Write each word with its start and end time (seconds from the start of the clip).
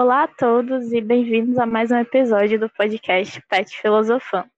Olá 0.00 0.22
a 0.22 0.28
todos 0.28 0.92
e 0.92 1.00
bem-vindos 1.00 1.58
a 1.58 1.66
mais 1.66 1.90
um 1.90 1.96
episódio 1.96 2.56
do 2.56 2.70
podcast 2.70 3.42
Pet 3.48 3.68
Filosofando. 3.82 4.48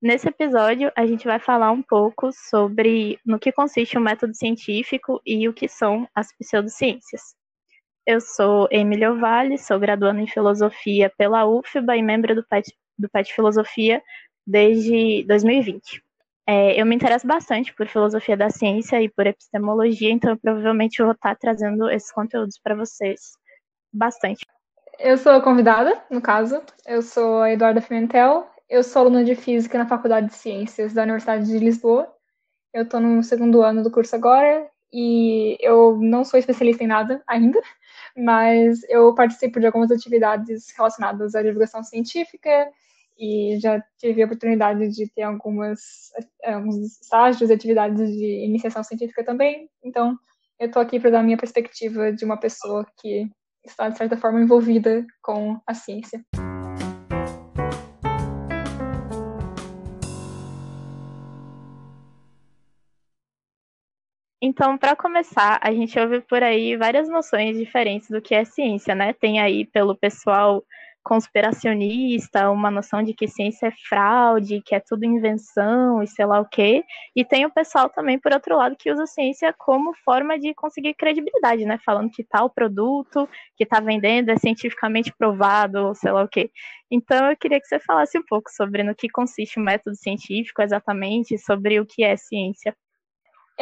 Nesse 0.00 0.28
episódio, 0.28 0.92
a 0.94 1.04
gente 1.04 1.24
vai 1.24 1.40
falar 1.40 1.72
um 1.72 1.82
pouco 1.82 2.30
sobre 2.32 3.18
no 3.26 3.36
que 3.36 3.50
consiste 3.50 3.98
o 3.98 4.00
método 4.00 4.32
científico 4.32 5.20
e 5.26 5.48
o 5.48 5.52
que 5.52 5.66
são 5.66 6.08
as 6.14 6.28
pseudociências. 6.38 7.34
Eu 8.06 8.20
sou 8.20 8.68
Emília 8.70 9.12
Vale, 9.12 9.58
sou 9.58 9.76
graduanda 9.76 10.20
em 10.20 10.28
Filosofia 10.28 11.12
pela 11.18 11.44
UFBA 11.44 11.96
e 11.96 12.02
membro 12.02 12.36
do 12.36 12.46
PET, 12.46 12.72
do 12.96 13.10
PET 13.10 13.34
Filosofia 13.34 14.00
desde 14.46 15.24
2020. 15.24 16.00
É, 16.46 16.80
eu 16.80 16.86
me 16.86 16.94
interesso 16.94 17.26
bastante 17.26 17.74
por 17.74 17.88
filosofia 17.88 18.36
da 18.36 18.50
ciência 18.50 19.02
e 19.02 19.08
por 19.08 19.26
epistemologia, 19.26 20.12
então 20.12 20.30
eu 20.30 20.38
provavelmente 20.38 21.02
vou 21.02 21.10
estar 21.10 21.34
trazendo 21.34 21.90
esses 21.90 22.12
conteúdos 22.12 22.56
para 22.62 22.76
vocês 22.76 23.32
bastante. 23.92 24.46
Eu 25.02 25.16
sou 25.16 25.40
convidada, 25.40 25.98
no 26.10 26.20
caso. 26.20 26.60
Eu 26.86 27.00
sou 27.00 27.40
a 27.40 27.50
Eduarda 27.50 27.80
Pimentel. 27.80 28.46
Eu 28.68 28.84
sou 28.84 29.00
aluna 29.00 29.24
de 29.24 29.34
Física 29.34 29.78
na 29.78 29.86
Faculdade 29.86 30.26
de 30.26 30.34
Ciências 30.34 30.92
da 30.92 31.04
Universidade 31.04 31.46
de 31.46 31.58
Lisboa. 31.58 32.12
Eu 32.70 32.82
estou 32.82 33.00
no 33.00 33.22
segundo 33.22 33.62
ano 33.62 33.82
do 33.82 33.90
curso 33.90 34.14
agora 34.14 34.68
e 34.92 35.56
eu 35.58 35.96
não 35.96 36.22
sou 36.22 36.38
especialista 36.38 36.84
em 36.84 36.86
nada 36.86 37.22
ainda, 37.26 37.58
mas 38.14 38.82
eu 38.90 39.14
participo 39.14 39.58
de 39.58 39.66
algumas 39.66 39.90
atividades 39.90 40.70
relacionadas 40.76 41.34
à 41.34 41.42
divulgação 41.42 41.82
científica 41.82 42.70
e 43.18 43.58
já 43.58 43.82
tive 43.96 44.22
a 44.22 44.26
oportunidade 44.26 44.86
de 44.90 45.08
ter 45.08 45.22
algumas 45.22 46.12
alguns 46.44 47.00
estágios 47.00 47.48
e 47.48 47.54
atividades 47.54 48.06
de 48.06 48.44
iniciação 48.44 48.84
científica 48.84 49.24
também. 49.24 49.66
Então, 49.82 50.14
eu 50.58 50.66
estou 50.66 50.82
aqui 50.82 51.00
para 51.00 51.10
dar 51.10 51.20
a 51.20 51.22
minha 51.22 51.38
perspectiva 51.38 52.12
de 52.12 52.22
uma 52.22 52.36
pessoa 52.36 52.86
que 53.00 53.30
está, 53.64 53.88
de 53.88 53.98
certa 53.98 54.16
forma, 54.16 54.40
envolvida 54.40 55.06
com 55.22 55.60
a 55.66 55.74
ciência. 55.74 56.24
Então, 64.42 64.78
para 64.78 64.96
começar, 64.96 65.60
a 65.62 65.70
gente 65.70 65.98
ouve 66.00 66.22
por 66.22 66.42
aí 66.42 66.74
várias 66.74 67.08
noções 67.10 67.58
diferentes 67.58 68.08
do 68.08 68.22
que 68.22 68.34
é 68.34 68.42
ciência, 68.44 68.94
né? 68.94 69.12
Tem 69.12 69.38
aí 69.38 69.66
pelo 69.66 69.94
pessoal 69.94 70.64
conspiracionista, 71.02 72.50
uma 72.50 72.70
noção 72.70 73.02
de 73.02 73.14
que 73.14 73.26
ciência 73.26 73.68
é 73.68 73.72
fraude, 73.88 74.62
que 74.62 74.74
é 74.74 74.80
tudo 74.80 75.04
invenção 75.04 76.02
e 76.02 76.06
sei 76.06 76.26
lá 76.26 76.40
o 76.40 76.44
quê. 76.48 76.84
E 77.16 77.24
tem 77.24 77.44
o 77.46 77.50
pessoal 77.50 77.88
também, 77.88 78.18
por 78.18 78.32
outro 78.32 78.56
lado, 78.56 78.76
que 78.76 78.90
usa 78.90 79.04
a 79.04 79.06
ciência 79.06 79.54
como 79.58 79.94
forma 80.04 80.38
de 80.38 80.54
conseguir 80.54 80.94
credibilidade, 80.94 81.64
né? 81.64 81.78
Falando 81.84 82.10
que 82.10 82.24
tal 82.24 82.50
produto 82.50 83.28
que 83.56 83.64
está 83.64 83.80
vendendo 83.80 84.30
é 84.30 84.36
cientificamente 84.36 85.12
provado, 85.16 85.88
ou 85.88 85.94
sei 85.94 86.12
lá 86.12 86.22
o 86.22 86.28
quê. 86.28 86.50
Então 86.90 87.30
eu 87.30 87.36
queria 87.36 87.60
que 87.60 87.66
você 87.66 87.78
falasse 87.78 88.18
um 88.18 88.24
pouco 88.24 88.50
sobre 88.50 88.82
no 88.82 88.94
que 88.94 89.08
consiste 89.08 89.58
o 89.58 89.62
método 89.62 89.96
científico 89.96 90.62
exatamente, 90.62 91.38
sobre 91.38 91.80
o 91.80 91.86
que 91.86 92.02
é 92.02 92.16
ciência. 92.16 92.74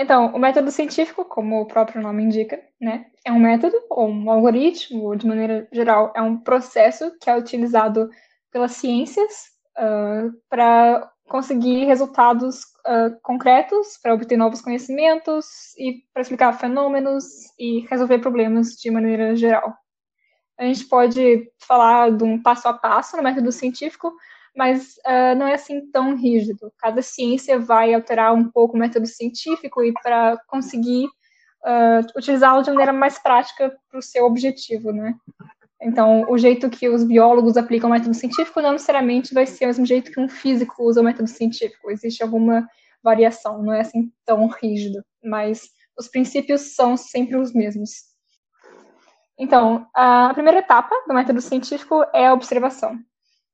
Então, 0.01 0.29
o 0.29 0.39
método 0.39 0.71
científico, 0.71 1.25
como 1.25 1.61
o 1.61 1.67
próprio 1.67 2.01
nome 2.01 2.23
indica, 2.23 2.63
né, 2.81 3.07
é 3.25 3.33
um 3.33 3.41
método 3.41 3.77
ou 3.91 4.09
um 4.09 4.31
algoritmo, 4.31 5.07
ou 5.07 5.17
de 5.17 5.27
maneira 5.27 5.67
geral, 5.73 6.13
é 6.15 6.23
um 6.23 6.39
processo 6.39 7.11
que 7.21 7.29
é 7.29 7.37
utilizado 7.37 8.09
pelas 8.53 8.73
ciências 8.73 9.49
uh, 9.77 10.33
para 10.49 11.11
conseguir 11.29 11.85
resultados 11.87 12.61
uh, 12.87 13.19
concretos, 13.25 13.99
para 14.01 14.15
obter 14.15 14.37
novos 14.37 14.61
conhecimentos 14.61 15.77
e 15.77 16.05
para 16.15 16.23
explicar 16.23 16.53
fenômenos 16.53 17.25
e 17.59 17.81
resolver 17.91 18.21
problemas 18.21 18.77
de 18.77 18.93
maneira 18.93 19.35
geral. 19.35 19.75
A 20.57 20.63
gente 20.63 20.85
pode 20.85 21.51
falar 21.59 22.13
de 22.13 22.23
um 22.23 22.41
passo 22.41 22.69
a 22.69 22.73
passo 22.73 23.17
no 23.17 23.23
método 23.25 23.51
científico, 23.51 24.13
mas 24.59 24.97
uh, 25.07 25.39
não 25.39 25.47
é 25.47 25.55
assim 25.55 25.89
tão 25.93 26.17
rígido. 26.17 26.73
Cada 26.79 27.01
ciência 27.01 27.61
vai 27.61 27.95
alterar 27.95 28.35
um 28.35 28.51
pouco 28.51 28.77
o 28.77 28.81
método 28.81 29.07
científico 29.07 29.85
e 29.85 29.93
para 30.03 30.37
conseguir 30.49 31.07
uh, 31.07 32.05
utilizá-lo 32.17 32.63
de 32.63 32.71
maneira 32.71 32.93
mais 32.93 33.21
prática 33.21 33.73
para 33.89 34.01
o 34.01 34.03
seu 34.03 34.25
objetivo, 34.25 34.91
né? 34.91 35.15
Então, 35.81 36.29
o 36.29 36.37
jeito 36.37 36.69
que 36.69 36.89
os 36.89 37.05
biólogos 37.05 37.57
aplicam 37.57 37.89
o 37.89 37.93
método 37.93 38.15
científico 38.15 38.61
não 38.61 38.73
necessariamente 38.73 39.33
vai 39.33 39.47
ser 39.47 39.67
o 39.67 39.69
mesmo 39.69 39.87
jeito 39.87 40.11
que 40.11 40.19
um 40.19 40.29
físico 40.29 40.83
usa 40.83 41.03
o 41.03 41.05
método 41.05 41.29
científico. 41.29 41.89
Existe 41.89 42.21
alguma 42.21 42.69
variação, 43.01 43.63
não 43.63 43.73
é 43.73 43.83
assim 43.83 44.11
tão 44.27 44.49
rígido, 44.49 45.05
mas 45.23 45.71
os 45.97 46.09
princípios 46.09 46.75
são 46.75 46.97
sempre 46.97 47.37
os 47.37 47.55
mesmos. 47.55 47.91
Então, 49.39 49.87
a 49.95 50.35
primeira 50.35 50.59
etapa 50.59 50.93
do 51.07 51.15
método 51.15 51.41
científico 51.41 52.05
é 52.13 52.27
a 52.27 52.35
observação. 52.35 52.99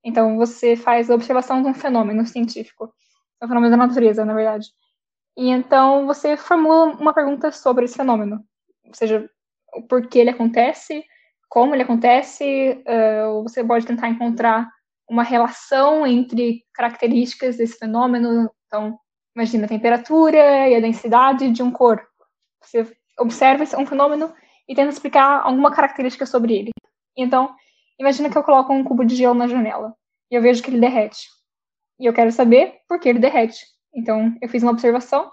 Então, 0.04 0.37
você 0.37 0.76
faz 0.76 1.10
a 1.10 1.15
observação 1.15 1.62
de 1.62 1.69
um 1.69 1.75
fenômeno 1.75 2.26
científico, 2.26 2.92
é 3.41 3.44
um 3.44 3.48
fenômeno 3.48 3.70
da 3.70 3.87
natureza, 3.87 4.25
na 4.25 4.34
verdade. 4.34 4.69
E 5.37 5.50
então 5.50 6.06
você 6.06 6.37
formula 6.37 6.87
uma 6.94 7.12
pergunta 7.12 7.50
sobre 7.50 7.87
esse 7.87 7.97
fenômeno, 7.97 8.44
ou 8.87 8.94
seja, 8.94 9.28
o 9.75 9.82
porquê 9.82 10.20
ele 10.20 10.31
acontece, 10.31 11.04
como 11.48 11.75
ele 11.75 11.82
acontece, 11.82 12.82
uh, 12.87 13.43
você 13.43 13.62
pode 13.62 13.87
tentar 13.87 14.09
encontrar 14.09 14.69
uma 15.09 15.22
relação 15.22 16.06
entre 16.06 16.64
características 16.72 17.56
desse 17.56 17.78
fenômeno. 17.78 18.50
Então, 18.66 18.98
imagina 19.37 19.64
a 19.64 19.69
temperatura 19.69 20.69
e 20.69 20.75
a 20.75 20.81
densidade 20.81 21.50
de 21.50 21.62
um 21.62 21.70
corpo. 21.70 22.06
Você 22.60 22.84
observa 23.19 23.64
um 23.78 23.87
fenômeno 23.87 24.34
e 24.69 24.75
tenta 24.75 24.91
explicar 24.91 25.43
alguma 25.44 25.70
característica 25.70 26.26
sobre 26.26 26.56
ele. 26.56 26.70
Então, 27.16 27.54
Imagina 27.99 28.31
que 28.31 28.37
eu 28.37 28.43
coloco 28.43 28.72
um 28.72 28.84
cubo 28.84 29.05
de 29.05 29.15
gelo 29.15 29.34
na 29.34 29.47
janela 29.47 29.94
e 30.31 30.34
eu 30.34 30.43
vejo 30.43 30.62
que 30.62 30.71
ele 30.71 30.81
derrete. 30.81 31.28
E 31.99 32.06
eu 32.06 32.12
quero 32.12 32.32
saber 32.32 32.81
por 32.88 32.99
que 32.99 33.09
ele 33.09 33.19
derrete. 33.19 33.65
Então, 33.94 34.37
eu 34.41 34.49
fiz 34.49 34.62
uma 34.62 34.72
observação 34.72 35.31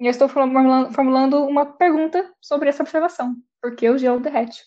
e 0.00 0.06
eu 0.06 0.10
estou 0.10 0.28
formulando, 0.28 1.44
uma 1.44 1.66
pergunta 1.66 2.32
sobre 2.40 2.68
essa 2.68 2.82
observação. 2.82 3.36
Por 3.60 3.74
que 3.76 3.90
o 3.90 3.98
gelo 3.98 4.20
derrete? 4.20 4.62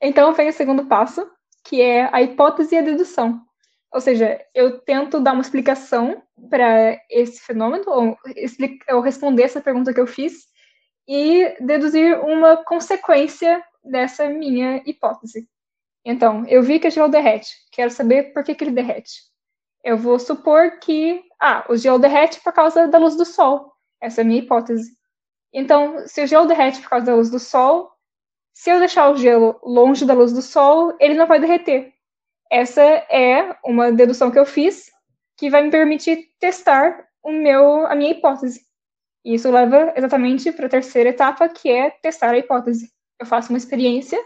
Então, 0.00 0.32
vem 0.32 0.48
o 0.48 0.52
segundo 0.52 0.86
passo, 0.86 1.28
que 1.64 1.82
é 1.82 2.08
a 2.12 2.22
hipótese 2.22 2.74
e 2.74 2.78
a 2.78 2.82
dedução. 2.82 3.42
Ou 3.92 4.00
seja, 4.00 4.40
eu 4.54 4.80
tento 4.80 5.20
dar 5.20 5.32
uma 5.32 5.42
explicação 5.42 6.22
para 6.48 6.98
esse 7.10 7.40
fenômeno, 7.40 7.84
ou, 7.88 8.16
ou 8.90 9.00
responder 9.00 9.42
essa 9.42 9.60
pergunta 9.60 9.92
que 9.92 10.00
eu 10.00 10.06
fiz, 10.06 10.46
e 11.06 11.56
deduzir 11.60 12.20
uma 12.20 12.56
consequência 12.64 13.62
dessa 13.82 14.28
minha 14.28 14.82
hipótese. 14.86 15.48
Então, 16.10 16.42
eu 16.46 16.62
vi 16.62 16.80
que 16.80 16.88
o 16.88 16.90
gelo 16.90 17.10
derrete. 17.10 17.54
Quero 17.70 17.90
saber 17.90 18.32
por 18.32 18.42
que, 18.42 18.54
que 18.54 18.64
ele 18.64 18.70
derrete. 18.70 19.24
Eu 19.84 19.98
vou 19.98 20.18
supor 20.18 20.78
que, 20.78 21.22
ah, 21.38 21.66
o 21.68 21.76
gelo 21.76 21.98
derrete 21.98 22.40
por 22.40 22.50
causa 22.50 22.88
da 22.88 22.96
luz 22.96 23.14
do 23.14 23.26
sol. 23.26 23.74
Essa 24.00 24.22
é 24.22 24.24
a 24.24 24.26
minha 24.26 24.40
hipótese. 24.40 24.90
Então, 25.52 26.06
se 26.06 26.22
o 26.22 26.26
gelo 26.26 26.46
derrete 26.46 26.80
por 26.80 26.88
causa 26.88 27.04
da 27.04 27.14
luz 27.14 27.28
do 27.28 27.38
sol, 27.38 27.90
se 28.54 28.70
eu 28.70 28.78
deixar 28.78 29.10
o 29.10 29.18
gelo 29.18 29.60
longe 29.62 30.06
da 30.06 30.14
luz 30.14 30.32
do 30.32 30.40
sol, 30.40 30.96
ele 30.98 31.12
não 31.12 31.26
vai 31.26 31.38
derreter. 31.38 31.92
Essa 32.50 32.80
é 32.80 33.54
uma 33.62 33.92
dedução 33.92 34.30
que 34.30 34.38
eu 34.38 34.46
fiz 34.46 34.90
que 35.36 35.50
vai 35.50 35.62
me 35.62 35.70
permitir 35.70 36.30
testar 36.40 37.06
o 37.22 37.30
meu, 37.30 37.86
a 37.86 37.94
minha 37.94 38.12
hipótese. 38.12 38.62
E 39.22 39.34
isso 39.34 39.50
leva 39.50 39.92
exatamente 39.94 40.50
para 40.52 40.64
a 40.64 40.70
terceira 40.70 41.10
etapa, 41.10 41.50
que 41.50 41.70
é 41.70 41.90
testar 41.90 42.30
a 42.30 42.38
hipótese. 42.38 42.90
Eu 43.20 43.26
faço 43.26 43.50
uma 43.50 43.58
experiência 43.58 44.18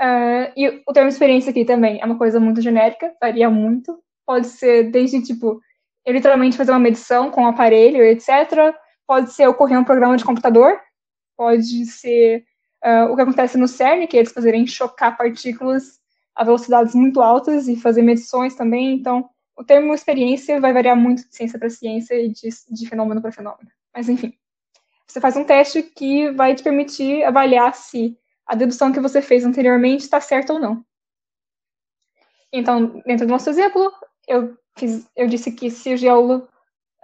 Uh, 0.00 0.50
e 0.56 0.82
o 0.86 0.92
termo 0.94 1.10
experiência 1.10 1.50
aqui 1.50 1.64
também 1.64 2.00
é 2.00 2.06
uma 2.06 2.16
coisa 2.16 2.40
muito 2.40 2.62
genérica, 2.62 3.14
varia 3.20 3.50
muito. 3.50 4.02
Pode 4.24 4.46
ser 4.46 4.90
desde, 4.90 5.22
tipo, 5.22 5.60
eu 6.06 6.14
literalmente 6.14 6.56
fazer 6.56 6.72
uma 6.72 6.78
medição 6.78 7.30
com 7.30 7.42
um 7.42 7.46
aparelho, 7.46 8.02
etc. 8.02 8.74
Pode 9.06 9.32
ser 9.32 9.46
ocorrer 9.46 9.78
um 9.78 9.84
programa 9.84 10.16
de 10.16 10.24
computador. 10.24 10.80
Pode 11.36 11.84
ser 11.84 12.44
uh, 12.84 13.12
o 13.12 13.16
que 13.16 13.22
acontece 13.22 13.58
no 13.58 13.68
CERN, 13.68 14.06
que 14.06 14.16
é 14.16 14.20
eles 14.20 14.32
fazerem 14.32 14.66
chocar 14.66 15.16
partículas 15.16 16.00
a 16.34 16.44
velocidades 16.44 16.94
muito 16.94 17.20
altas 17.20 17.68
e 17.68 17.76
fazer 17.76 18.00
medições 18.00 18.54
também. 18.54 18.94
Então, 18.94 19.28
o 19.54 19.62
termo 19.62 19.92
experiência 19.92 20.58
vai 20.58 20.72
variar 20.72 20.96
muito 20.96 21.28
de 21.28 21.34
ciência 21.34 21.58
para 21.58 21.68
ciência 21.68 22.14
e 22.14 22.28
de, 22.30 22.48
de 22.70 22.88
fenômeno 22.88 23.20
para 23.20 23.32
fenômeno. 23.32 23.68
Mas, 23.94 24.08
enfim, 24.08 24.32
você 25.06 25.20
faz 25.20 25.36
um 25.36 25.44
teste 25.44 25.82
que 25.82 26.30
vai 26.30 26.54
te 26.54 26.62
permitir 26.62 27.22
avaliar 27.24 27.74
se 27.74 28.16
a 28.50 28.56
dedução 28.56 28.90
que 28.90 28.98
você 28.98 29.22
fez 29.22 29.44
anteriormente 29.44 30.02
está 30.02 30.20
certa 30.20 30.52
ou 30.52 30.58
não. 30.58 30.84
Então, 32.52 33.00
dentro 33.06 33.24
do 33.24 33.30
nosso 33.30 33.48
exemplo, 33.48 33.92
eu, 34.26 34.58
fiz, 34.76 35.08
eu 35.14 35.28
disse 35.28 35.52
que 35.52 35.70
se 35.70 35.94
o 35.94 35.96
gelo, 35.96 36.48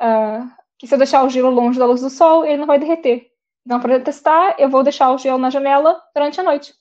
uh, 0.00 0.50
que 0.76 0.88
se 0.88 0.94
eu 0.94 0.98
deixar 0.98 1.22
o 1.22 1.28
gelo 1.28 1.50
longe 1.50 1.78
da 1.78 1.86
luz 1.86 2.00
do 2.00 2.10
sol, 2.10 2.44
ele 2.44 2.56
não 2.56 2.66
vai 2.66 2.80
derreter. 2.80 3.30
Então, 3.64 3.78
para 3.78 4.00
testar, 4.00 4.56
eu 4.58 4.68
vou 4.68 4.82
deixar 4.82 5.12
o 5.12 5.18
gelo 5.18 5.38
na 5.38 5.48
janela 5.48 6.02
durante 6.12 6.40
a 6.40 6.42
noite. 6.42 6.74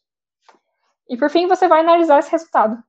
E 1.07 1.15
por 1.15 1.29
fim, 1.29 1.45
você 1.45 1.67
vai 1.67 1.81
analisar 1.81 2.17
esse 2.17 2.31
resultado. 2.31 2.83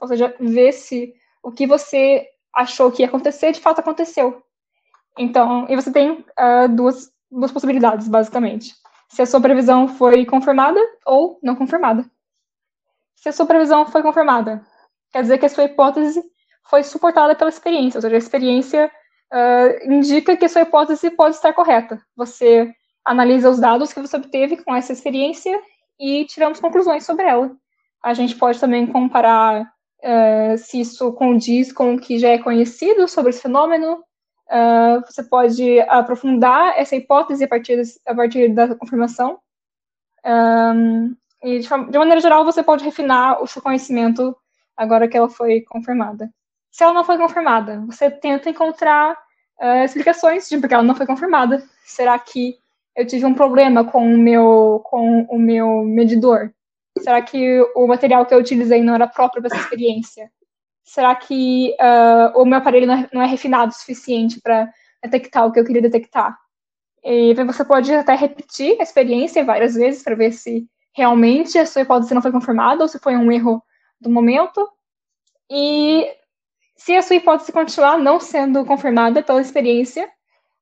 Ou 0.00 0.08
seja, 0.08 0.34
ver 0.40 0.72
se 0.72 1.14
o 1.40 1.52
que 1.52 1.68
você 1.68 2.28
achou 2.52 2.90
que 2.90 3.02
ia 3.02 3.06
acontecer 3.06 3.52
de 3.52 3.60
fato 3.60 3.78
aconteceu. 3.78 4.42
Então, 5.16 5.66
e 5.68 5.76
você 5.76 5.92
tem 5.92 6.10
uh, 6.10 6.68
duas, 6.68 7.12
duas 7.30 7.52
possibilidades, 7.52 8.08
basicamente 8.08 8.74
se 9.14 9.22
a 9.22 9.26
sua 9.26 9.40
previsão 9.40 9.86
foi 9.86 10.26
confirmada 10.26 10.80
ou 11.06 11.38
não 11.40 11.54
confirmada. 11.54 12.04
se 13.14 13.28
a 13.28 13.32
sua 13.32 13.46
previsão 13.46 13.86
foi 13.86 14.02
confirmada. 14.02 14.60
Quer 15.12 15.22
dizer 15.22 15.38
que 15.38 15.46
a 15.46 15.48
sua 15.48 15.64
hipótese 15.64 16.20
foi 16.68 16.82
suportada 16.82 17.34
pela 17.36 17.48
experiência, 17.48 17.98
ou 17.98 18.02
seja, 18.02 18.16
a 18.16 18.18
experiência 18.18 18.90
uh, 19.32 19.92
indica 19.92 20.36
que 20.36 20.44
a 20.44 20.48
sua 20.48 20.62
hipótese 20.62 21.10
pode 21.10 21.36
estar 21.36 21.52
correta. 21.52 22.02
Você 22.16 22.74
analisa 23.04 23.48
os 23.48 23.60
dados 23.60 23.92
que 23.92 24.00
você 24.00 24.16
obteve 24.16 24.56
com 24.56 24.74
essa 24.74 24.92
experiência 24.92 25.62
e 25.98 26.24
tiramos 26.24 26.58
conclusões 26.58 27.06
sobre 27.06 27.24
ela. 27.24 27.52
A 28.02 28.14
gente 28.14 28.34
pode 28.34 28.58
também 28.58 28.84
comparar 28.84 29.62
uh, 29.62 30.58
se 30.58 30.80
isso 30.80 31.12
condiz 31.12 31.72
com 31.72 31.94
o 31.94 32.00
que 32.00 32.18
já 32.18 32.30
é 32.30 32.38
conhecido 32.38 33.06
sobre 33.06 33.30
esse 33.30 33.42
fenômeno. 33.42 34.02
Uh, 34.46 35.00
você 35.06 35.22
pode 35.22 35.80
aprofundar 35.80 36.78
essa 36.78 36.94
hipótese 36.94 37.44
a 37.44 37.48
partir, 37.48 37.80
a 38.06 38.14
partir 38.14 38.48
da 38.54 38.74
confirmação. 38.74 39.38
Um, 40.24 41.16
e 41.42 41.58
de, 41.58 41.68
de 41.68 41.98
maneira 41.98 42.20
geral, 42.20 42.44
você 42.44 42.62
pode 42.62 42.84
refinar 42.84 43.42
o 43.42 43.46
seu 43.46 43.60
conhecimento 43.60 44.36
agora 44.76 45.08
que 45.08 45.16
ela 45.16 45.28
foi 45.28 45.62
confirmada. 45.62 46.30
Se 46.70 46.82
ela 46.82 46.92
não 46.92 47.04
foi 47.04 47.16
confirmada, 47.16 47.80
você 47.86 48.10
tenta 48.10 48.50
encontrar 48.50 49.16
uh, 49.60 49.84
explicações 49.84 50.48
de 50.48 50.58
porque 50.58 50.74
ela 50.74 50.82
não 50.82 50.94
foi 50.94 51.06
confirmada. 51.06 51.62
Será 51.84 52.18
que 52.18 52.56
eu 52.96 53.06
tive 53.06 53.24
um 53.24 53.34
problema 53.34 53.84
com 53.84 54.14
o 54.14 54.18
meu, 54.18 54.80
com 54.84 55.22
o 55.22 55.38
meu 55.38 55.84
medidor? 55.84 56.52
Será 56.98 57.20
que 57.22 57.60
o 57.74 57.86
material 57.86 58.24
que 58.24 58.32
eu 58.34 58.38
utilizei 58.38 58.82
não 58.82 58.94
era 58.94 59.06
próprio 59.06 59.42
para 59.42 59.54
essa 59.54 59.64
experiência? 59.64 60.30
Será 60.84 61.14
que 61.14 61.74
uh, 61.80 62.38
o 62.38 62.44
meu 62.44 62.58
aparelho 62.58 62.86
não 62.86 62.94
é, 62.94 63.08
não 63.12 63.22
é 63.22 63.26
refinado 63.26 63.72
o 63.72 63.74
suficiente 63.74 64.38
para 64.40 64.70
detectar 65.02 65.46
o 65.46 65.50
que 65.50 65.58
eu 65.58 65.64
queria 65.64 65.80
detectar? 65.80 66.38
E 67.02 67.34
você 67.34 67.64
pode 67.64 67.92
até 67.92 68.14
repetir 68.14 68.78
a 68.78 68.82
experiência 68.82 69.44
várias 69.44 69.74
vezes 69.74 70.02
para 70.02 70.14
ver 70.14 70.32
se 70.32 70.66
realmente 70.94 71.58
a 71.58 71.66
sua 71.66 71.82
hipótese 71.82 72.14
não 72.14 72.22
foi 72.22 72.32
confirmada 72.32 72.82
ou 72.82 72.88
se 72.88 72.98
foi 72.98 73.16
um 73.16 73.32
erro 73.32 73.62
do 74.00 74.10
momento. 74.10 74.68
E 75.50 76.06
se 76.76 76.94
a 76.94 77.02
sua 77.02 77.16
hipótese 77.16 77.52
continuar 77.52 77.98
não 77.98 78.20
sendo 78.20 78.64
confirmada 78.64 79.22
pela 79.22 79.40
experiência, 79.40 80.08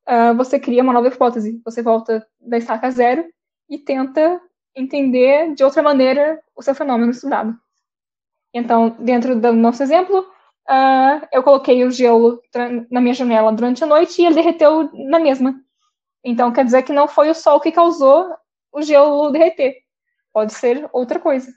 uh, 0.07 0.35
você 0.35 0.59
cria 0.59 0.83
uma 0.83 0.93
nova 0.93 1.07
hipótese. 1.07 1.61
Você 1.65 1.81
volta 1.81 2.25
da 2.39 2.57
estaca 2.57 2.89
zero 2.91 3.25
e 3.69 3.77
tenta 3.77 4.41
entender 4.75 5.53
de 5.53 5.63
outra 5.63 5.81
maneira 5.81 6.41
o 6.55 6.61
seu 6.61 6.73
fenômeno 6.73 7.11
estudado. 7.11 7.57
Então, 8.53 8.95
dentro 8.99 9.35
do 9.39 9.51
nosso 9.53 9.81
exemplo, 9.81 10.19
uh, 10.69 11.27
eu 11.31 11.41
coloquei 11.41 11.83
o 11.83 11.91
gelo 11.91 12.39
na 12.91 13.01
minha 13.01 13.13
janela 13.13 13.51
durante 13.51 13.83
a 13.83 13.87
noite 13.87 14.21
e 14.21 14.25
ele 14.25 14.35
derreteu 14.35 14.89
na 14.93 15.19
mesma. 15.19 15.55
Então, 16.23 16.51
quer 16.51 16.63
dizer 16.63 16.83
que 16.83 16.93
não 16.93 17.07
foi 17.07 17.29
o 17.29 17.35
sol 17.35 17.59
que 17.59 17.71
causou 17.71 18.33
o 18.71 18.81
gelo 18.81 19.31
derreter. 19.31 19.75
Pode 20.31 20.53
ser 20.53 20.87
outra 20.93 21.19
coisa. 21.19 21.51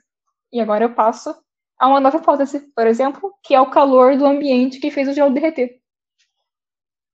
E 0.51 0.59
agora 0.59 0.85
eu 0.85 0.93
passo 0.93 1.35
a 1.79 1.87
uma 1.87 1.99
nova 1.99 2.17
hipótese, 2.17 2.59
por 2.75 2.87
exemplo, 2.87 3.33
que 3.43 3.53
é 3.53 3.61
o 3.61 3.69
calor 3.69 4.17
do 4.17 4.25
ambiente 4.25 4.79
que 4.79 4.91
fez 4.91 5.07
o 5.07 5.13
gelo 5.13 5.33
derreter. 5.33 5.79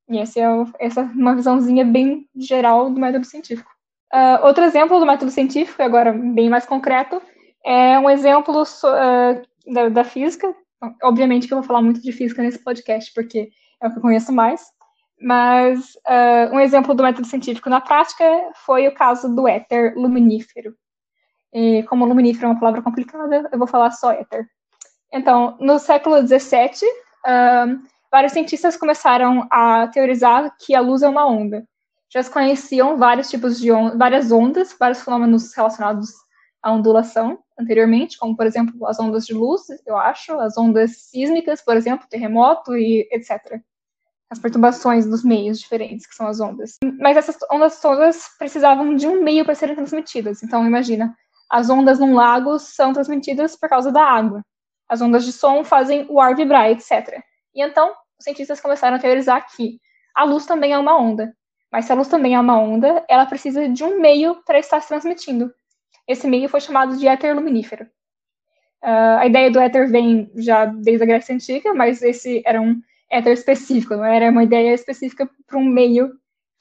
E 0.09 0.17
essa 0.17 0.39
é, 0.39 0.45
essa 0.79 1.01
é 1.01 1.03
uma 1.03 1.35
visãozinha 1.35 1.85
bem 1.85 2.27
geral 2.35 2.89
do 2.89 2.99
método 2.99 3.25
científico. 3.25 3.69
Uh, 4.13 4.45
outro 4.45 4.63
exemplo 4.63 4.99
do 4.99 5.05
método 5.05 5.31
científico, 5.31 5.81
agora 5.81 6.13
bem 6.13 6.49
mais 6.49 6.65
concreto, 6.65 7.21
é 7.65 7.97
um 7.97 8.09
exemplo 8.09 8.61
uh, 8.61 9.41
da, 9.65 9.89
da, 9.89 10.03
física. 10.03 10.53
Obviamente 11.03 11.47
que 11.47 11.53
eu 11.53 11.57
vou 11.57 11.67
falar 11.67 11.81
muito 11.81 12.01
de 12.01 12.11
física 12.11 12.41
nesse 12.41 12.63
podcast, 12.63 13.11
porque 13.13 13.49
é 13.81 13.87
o 13.87 13.91
que 13.91 13.97
eu 13.97 14.01
conheço 14.01 14.31
mais. 14.31 14.61
Mas 15.21 15.95
uh, 16.07 16.53
um 16.53 16.59
exemplo 16.59 16.93
do 16.93 17.03
método 17.03 17.27
científico 17.27 17.69
na 17.69 17.79
prática 17.79 18.23
foi 18.65 18.87
o 18.87 18.93
caso 18.93 19.33
do 19.33 19.47
éter 19.47 19.93
luminífero. 19.95 20.75
E 21.53 21.83
como 21.83 22.05
luminífero 22.05 22.47
é 22.47 22.49
uma 22.49 22.59
palavra 22.59 22.81
complicada, 22.81 23.47
eu 23.51 23.57
vou 23.57 23.67
falar 23.67 23.91
só 23.91 24.11
éter. 24.11 24.45
Então, 25.11 25.55
no 25.59 25.77
século 25.77 26.25
XVII, 26.25 26.89
vários 28.11 28.33
cientistas 28.33 28.75
começaram 28.75 29.47
a 29.51 29.87
teorizar 29.87 30.55
que 30.59 30.73
a 30.73 30.81
luz 30.81 31.03
é 31.03 31.07
uma 31.07 31.27
onda. 31.27 31.63
Já 32.11 32.21
se 32.21 32.31
conheciam 32.31 32.97
vários 32.97 33.29
tipos 33.29 33.59
de 33.59 33.71
on 33.71 33.97
várias 33.97 34.31
ondas, 34.31 34.75
vários 34.79 35.01
fenômenos 35.01 35.53
relacionados 35.55 36.09
à 36.61 36.71
ondulação 36.71 37.42
anteriormente, 37.59 38.17
como, 38.17 38.35
por 38.35 38.45
exemplo, 38.45 38.85
as 38.87 38.99
ondas 38.99 39.25
de 39.25 39.33
luz, 39.33 39.63
eu 39.85 39.97
acho, 39.97 40.39
as 40.39 40.57
ondas 40.57 40.97
sísmicas, 40.97 41.61
por 41.61 41.75
exemplo, 41.75 42.07
terremoto 42.09 42.75
e 42.75 43.07
etc. 43.11 43.61
As 44.29 44.39
perturbações 44.39 45.05
dos 45.05 45.23
meios 45.23 45.59
diferentes, 45.59 46.07
que 46.07 46.15
são 46.15 46.27
as 46.27 46.39
ondas. 46.39 46.77
Mas 46.99 47.17
essas 47.17 47.37
ondas 47.51 47.79
todas 47.79 48.29
precisavam 48.37 48.95
de 48.95 49.07
um 49.07 49.21
meio 49.23 49.45
para 49.45 49.55
serem 49.55 49.75
transmitidas. 49.75 50.41
Então, 50.41 50.65
imagina, 50.65 51.15
as 51.49 51.69
ondas 51.69 51.99
num 51.99 52.15
lago 52.15 52.57
são 52.57 52.93
transmitidas 52.93 53.55
por 53.55 53.69
causa 53.69 53.91
da 53.91 54.03
água. 54.03 54.43
As 54.89 55.01
ondas 55.01 55.23
de 55.23 55.31
som 55.31 55.63
fazem 55.63 56.05
o 56.09 56.19
ar 56.19 56.35
vibrar, 56.35 56.69
etc. 56.71 57.21
E 57.53 57.63
então, 57.63 57.93
os 58.17 58.23
cientistas 58.23 58.59
começaram 58.59 58.97
a 58.97 58.99
teorizar 58.99 59.45
que 59.55 59.79
a 60.15 60.23
luz 60.23 60.45
também 60.45 60.73
é 60.73 60.77
uma 60.77 60.97
onda. 60.97 61.35
Mas 61.71 61.85
se 61.85 61.91
a 61.91 61.95
luz 61.95 62.07
também 62.07 62.35
é 62.35 62.39
uma 62.39 62.59
onda, 62.59 63.03
ela 63.09 63.25
precisa 63.25 63.67
de 63.67 63.83
um 63.83 63.99
meio 63.99 64.43
para 64.45 64.59
estar 64.59 64.79
se 64.79 64.87
transmitindo. 64.87 65.51
Esse 66.07 66.27
meio 66.27 66.49
foi 66.49 66.61
chamado 66.61 66.97
de 66.97 67.07
éter 67.07 67.35
luminífero. 67.35 67.85
Uh, 68.83 69.17
a 69.19 69.25
ideia 69.27 69.49
do 69.49 69.59
éter 69.59 69.89
vem 69.89 70.29
já 70.35 70.65
desde 70.65 71.03
a 71.03 71.07
Grécia 71.07 71.33
Antiga, 71.33 71.73
mas 71.73 72.01
esse 72.01 72.43
era 72.45 72.61
um 72.61 72.81
éter 73.09 73.33
específico, 73.33 73.95
não 73.95 74.03
era 74.03 74.29
uma 74.29 74.43
ideia 74.43 74.73
específica 74.73 75.29
para 75.47 75.57
um 75.57 75.65
meio 75.65 76.11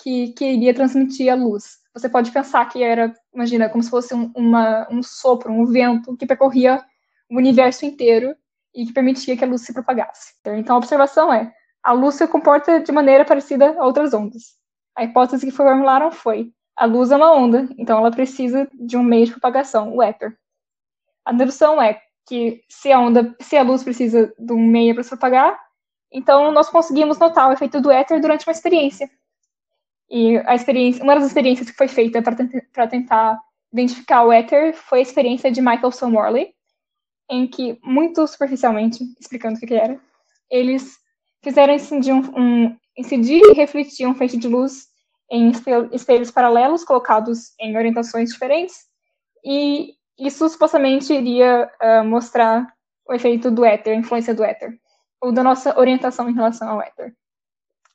que, 0.00 0.28
que 0.32 0.44
iria 0.44 0.74
transmitir 0.74 1.32
a 1.32 1.34
luz. 1.34 1.78
Você 1.94 2.08
pode 2.08 2.30
pensar 2.30 2.68
que 2.68 2.82
era, 2.82 3.12
imagina, 3.34 3.68
como 3.68 3.82
se 3.82 3.90
fosse 3.90 4.14
um, 4.14 4.30
uma, 4.36 4.86
um 4.90 5.02
sopro, 5.02 5.52
um 5.52 5.66
vento 5.66 6.16
que 6.16 6.26
percorria 6.26 6.82
o 7.28 7.36
universo 7.36 7.84
inteiro 7.84 8.34
e 8.74 8.86
que 8.86 8.92
permitia 8.92 9.36
que 9.36 9.44
a 9.44 9.46
luz 9.46 9.62
se 9.62 9.72
propagasse. 9.72 10.34
Então 10.46 10.76
a 10.76 10.78
observação 10.78 11.32
é: 11.32 11.52
a 11.82 11.92
luz 11.92 12.14
se 12.14 12.26
comporta 12.26 12.80
de 12.80 12.92
maneira 12.92 13.24
parecida 13.24 13.76
a 13.78 13.84
outras 13.84 14.14
ondas. 14.14 14.56
A 14.96 15.04
hipótese 15.04 15.46
que 15.46 15.52
formularam 15.52 16.10
foi: 16.10 16.52
a 16.76 16.84
luz 16.84 17.10
é 17.10 17.16
uma 17.16 17.32
onda, 17.32 17.68
então 17.76 17.98
ela 17.98 18.10
precisa 18.10 18.68
de 18.72 18.96
um 18.96 19.02
meio 19.02 19.26
de 19.26 19.32
propagação, 19.32 19.94
o 19.94 20.02
éter. 20.02 20.36
A 21.24 21.32
dedução 21.32 21.80
é 21.80 22.00
que 22.26 22.62
se 22.68 22.90
a 22.90 22.98
onda, 22.98 23.34
se 23.40 23.56
a 23.56 23.62
luz 23.62 23.82
precisa 23.82 24.32
de 24.38 24.52
um 24.52 24.66
meio 24.66 24.94
para 24.94 25.02
se 25.02 25.10
propagar, 25.10 25.58
então 26.10 26.50
nós 26.52 26.68
conseguimos 26.68 27.18
notar 27.18 27.48
o 27.48 27.52
efeito 27.52 27.80
do 27.80 27.90
éter 27.90 28.20
durante 28.20 28.46
uma 28.46 28.52
experiência. 28.52 29.10
E 30.10 30.36
a 30.38 30.54
experiência, 30.54 31.02
uma 31.02 31.14
das 31.14 31.26
experiências 31.26 31.70
que 31.70 31.76
foi 31.76 31.88
feita 31.88 32.22
para 32.22 32.86
tentar 32.86 33.40
identificar 33.72 34.24
o 34.24 34.32
éter 34.32 34.74
foi 34.74 34.98
a 34.98 35.02
experiência 35.02 35.50
de 35.50 35.62
Michael 35.62 35.92
Morley, 36.10 36.54
em 37.30 37.46
que, 37.46 37.78
muito 37.82 38.26
superficialmente, 38.26 39.02
explicando 39.18 39.56
o 39.56 39.60
que, 39.60 39.66
que 39.66 39.74
era, 39.74 39.98
eles 40.50 40.98
fizeram 41.42 41.74
incidir, 41.74 42.12
um, 42.12 42.20
um, 42.38 42.76
incidir 42.96 43.40
e 43.42 43.54
refletir 43.54 44.06
um 44.06 44.14
feixe 44.14 44.36
de 44.36 44.48
luz 44.48 44.91
em 45.32 45.50
espelhos 45.92 46.30
paralelos 46.30 46.84
colocados 46.84 47.54
em 47.58 47.74
orientações 47.74 48.30
diferentes, 48.30 48.76
e 49.42 49.94
isso 50.18 50.46
supostamente 50.46 51.10
iria 51.10 51.70
uh, 51.82 52.04
mostrar 52.04 52.70
o 53.08 53.14
efeito 53.14 53.50
do 53.50 53.64
éter, 53.64 53.94
a 53.94 53.98
influência 53.98 54.34
do 54.34 54.44
éter, 54.44 54.78
ou 55.22 55.32
da 55.32 55.42
nossa 55.42 55.76
orientação 55.78 56.28
em 56.28 56.34
relação 56.34 56.68
ao 56.68 56.82
éter. 56.82 57.14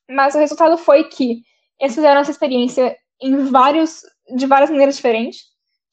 Mas 0.09 0.33
o 0.33 0.39
resultado 0.39 0.77
foi 0.79 1.03
que 1.03 1.43
eles 1.79 1.93
fizeram 1.93 2.21
essa 2.21 2.31
experiência 2.31 2.97
em 3.21 3.45
vários, 3.45 4.01
de 4.35 4.47
várias 4.47 4.71
maneiras 4.71 4.95
diferentes, 4.95 5.43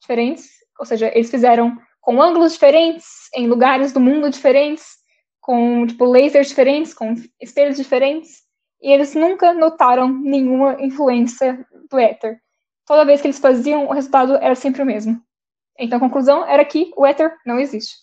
diferentes, 0.01 0.49
ou 0.79 0.85
seja, 0.85 1.11
eles 1.13 1.29
fizeram 1.29 1.77
com 2.01 2.19
ângulos 2.19 2.53
diferentes, 2.53 3.05
em 3.35 3.47
lugares 3.47 3.93
do 3.93 3.99
mundo 3.99 4.31
diferentes, 4.31 4.95
com 5.39 5.85
tipo 5.85 6.05
lasers 6.05 6.47
diferentes, 6.47 6.91
com 6.91 7.13
espelhos 7.39 7.77
diferentes, 7.77 8.44
e 8.85 8.91
eles 8.91 9.15
nunca 9.15 9.51
notaram 9.51 10.07
nenhuma 10.07 10.77
influência 10.79 11.65
do 11.89 11.97
éter. 11.97 12.39
Toda 12.85 13.03
vez 13.03 13.19
que 13.19 13.25
eles 13.25 13.39
faziam, 13.39 13.87
o 13.87 13.91
resultado 13.91 14.35
era 14.35 14.53
sempre 14.53 14.83
o 14.83 14.85
mesmo. 14.85 15.19
Então 15.79 15.97
a 15.97 15.99
conclusão 15.99 16.47
era 16.47 16.63
que 16.63 16.91
o 16.95 17.03
éter 17.03 17.35
não 17.43 17.59
existe. 17.59 17.95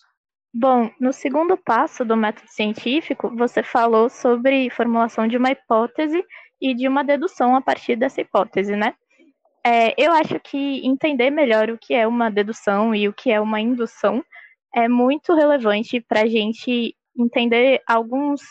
Bom, 0.53 0.91
no 0.99 1.13
segundo 1.13 1.55
passo 1.55 2.03
do 2.03 2.17
método 2.17 2.49
científico, 2.49 3.33
você 3.33 3.63
falou 3.63 4.09
sobre 4.09 4.69
formulação 4.71 5.25
de 5.25 5.37
uma 5.37 5.51
hipótese 5.51 6.21
e 6.59 6.75
de 6.75 6.85
uma 6.85 7.01
dedução 7.01 7.55
a 7.55 7.61
partir 7.61 7.95
dessa 7.95 8.19
hipótese, 8.19 8.75
né? 8.75 8.93
É, 9.65 9.93
eu 9.97 10.11
acho 10.11 10.37
que 10.41 10.85
entender 10.85 11.29
melhor 11.29 11.69
o 11.69 11.77
que 11.77 11.93
é 11.93 12.05
uma 12.05 12.29
dedução 12.29 12.93
e 12.93 13.07
o 13.07 13.13
que 13.13 13.31
é 13.31 13.39
uma 13.39 13.61
indução 13.61 14.21
é 14.75 14.89
muito 14.89 15.33
relevante 15.33 16.01
para 16.01 16.23
a 16.23 16.27
gente 16.27 16.93
entender 17.17 17.81
alguns 17.87 18.41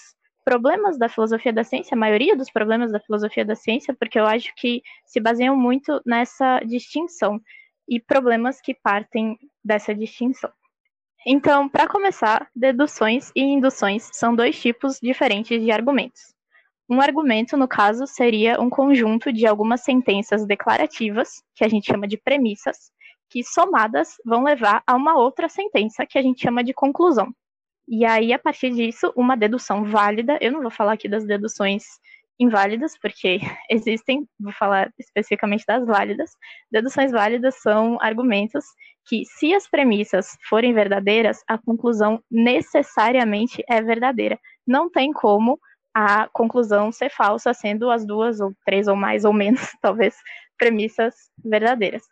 problemas 0.45 0.99
da 0.99 1.09
filosofia 1.09 1.53
da 1.53 1.65
ciência, 1.65 1.95
a 1.95 1.99
maioria 1.99 2.37
dos 2.37 2.51
problemas 2.51 2.93
da 2.93 3.01
filosofia 3.01 3.45
da 3.45 3.55
ciência, 3.55 3.95
porque 3.95 4.19
eu 4.19 4.27
acho 4.27 4.53
que 4.57 4.83
se 5.07 5.21
baseiam 5.21 5.57
muito 5.57 6.01
nessa 6.05 6.61
distinção 6.61 7.41
e 7.89 8.01
problemas 8.01 8.61
que 8.61 8.75
partem 8.75 9.39
dessa 9.65 9.95
distinção. 9.95 10.51
Então, 11.27 11.69
para 11.69 11.87
começar, 11.87 12.49
deduções 12.55 13.31
e 13.37 13.43
induções 13.43 14.09
são 14.13 14.35
dois 14.35 14.61
tipos 14.61 14.99
diferentes 15.01 15.63
de 15.63 15.71
argumentos. 15.71 16.35
Um 16.89 17.01
argumento, 17.01 17.57
no 17.57 17.69
caso, 17.69 18.07
seria 18.07 18.61
um 18.61 18.69
conjunto 18.69 19.33
de 19.33 19.47
algumas 19.47 19.83
sentenças 19.83 20.45
declarativas, 20.45 21.43
que 21.55 21.65
a 21.65 21.69
gente 21.69 21.87
chama 21.87 22.09
de 22.09 22.17
premissas, 22.17 22.91
que 23.31 23.43
somadas 23.45 24.17
vão 24.27 24.43
levar 24.43 24.83
a 24.87 24.95
uma 24.95 25.17
outra 25.17 25.49
sentença 25.49 26.05
que 26.05 26.19
a 26.19 26.23
gente 26.23 26.43
chama 26.43 26.63
de 26.63 26.75
conclusão. 26.75 27.33
E 27.89 28.05
aí, 28.05 28.33
a 28.33 28.39
partir 28.39 28.71
disso, 28.71 29.13
uma 29.17 29.37
dedução 29.37 29.85
válida, 29.85 30.39
eu 30.41 30.53
não 30.53 30.63
vou 30.63 30.71
falar 30.71 30.93
aqui 30.93 31.09
das 31.09 31.27
deduções 31.27 31.85
inválidas, 32.39 32.97
porque 32.99 33.39
existem, 33.71 34.27
vou 34.39 34.53
falar 34.53 34.91
especificamente 34.99 35.65
das 35.67 35.85
válidas. 35.87 36.31
Deduções 36.71 37.13
válidas 37.13 37.61
são 37.61 37.99
argumentos 38.01 38.65
que, 39.07 39.25
se 39.25 39.55
as 39.55 39.69
premissas 39.69 40.37
forem 40.49 40.73
verdadeiras, 40.73 41.43
a 41.49 41.59
conclusão 41.59 42.23
necessariamente 42.31 43.63
é 43.69 43.83
verdadeira. 43.83 44.39
Não 44.67 44.91
tem 44.91 45.13
como 45.13 45.59
a 45.95 46.29
conclusão 46.33 46.91
ser 46.91 47.11
falsa, 47.11 47.53
sendo 47.53 47.91
as 47.91 48.07
duas, 48.07 48.41
ou 48.41 48.53
três, 48.65 48.89
ou 48.89 48.97
mais, 48.97 49.25
ou 49.25 49.33
menos, 49.33 49.61
talvez, 49.83 50.17
premissas 50.57 51.15
verdadeiras. 51.45 52.03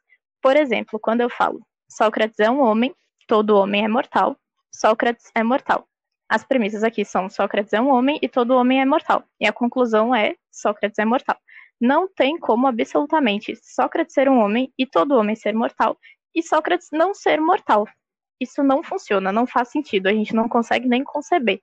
Por 0.43 0.57
exemplo, 0.57 0.99
quando 1.01 1.21
eu 1.21 1.31
falo 1.31 1.61
Sócrates 1.91 2.39
é 2.39 2.51
um 2.51 2.61
homem, 2.61 2.95
todo 3.27 3.57
homem 3.57 3.85
é 3.85 3.89
mortal, 3.89 4.37
Sócrates 4.73 5.31
é 5.35 5.43
mortal. 5.43 5.87
As 6.29 6.45
premissas 6.45 6.85
aqui 6.85 7.05
são 7.05 7.29
Sócrates 7.29 7.73
é 7.73 7.81
um 7.81 7.89
homem 7.89 8.19
e 8.23 8.29
todo 8.29 8.55
homem 8.55 8.81
é 8.81 8.85
mortal. 8.85 9.25
E 9.41 9.47
a 9.47 9.53
conclusão 9.53 10.15
é 10.15 10.37
Sócrates 10.51 10.99
é 10.99 11.05
mortal. 11.05 11.37
Não 11.81 12.09
tem 12.09 12.39
como 12.39 12.67
absolutamente 12.67 13.57
Sócrates 13.57 14.15
ser 14.15 14.29
um 14.29 14.39
homem 14.39 14.73
e 14.79 14.87
todo 14.87 15.17
homem 15.17 15.35
ser 15.35 15.55
mortal 15.55 15.99
e 16.35 16.43
Sócrates 16.43 16.89
não 16.93 17.15
ser 17.15 17.41
mortal. 17.41 17.87
Isso 18.41 18.63
não 18.63 18.83
funciona, 18.83 19.33
não 19.33 19.47
faz 19.47 19.69
sentido, 19.69 20.07
a 20.07 20.13
gente 20.13 20.35
não 20.35 20.49
consegue 20.49 20.89
nem 20.89 21.05
conceber. 21.05 21.61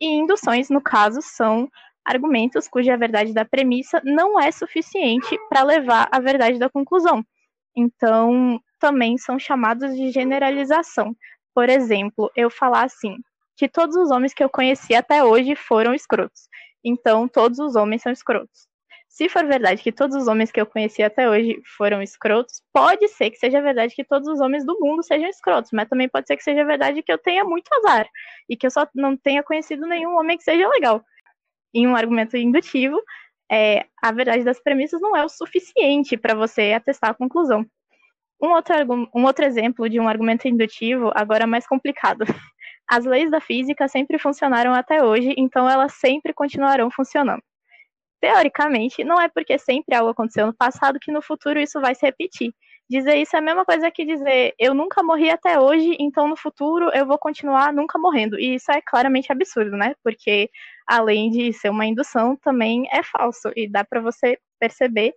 E 0.00 0.06
induções, 0.06 0.68
no 0.68 0.80
caso, 0.80 1.20
são 1.22 1.68
argumentos 2.04 2.68
cuja 2.68 2.96
verdade 2.96 3.32
da 3.32 3.44
premissa 3.44 4.00
não 4.04 4.38
é 4.38 4.50
suficiente 4.52 5.38
para 5.48 5.62
levar 5.62 6.08
à 6.12 6.20
verdade 6.20 6.58
da 6.58 6.68
conclusão. 6.68 7.24
Então, 7.74 8.60
também 8.78 9.16
são 9.16 9.38
chamados 9.38 9.94
de 9.94 10.10
generalização. 10.10 11.16
Por 11.56 11.70
exemplo, 11.70 12.30
eu 12.36 12.50
falar 12.50 12.84
assim, 12.84 13.16
que 13.56 13.66
todos 13.66 13.96
os 13.96 14.10
homens 14.10 14.34
que 14.34 14.44
eu 14.44 14.50
conheci 14.50 14.94
até 14.94 15.24
hoje 15.24 15.56
foram 15.56 15.94
escrotos. 15.94 16.50
Então, 16.84 17.26
todos 17.26 17.58
os 17.58 17.74
homens 17.76 18.02
são 18.02 18.12
escrotos. 18.12 18.68
Se 19.08 19.26
for 19.30 19.46
verdade 19.46 19.82
que 19.82 19.90
todos 19.90 20.14
os 20.14 20.28
homens 20.28 20.52
que 20.52 20.60
eu 20.60 20.66
conheci 20.66 21.02
até 21.02 21.30
hoje 21.30 21.58
foram 21.78 22.02
escrotos, 22.02 22.60
pode 22.74 23.08
ser 23.08 23.30
que 23.30 23.38
seja 23.38 23.62
verdade 23.62 23.94
que 23.94 24.04
todos 24.04 24.28
os 24.28 24.38
homens 24.38 24.66
do 24.66 24.78
mundo 24.78 25.02
sejam 25.02 25.30
escrotos, 25.30 25.70
mas 25.72 25.88
também 25.88 26.10
pode 26.10 26.26
ser 26.26 26.36
que 26.36 26.44
seja 26.44 26.62
verdade 26.62 27.02
que 27.02 27.10
eu 27.10 27.16
tenha 27.16 27.42
muito 27.42 27.70
azar 27.72 28.06
e 28.46 28.54
que 28.54 28.66
eu 28.66 28.70
só 28.70 28.86
não 28.94 29.16
tenha 29.16 29.42
conhecido 29.42 29.86
nenhum 29.86 30.14
homem 30.18 30.36
que 30.36 30.44
seja 30.44 30.68
legal. 30.68 31.02
Em 31.72 31.86
um 31.86 31.96
argumento 31.96 32.36
indutivo, 32.36 33.02
é, 33.50 33.86
a 34.02 34.12
verdade 34.12 34.44
das 34.44 34.60
premissas 34.62 35.00
não 35.00 35.16
é 35.16 35.24
o 35.24 35.28
suficiente 35.30 36.18
para 36.18 36.34
você 36.34 36.74
atestar 36.74 37.12
a 37.12 37.14
conclusão. 37.14 37.64
Um 38.40 38.50
outro, 38.50 38.74
um 39.14 39.24
outro 39.24 39.44
exemplo 39.44 39.88
de 39.88 39.98
um 39.98 40.08
argumento 40.08 40.46
indutivo, 40.46 41.10
agora 41.14 41.46
mais 41.46 41.66
complicado. 41.66 42.24
As 42.88 43.04
leis 43.04 43.30
da 43.30 43.40
física 43.40 43.88
sempre 43.88 44.18
funcionaram 44.18 44.72
até 44.72 45.02
hoje, 45.02 45.34
então 45.36 45.68
elas 45.68 45.94
sempre 45.94 46.32
continuarão 46.32 46.90
funcionando. 46.90 47.42
Teoricamente, 48.20 49.04
não 49.04 49.20
é 49.20 49.28
porque 49.28 49.58
sempre 49.58 49.94
algo 49.94 50.10
aconteceu 50.10 50.46
no 50.46 50.54
passado 50.54 50.98
que 51.00 51.12
no 51.12 51.22
futuro 51.22 51.60
isso 51.60 51.80
vai 51.80 51.94
se 51.94 52.06
repetir. 52.06 52.52
Dizer 52.88 53.16
isso 53.16 53.34
é 53.34 53.40
a 53.40 53.42
mesma 53.42 53.64
coisa 53.64 53.90
que 53.90 54.04
dizer 54.04 54.54
eu 54.58 54.72
nunca 54.72 55.02
morri 55.02 55.28
até 55.28 55.58
hoje, 55.58 55.96
então 55.98 56.28
no 56.28 56.36
futuro 56.36 56.88
eu 56.94 57.04
vou 57.04 57.18
continuar 57.18 57.72
nunca 57.72 57.98
morrendo. 57.98 58.38
E 58.38 58.54
isso 58.54 58.70
é 58.70 58.80
claramente 58.80 59.32
absurdo, 59.32 59.76
né? 59.76 59.94
Porque 60.04 60.48
além 60.86 61.30
de 61.30 61.52
ser 61.52 61.68
uma 61.68 61.84
indução, 61.84 62.36
também 62.36 62.86
é 62.92 63.02
falso 63.02 63.50
e 63.56 63.68
dá 63.68 63.84
para 63.84 64.00
você 64.00 64.38
perceber 64.60 65.14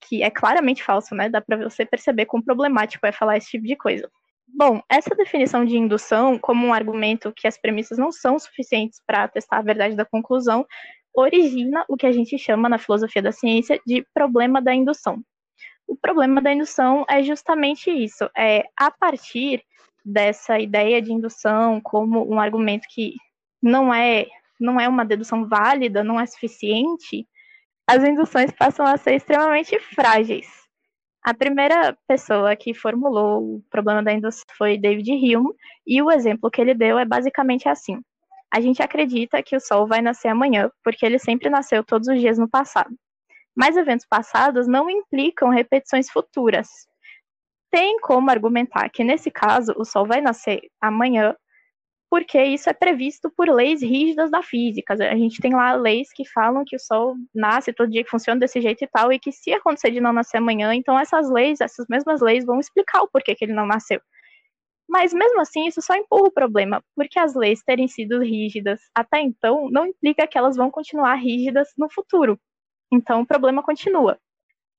que 0.00 0.22
é 0.22 0.30
claramente 0.30 0.82
falso, 0.82 1.14
né? 1.14 1.28
Dá 1.28 1.40
para 1.40 1.56
você 1.68 1.84
perceber 1.84 2.26
quão 2.26 2.42
problemático 2.42 3.06
é 3.06 3.12
falar 3.12 3.36
esse 3.36 3.50
tipo 3.50 3.66
de 3.66 3.76
coisa. 3.76 4.10
Bom, 4.48 4.82
essa 4.88 5.14
definição 5.14 5.64
de 5.64 5.76
indução 5.76 6.38
como 6.38 6.66
um 6.66 6.74
argumento 6.74 7.32
que 7.34 7.46
as 7.46 7.58
premissas 7.58 7.98
não 7.98 8.10
são 8.10 8.38
suficientes 8.38 9.00
para 9.06 9.28
testar 9.28 9.58
a 9.58 9.62
verdade 9.62 9.94
da 9.94 10.04
conclusão 10.04 10.66
origina 11.14 11.84
o 11.88 11.96
que 11.96 12.06
a 12.06 12.12
gente 12.12 12.38
chama 12.38 12.68
na 12.68 12.78
filosofia 12.78 13.22
da 13.22 13.32
ciência 13.32 13.80
de 13.86 14.04
problema 14.14 14.60
da 14.60 14.74
indução. 14.74 15.22
O 15.86 15.96
problema 15.96 16.40
da 16.40 16.52
indução 16.52 17.04
é 17.08 17.22
justamente 17.22 17.90
isso, 17.90 18.28
é 18.36 18.64
a 18.76 18.90
partir 18.90 19.62
dessa 20.04 20.58
ideia 20.58 21.02
de 21.02 21.12
indução 21.12 21.80
como 21.80 22.28
um 22.32 22.40
argumento 22.40 22.86
que 22.88 23.14
não 23.62 23.92
é 23.92 24.26
não 24.58 24.78
é 24.78 24.86
uma 24.86 25.06
dedução 25.06 25.48
válida, 25.48 26.04
não 26.04 26.20
é 26.20 26.26
suficiente, 26.26 27.26
as 27.90 28.04
induções 28.04 28.52
passam 28.52 28.86
a 28.86 28.96
ser 28.96 29.16
extremamente 29.16 29.76
frágeis. 29.80 30.46
A 31.24 31.34
primeira 31.34 31.98
pessoa 32.06 32.54
que 32.54 32.72
formulou 32.72 33.56
o 33.56 33.62
problema 33.68 34.00
da 34.00 34.12
indução 34.12 34.44
foi 34.56 34.78
David 34.78 35.10
Hume, 35.10 35.52
e 35.84 36.00
o 36.00 36.08
exemplo 36.08 36.48
que 36.48 36.60
ele 36.60 36.72
deu 36.72 37.00
é 37.00 37.04
basicamente 37.04 37.68
assim. 37.68 38.00
A 38.48 38.60
gente 38.60 38.80
acredita 38.80 39.42
que 39.42 39.56
o 39.56 39.60
Sol 39.60 39.88
vai 39.88 40.00
nascer 40.00 40.28
amanhã, 40.28 40.70
porque 40.84 41.04
ele 41.04 41.18
sempre 41.18 41.50
nasceu 41.50 41.82
todos 41.82 42.06
os 42.06 42.20
dias 42.20 42.38
no 42.38 42.48
passado. 42.48 42.94
Mas 43.56 43.76
eventos 43.76 44.06
passados 44.08 44.68
não 44.68 44.88
implicam 44.88 45.50
repetições 45.50 46.08
futuras. 46.08 46.68
Tem 47.72 47.98
como 47.98 48.30
argumentar 48.30 48.88
que, 48.88 49.02
nesse 49.02 49.32
caso, 49.32 49.74
o 49.76 49.84
Sol 49.84 50.06
vai 50.06 50.20
nascer 50.20 50.60
amanhã, 50.80 51.34
porque 52.10 52.42
isso 52.42 52.68
é 52.68 52.72
previsto 52.72 53.30
por 53.30 53.48
leis 53.48 53.80
rígidas 53.80 54.32
da 54.32 54.42
física. 54.42 54.94
A 54.94 55.16
gente 55.16 55.40
tem 55.40 55.54
lá 55.54 55.74
leis 55.74 56.12
que 56.12 56.28
falam 56.28 56.64
que 56.66 56.74
o 56.74 56.80
Sol 56.80 57.14
nasce 57.32 57.72
todo 57.72 57.90
dia, 57.90 58.02
que 58.02 58.10
funciona 58.10 58.40
desse 58.40 58.60
jeito 58.60 58.82
e 58.82 58.88
tal, 58.88 59.12
e 59.12 59.18
que 59.18 59.30
se 59.30 59.52
acontecer 59.52 59.92
de 59.92 60.00
não 60.00 60.12
nascer 60.12 60.38
amanhã, 60.38 60.74
então 60.74 60.98
essas 60.98 61.30
leis, 61.30 61.60
essas 61.60 61.86
mesmas 61.88 62.20
leis, 62.20 62.44
vão 62.44 62.58
explicar 62.58 63.02
o 63.02 63.08
porquê 63.08 63.34
que 63.36 63.44
ele 63.44 63.52
não 63.54 63.64
nasceu. 63.64 64.00
Mas 64.88 65.14
mesmo 65.14 65.40
assim, 65.40 65.68
isso 65.68 65.80
só 65.80 65.94
empurra 65.94 66.26
o 66.26 66.32
problema, 66.32 66.82
porque 66.96 67.16
as 67.16 67.36
leis 67.36 67.62
terem 67.62 67.86
sido 67.86 68.18
rígidas 68.18 68.80
até 68.92 69.20
então 69.20 69.70
não 69.70 69.86
implica 69.86 70.26
que 70.26 70.36
elas 70.36 70.56
vão 70.56 70.68
continuar 70.68 71.14
rígidas 71.14 71.68
no 71.78 71.88
futuro. 71.88 72.36
Então 72.92 73.20
o 73.20 73.26
problema 73.26 73.62
continua. 73.62 74.18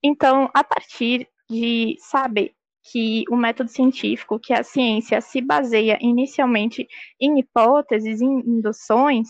Então, 0.03 0.49
a 0.53 0.63
partir 0.65 1.29
de 1.49 1.95
saber 1.99 2.53
que 2.83 3.23
o 3.29 3.35
método 3.35 3.69
científico, 3.69 4.39
que 4.39 4.53
a 4.53 4.63
ciência 4.63 5.21
se 5.21 5.41
baseia 5.41 5.97
inicialmente 6.01 6.87
em 7.19 7.39
hipóteses, 7.39 8.21
em 8.21 8.39
induções, 8.39 9.27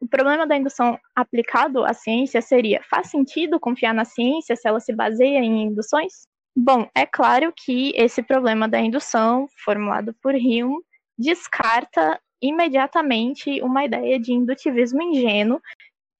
o 0.00 0.06
problema 0.06 0.46
da 0.46 0.56
indução 0.56 0.98
aplicado 1.14 1.84
à 1.84 1.92
ciência 1.92 2.40
seria: 2.40 2.80
faz 2.88 3.10
sentido 3.10 3.58
confiar 3.58 3.92
na 3.92 4.04
ciência 4.04 4.56
se 4.56 4.68
ela 4.68 4.80
se 4.80 4.92
baseia 4.92 5.38
em 5.38 5.64
induções? 5.64 6.26
Bom, 6.56 6.88
é 6.94 7.06
claro 7.06 7.52
que 7.56 7.92
esse 7.94 8.22
problema 8.22 8.68
da 8.68 8.80
indução, 8.80 9.46
formulado 9.64 10.14
por 10.22 10.34
Hume, 10.34 10.82
descarta 11.16 12.20
imediatamente 12.40 13.60
uma 13.62 13.84
ideia 13.84 14.18
de 14.18 14.32
indutivismo 14.32 15.02
ingênuo, 15.02 15.60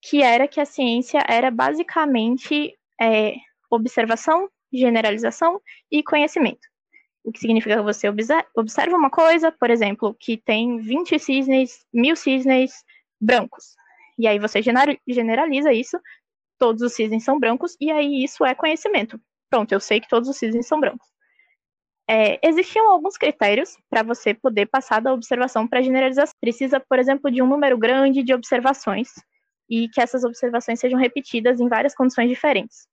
que 0.01 0.21
era 0.21 0.47
que 0.47 0.59
a 0.59 0.65
ciência 0.65 1.23
era 1.27 1.49
basicamente 1.49 2.73
é, 3.01 3.35
observação, 3.69 4.49
generalização 4.71 5.61
e 5.91 6.03
conhecimento. 6.03 6.67
O 7.23 7.31
que 7.31 7.39
significa 7.39 7.77
que 7.77 7.83
você 7.83 8.07
observa 8.07 8.95
uma 8.95 9.09
coisa, 9.09 9.51
por 9.51 9.69
exemplo, 9.69 10.15
que 10.19 10.37
tem 10.37 10.77
20 10.79 11.19
cisnes, 11.19 11.85
mil 11.93 12.15
cisnes 12.15 12.71
brancos. 13.19 13.75
E 14.17 14.27
aí 14.27 14.39
você 14.39 14.61
generaliza 14.61 15.71
isso, 15.73 15.99
todos 16.57 16.81
os 16.81 16.93
cisnes 16.93 17.23
são 17.23 17.39
brancos, 17.39 17.75
e 17.79 17.91
aí 17.91 18.23
isso 18.23 18.45
é 18.45 18.55
conhecimento. 18.55 19.19
Pronto, 19.49 19.71
eu 19.71 19.79
sei 19.79 19.99
que 19.99 20.07
todos 20.07 20.29
os 20.29 20.37
cisnes 20.37 20.67
são 20.67 20.79
brancos. 20.79 21.07
É, 22.09 22.39
existiam 22.47 22.89
alguns 22.89 23.17
critérios 23.17 23.77
para 23.89 24.01
você 24.01 24.33
poder 24.33 24.65
passar 24.65 24.99
da 24.99 25.13
observação 25.13 25.67
para 25.67 25.79
a 25.79 25.81
generalização. 25.81 26.33
Precisa, 26.41 26.79
por 26.79 26.97
exemplo, 26.97 27.29
de 27.29 27.41
um 27.41 27.47
número 27.47 27.77
grande 27.77 28.23
de 28.23 28.33
observações 28.33 29.09
e 29.69 29.87
que 29.89 30.01
essas 30.01 30.23
observações 30.23 30.79
sejam 30.79 30.99
repetidas 30.99 31.59
em 31.59 31.69
várias 31.69 31.93
condições 31.93 32.27
diferentes 32.27 32.87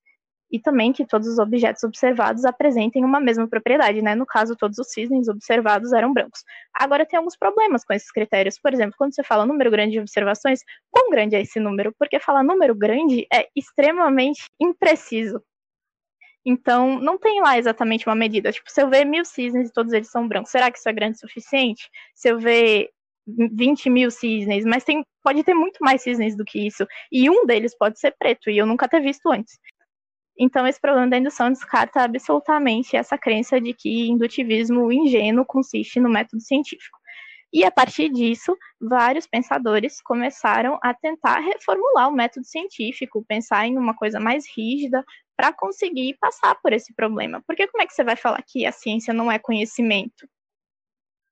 e 0.50 0.60
também 0.60 0.92
que 0.92 1.06
todos 1.06 1.26
os 1.26 1.38
objetos 1.38 1.82
observados 1.82 2.44
apresentem 2.44 3.04
uma 3.04 3.20
mesma 3.20 3.48
propriedade, 3.48 4.00
né? 4.00 4.14
No 4.14 4.26
caso, 4.26 4.56
todos 4.56 4.78
os 4.78 4.88
cisnes 4.90 5.28
observados 5.28 5.92
eram 5.92 6.12
brancos. 6.12 6.42
Agora 6.74 7.04
tem 7.04 7.16
alguns 7.16 7.36
problemas 7.36 7.84
com 7.84 7.92
esses 7.92 8.10
critérios. 8.10 8.58
Por 8.58 8.72
exemplo, 8.72 8.94
quando 8.96 9.14
você 9.14 9.22
fala 9.22 9.46
número 9.46 9.70
grande 9.70 9.92
de 9.92 10.00
observações, 10.00 10.60
quão 10.90 11.10
grande 11.10 11.34
é 11.34 11.40
esse 11.40 11.58
número? 11.58 11.94
Porque 11.98 12.20
falar 12.20 12.42
número 12.42 12.74
grande 12.74 13.26
é 13.32 13.48
extremamente 13.56 14.44
impreciso. 14.60 15.42
Então, 16.44 17.00
não 17.00 17.18
tem 17.18 17.40
lá 17.40 17.58
exatamente 17.58 18.06
uma 18.06 18.14
medida. 18.14 18.52
Tipo, 18.52 18.70
se 18.70 18.80
eu 18.80 18.88
ver 18.88 19.04
mil 19.04 19.24
cisnes 19.24 19.68
e 19.68 19.72
todos 19.72 19.92
eles 19.92 20.08
são 20.08 20.28
brancos, 20.28 20.52
será 20.52 20.70
que 20.70 20.78
isso 20.78 20.88
é 20.88 20.92
grande 20.92 21.16
o 21.16 21.20
suficiente? 21.20 21.90
Se 22.14 22.28
eu 22.28 22.38
ver 22.38 22.88
20 23.26 23.90
mil 23.90 24.10
cisnes, 24.10 24.64
mas 24.64 24.84
tem, 24.84 25.04
pode 25.24 25.42
ter 25.42 25.54
muito 25.54 25.78
mais 25.80 26.02
cisnes 26.02 26.36
do 26.36 26.44
que 26.44 26.64
isso. 26.64 26.86
E 27.10 27.28
um 27.28 27.44
deles 27.44 27.76
pode 27.76 27.98
ser 27.98 28.14
preto, 28.16 28.48
e 28.48 28.56
eu 28.56 28.64
nunca 28.66 28.88
ter 28.88 29.00
visto 29.00 29.28
antes. 29.28 29.58
Então, 30.38 30.66
esse 30.66 30.80
problema 30.80 31.08
da 31.08 31.18
indução 31.18 31.50
descarta 31.50 32.02
absolutamente 32.02 32.96
essa 32.96 33.16
crença 33.16 33.60
de 33.60 33.72
que 33.72 34.08
indutivismo 34.08 34.92
ingênuo 34.92 35.44
consiste 35.44 35.98
no 35.98 36.10
método 36.10 36.42
científico. 36.42 36.98
E 37.52 37.64
a 37.64 37.70
partir 37.70 38.10
disso, 38.10 38.56
vários 38.80 39.26
pensadores 39.26 40.02
começaram 40.02 40.78
a 40.82 40.92
tentar 40.92 41.38
reformular 41.38 42.08
o 42.08 42.12
método 42.12 42.44
científico, 42.44 43.24
pensar 43.26 43.66
em 43.66 43.78
uma 43.78 43.94
coisa 43.94 44.20
mais 44.20 44.44
rígida, 44.54 45.02
para 45.36 45.52
conseguir 45.52 46.16
passar 46.18 46.54
por 46.56 46.72
esse 46.72 46.94
problema. 46.94 47.42
Porque 47.46 47.66
como 47.66 47.82
é 47.82 47.86
que 47.86 47.94
você 47.94 48.02
vai 48.02 48.16
falar 48.16 48.42
que 48.42 48.66
a 48.66 48.72
ciência 48.72 49.14
não 49.14 49.30
é 49.30 49.38
conhecimento? 49.38 50.28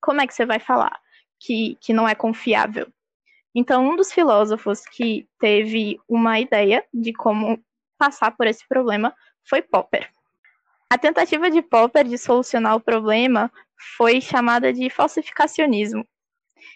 Como 0.00 0.20
é 0.20 0.26
que 0.26 0.34
você 0.34 0.46
vai 0.46 0.60
falar 0.60 0.98
que, 1.40 1.76
que 1.80 1.92
não 1.92 2.08
é 2.08 2.14
confiável? 2.14 2.86
Então, 3.54 3.86
um 3.86 3.96
dos 3.96 4.12
filósofos 4.12 4.84
que 4.84 5.28
teve 5.38 5.98
uma 6.08 6.40
ideia 6.40 6.84
de 6.92 7.12
como 7.12 7.62
passar 8.04 8.32
por 8.32 8.46
esse 8.46 8.66
problema 8.68 9.14
foi 9.44 9.62
Popper. 9.62 10.10
A 10.90 10.98
tentativa 10.98 11.50
de 11.50 11.62
Popper 11.62 12.06
de 12.06 12.18
solucionar 12.18 12.76
o 12.76 12.80
problema 12.80 13.50
foi 13.96 14.20
chamada 14.20 14.72
de 14.72 14.90
falsificacionismo. 14.90 16.06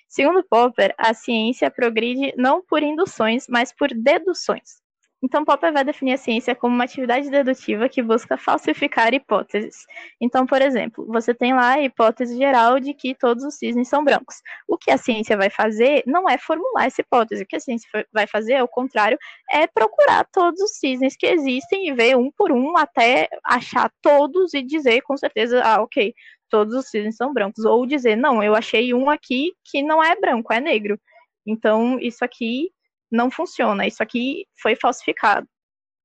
Segundo 0.08 0.42
Popper, 0.42 0.94
a 0.96 1.12
ciência 1.12 1.70
progride 1.70 2.32
não 2.36 2.62
por 2.62 2.82
induções, 2.82 3.46
mas 3.46 3.72
por 3.72 3.88
deduções. 3.92 4.82
Então, 5.20 5.44
Popper 5.44 5.72
vai 5.72 5.82
definir 5.82 6.12
a 6.12 6.16
ciência 6.16 6.54
como 6.54 6.74
uma 6.74 6.84
atividade 6.84 7.28
dedutiva 7.28 7.88
que 7.88 8.00
busca 8.00 8.36
falsificar 8.36 9.12
hipóteses. 9.12 9.84
Então, 10.20 10.46
por 10.46 10.62
exemplo, 10.62 11.04
você 11.08 11.34
tem 11.34 11.52
lá 11.52 11.72
a 11.72 11.82
hipótese 11.82 12.36
geral 12.36 12.78
de 12.78 12.94
que 12.94 13.16
todos 13.16 13.42
os 13.42 13.56
cisnes 13.56 13.88
são 13.88 14.04
brancos. 14.04 14.36
O 14.68 14.78
que 14.78 14.92
a 14.92 14.96
ciência 14.96 15.36
vai 15.36 15.50
fazer 15.50 16.04
não 16.06 16.28
é 16.28 16.38
formular 16.38 16.86
essa 16.86 17.00
hipótese. 17.00 17.42
O 17.42 17.46
que 17.46 17.56
a 17.56 17.60
ciência 17.60 17.88
vai 18.12 18.28
fazer, 18.28 18.56
ao 18.56 18.68
contrário, 18.68 19.18
é 19.50 19.66
procurar 19.66 20.24
todos 20.32 20.60
os 20.60 20.78
cisnes 20.78 21.16
que 21.16 21.26
existem 21.26 21.88
e 21.88 21.92
ver 21.92 22.16
um 22.16 22.30
por 22.30 22.52
um 22.52 22.76
até 22.76 23.28
achar 23.44 23.90
todos 24.00 24.54
e 24.54 24.62
dizer 24.62 25.02
com 25.02 25.16
certeza, 25.16 25.60
ah, 25.64 25.82
ok, 25.82 26.14
todos 26.48 26.74
os 26.74 26.88
cisnes 26.90 27.16
são 27.16 27.32
brancos. 27.32 27.64
Ou 27.64 27.84
dizer, 27.86 28.14
não, 28.16 28.40
eu 28.40 28.54
achei 28.54 28.94
um 28.94 29.10
aqui 29.10 29.52
que 29.64 29.82
não 29.82 30.02
é 30.02 30.14
branco, 30.14 30.52
é 30.52 30.60
negro. 30.60 30.96
Então, 31.44 31.98
isso 31.98 32.24
aqui 32.24 32.70
não 33.10 33.30
funciona, 33.30 33.86
isso 33.86 34.02
aqui 34.02 34.46
foi 34.60 34.76
falsificado. 34.76 35.46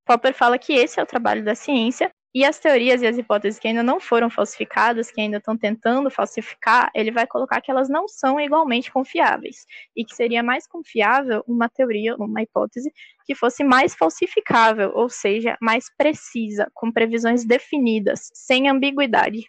Popper 0.05 0.33
fala 0.33 0.57
que 0.57 0.74
esse 0.74 1.00
é 1.00 1.03
o 1.03 1.07
trabalho 1.07 1.43
da 1.43 1.55
ciência 1.55 2.12
e 2.36 2.43
as 2.43 2.60
teorias 2.60 3.01
e 3.01 3.07
as 3.07 3.17
hipóteses 3.17 3.60
que 3.60 3.67
ainda 3.67 3.83
não 3.83 4.00
foram 4.00 4.29
falsificadas, 4.29 5.12
que 5.12 5.22
ainda 5.22 5.38
estão 5.38 5.55
tentando 5.55 6.10
falsificar, 6.10 6.89
ele 6.95 7.12
vai 7.12 7.27
colocar 7.27 7.62
que 7.62 7.69
elas 7.69 7.88
não 7.88 8.07
são 8.07 8.39
igualmente 8.39 8.91
confiáveis 8.91 9.65
e 9.95 10.03
que 10.03 10.15
seria 10.15 10.41
mais 10.41 10.67
confiável 10.67 11.43
uma 11.48 11.69
teoria, 11.69 12.15
uma 12.15 12.41
hipótese 12.41 12.91
que 13.25 13.36
fosse 13.36 13.63
mais 13.63 13.93
falsificável, 13.93 14.91
ou 14.95 15.10
seja, 15.10 15.55
mais 15.62 15.86
precisa, 15.95 16.67
com 16.74 16.91
previsões 16.91 17.45
definidas, 17.45 18.31
sem 18.33 18.67
ambiguidade 18.67 19.45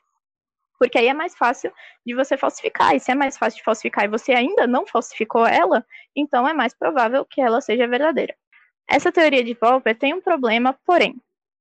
porque 0.79 0.99
aí 0.99 1.09
é 1.09 1.15
mais 1.15 1.37
fácil 1.37 1.73
de 2.05 2.15
você 2.15 2.37
falsificar. 2.37 2.95
E 2.95 3.01
se 3.01 3.11
é 3.11 3.15
mais 3.15 3.39
fácil 3.39 3.59
de 3.59 3.65
falsificar 3.65 4.05
e 4.05 4.09
você 4.09 4.33
ainda 4.33 4.67
não 4.67 4.87
falsificou 4.87 5.47
ela, 5.47 5.85
então 6.15 6.47
é 6.49 6.53
mais 6.53 6.75
provável 6.75 7.25
que 7.25 7.41
ela 7.41 7.61
seja 7.61 7.87
verdadeira. 7.87 8.35
Essa 8.89 9.11
teoria 9.11 9.43
de 9.43 9.55
Popper 9.55 9.97
tem 9.99 10.13
um 10.13 10.21
problema, 10.21 10.79
porém, 10.85 11.17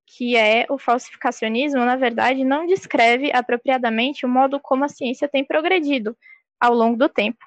que 0.06 0.36
é 0.36 0.66
o 0.68 0.78
falsificacionismo, 0.78 1.84
na 1.84 1.96
verdade, 1.96 2.44
não 2.44 2.66
descreve 2.66 3.30
apropriadamente 3.32 4.26
o 4.26 4.28
modo 4.28 4.60
como 4.60 4.84
a 4.84 4.88
ciência 4.88 5.28
tem 5.28 5.44
progredido 5.44 6.16
ao 6.60 6.74
longo 6.74 6.96
do 6.96 7.08
tempo. 7.08 7.38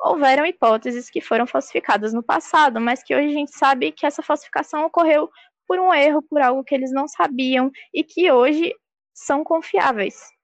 Houveram 0.00 0.46
hipóteses 0.46 1.10
que 1.10 1.20
foram 1.20 1.46
falsificadas 1.46 2.12
no 2.12 2.22
passado, 2.22 2.80
mas 2.80 3.02
que 3.02 3.14
hoje 3.14 3.28
a 3.28 3.32
gente 3.32 3.56
sabe 3.56 3.90
que 3.92 4.06
essa 4.06 4.22
falsificação 4.22 4.84
ocorreu 4.84 5.30
por 5.66 5.80
um 5.80 5.92
erro, 5.92 6.22
por 6.22 6.40
algo 6.40 6.62
que 6.62 6.74
eles 6.74 6.92
não 6.92 7.08
sabiam 7.08 7.70
e 7.92 8.04
que 8.04 8.30
hoje 8.30 8.72
são 9.12 9.42
confiáveis. 9.42 10.35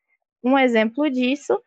Um 0.42 0.58
exemplo 0.58 1.08
disso 1.10 1.60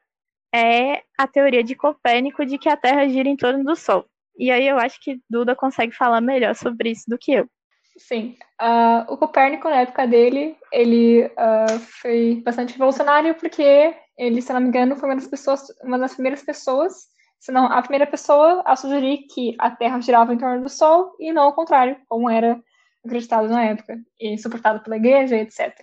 é 0.53 1.03
a 1.17 1.27
teoria 1.27 1.63
de 1.63 1.75
Copérnico 1.75 2.45
de 2.45 2.57
que 2.57 2.69
a 2.69 2.77
Terra 2.77 3.07
gira 3.07 3.29
em 3.29 3.35
torno 3.35 3.63
do 3.63 3.75
Sol. 3.75 4.05
E 4.37 4.51
aí 4.51 4.67
eu 4.67 4.77
acho 4.77 4.99
que 5.01 5.19
Duda 5.29 5.55
consegue 5.55 5.93
falar 5.93 6.21
melhor 6.21 6.55
sobre 6.55 6.91
isso 6.91 7.03
do 7.07 7.17
que 7.17 7.33
eu. 7.33 7.49
Sim. 7.97 8.37
Uh, 8.61 9.13
o 9.13 9.17
Copérnico, 9.17 9.69
na 9.69 9.81
época 9.81 10.05
dele, 10.05 10.57
ele 10.71 11.25
uh, 11.25 11.79
foi 12.01 12.41
bastante 12.43 12.73
revolucionário 12.73 13.35
porque 13.35 13.95
ele, 14.17 14.41
se 14.41 14.51
não 14.51 14.59
me 14.59 14.67
engano, 14.67 14.97
foi 14.97 15.09
uma 15.09 15.15
das, 15.15 15.27
pessoas, 15.27 15.61
uma 15.81 15.97
das 15.97 16.13
primeiras 16.13 16.43
pessoas, 16.43 17.07
se 17.39 17.51
não 17.51 17.65
a 17.65 17.81
primeira 17.81 18.05
pessoa 18.05 18.61
a 18.65 18.75
sugerir 18.75 19.25
que 19.33 19.55
a 19.59 19.71
Terra 19.71 20.01
girava 20.01 20.33
em 20.33 20.37
torno 20.37 20.63
do 20.63 20.69
Sol 20.69 21.15
e 21.19 21.31
não 21.31 21.47
o 21.47 21.53
contrário, 21.53 21.97
como 22.07 22.29
era 22.29 22.61
acreditado 23.05 23.47
na 23.47 23.63
época, 23.63 23.97
e 24.19 24.37
suportado 24.37 24.81
pela 24.81 24.97
igreja, 24.97 25.37
etc. 25.37 25.73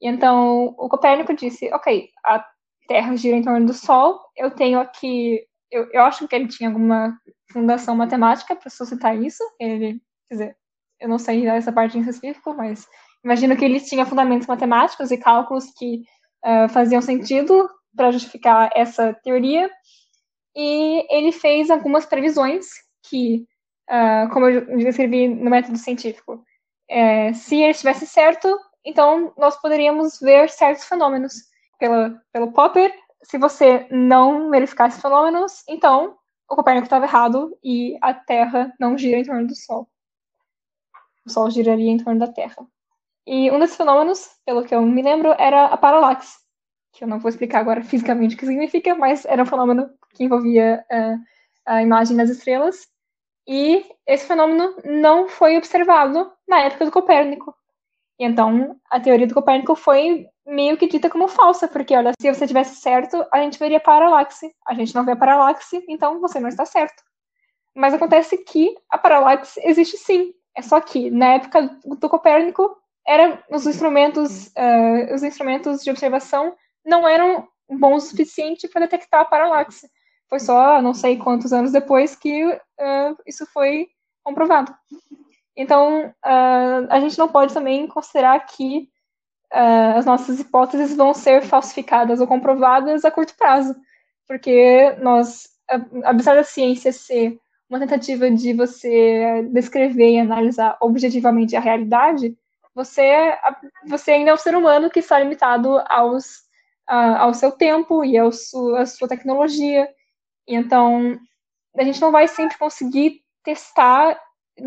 E 0.00 0.08
então 0.08 0.74
o 0.78 0.88
Copérnico 0.88 1.34
disse: 1.34 1.72
ok, 1.72 2.08
a 2.24 2.44
Terra 2.88 3.16
gira 3.16 3.36
em 3.36 3.42
torno 3.42 3.66
do 3.66 3.74
Sol, 3.74 4.20
eu 4.36 4.50
tenho 4.50 4.80
aqui. 4.80 5.40
Eu, 5.70 5.88
eu 5.92 6.02
acho 6.02 6.26
que 6.26 6.34
ele 6.34 6.48
tinha 6.48 6.68
alguma 6.68 7.16
fundação 7.52 7.94
matemática 7.94 8.56
para 8.56 8.70
suscitar 8.70 9.16
isso. 9.16 9.42
Ele, 9.60 10.00
quer 10.28 10.34
dizer, 10.34 10.56
eu 11.00 11.08
não 11.08 11.18
sei 11.18 11.46
essa 11.46 11.72
parte 11.72 11.96
em 11.96 12.00
específico, 12.00 12.54
mas 12.54 12.86
imagino 13.24 13.56
que 13.56 13.64
ele 13.64 13.80
tinha 13.80 14.06
fundamentos 14.06 14.46
matemáticos 14.46 15.10
e 15.10 15.18
cálculos 15.18 15.66
que 15.76 16.02
uh, 16.44 16.68
faziam 16.70 17.00
sentido 17.00 17.68
para 17.94 18.10
justificar 18.10 18.70
essa 18.74 19.14
teoria. 19.22 19.70
E 20.56 21.06
ele 21.14 21.30
fez 21.30 21.70
algumas 21.70 22.04
previsões 22.04 22.66
que, 23.08 23.46
uh, 23.88 24.28
como 24.32 24.48
eu 24.48 24.76
descrevi 24.78 25.28
no 25.28 25.50
método 25.50 25.78
científico, 25.78 26.44
é, 26.88 27.32
se 27.32 27.54
ele 27.54 27.70
estivesse 27.70 28.04
certo, 28.04 28.48
então 28.84 29.32
nós 29.36 29.60
poderíamos 29.60 30.18
ver 30.20 30.48
certos 30.50 30.84
fenômenos. 30.84 31.34
Pela, 31.78 32.22
pelo 32.32 32.52
Popper, 32.52 32.92
se 33.22 33.38
você 33.38 33.86
não 33.90 34.50
verificar 34.50 34.88
esses 34.88 35.00
fenômenos, 35.00 35.62
então 35.68 36.18
o 36.48 36.56
Copérnico 36.56 36.86
estava 36.86 37.04
errado 37.04 37.56
e 37.62 37.96
a 38.02 38.12
Terra 38.12 38.74
não 38.78 38.98
gira 38.98 39.18
em 39.18 39.24
torno 39.24 39.46
do 39.46 39.54
Sol. 39.54 39.88
O 41.24 41.30
Sol 41.30 41.50
giraria 41.50 41.90
em 41.90 41.98
torno 41.98 42.18
da 42.18 42.32
Terra. 42.32 42.66
E 43.26 43.50
um 43.50 43.58
desses 43.58 43.76
fenômenos, 43.76 44.28
pelo 44.44 44.64
que 44.64 44.74
eu 44.74 44.82
me 44.82 45.02
lembro, 45.02 45.34
era 45.38 45.66
a 45.66 45.76
paralaxe, 45.76 46.36
que 46.92 47.04
eu 47.04 47.08
não 47.08 47.20
vou 47.20 47.28
explicar 47.28 47.60
agora 47.60 47.82
fisicamente 47.84 48.34
o 48.34 48.38
que 48.38 48.46
significa, 48.46 48.94
mas 48.94 49.24
era 49.24 49.42
um 49.42 49.46
fenômeno 49.46 49.90
que 50.14 50.24
envolvia 50.24 50.84
uh, 50.90 51.18
a 51.66 51.82
imagem 51.82 52.16
das 52.16 52.30
estrelas. 52.30 52.88
E 53.46 53.84
esse 54.06 54.26
fenômeno 54.26 54.76
não 54.84 55.28
foi 55.28 55.56
observado 55.56 56.32
na 56.48 56.60
época 56.60 56.84
do 56.84 56.92
Copérnico. 56.92 57.54
Então, 58.22 58.76
a 58.90 59.00
teoria 59.00 59.26
do 59.26 59.32
Copérnico 59.32 59.74
foi 59.74 60.26
meio 60.46 60.76
que 60.76 60.86
dita 60.86 61.08
como 61.08 61.26
falsa, 61.26 61.66
porque, 61.66 61.96
olha, 61.96 62.12
se 62.20 62.32
você 62.32 62.46
tivesse 62.46 62.76
certo, 62.76 63.24
a 63.32 63.38
gente 63.38 63.58
veria 63.58 63.80
paralaxe. 63.80 64.54
A 64.66 64.74
gente 64.74 64.94
não 64.94 65.06
vê 65.06 65.16
paralaxe, 65.16 65.82
então 65.88 66.20
você 66.20 66.38
não 66.38 66.50
está 66.50 66.66
certo. 66.66 67.02
Mas 67.74 67.94
acontece 67.94 68.36
que 68.36 68.76
a 68.90 68.98
paralaxe 68.98 69.58
existe 69.64 69.96
sim. 69.96 70.34
É 70.54 70.60
só 70.60 70.78
que, 70.82 71.10
na 71.10 71.34
época 71.34 71.78
do 71.82 72.10
Copérnico, 72.10 72.76
era, 73.06 73.42
os, 73.50 73.66
instrumentos, 73.66 74.48
uh, 74.48 75.14
os 75.14 75.22
instrumentos 75.22 75.82
de 75.82 75.90
observação 75.90 76.54
não 76.84 77.08
eram 77.08 77.48
bons 77.70 78.04
o 78.04 78.10
suficiente 78.10 78.68
para 78.68 78.82
detectar 78.82 79.22
a 79.22 79.24
paralaxe. 79.24 79.88
Foi 80.28 80.40
só 80.40 80.82
não 80.82 80.92
sei 80.92 81.16
quantos 81.16 81.54
anos 81.54 81.72
depois 81.72 82.14
que 82.14 82.44
uh, 82.44 83.16
isso 83.26 83.46
foi 83.46 83.88
comprovado. 84.22 84.74
Então, 85.60 86.06
uh, 86.06 86.86
a 86.88 86.98
gente 87.00 87.18
não 87.18 87.28
pode 87.28 87.52
também 87.52 87.86
considerar 87.86 88.40
que 88.46 88.88
uh, 89.52 89.98
as 89.98 90.06
nossas 90.06 90.40
hipóteses 90.40 90.96
vão 90.96 91.12
ser 91.12 91.42
falsificadas 91.42 92.18
ou 92.18 92.26
comprovadas 92.26 93.04
a 93.04 93.10
curto 93.10 93.36
prazo, 93.36 93.76
porque 94.26 94.96
nós, 95.02 95.50
apesar 96.02 96.34
da 96.34 96.44
ciência 96.44 96.90
ser 96.94 97.38
uma 97.68 97.78
tentativa 97.78 98.30
de 98.30 98.54
você 98.54 99.46
descrever 99.52 100.12
e 100.12 100.20
analisar 100.20 100.78
objetivamente 100.80 101.54
a 101.54 101.60
realidade, 101.60 102.34
você, 102.74 103.36
você 103.86 104.12
ainda 104.12 104.30
é 104.30 104.34
um 104.34 104.38
ser 104.38 104.56
humano 104.56 104.88
que 104.88 105.00
está 105.00 105.18
limitado 105.18 105.78
aos, 105.90 106.38
uh, 106.90 107.18
ao 107.18 107.34
seu 107.34 107.52
tempo 107.52 108.02
e 108.02 108.16
ao 108.16 108.32
su, 108.32 108.76
à 108.76 108.86
sua 108.86 109.06
tecnologia. 109.06 109.86
E 110.48 110.54
então, 110.54 111.20
a 111.76 111.84
gente 111.84 112.00
não 112.00 112.10
vai 112.10 112.26
sempre 112.28 112.56
conseguir 112.56 113.20
testar 113.44 114.18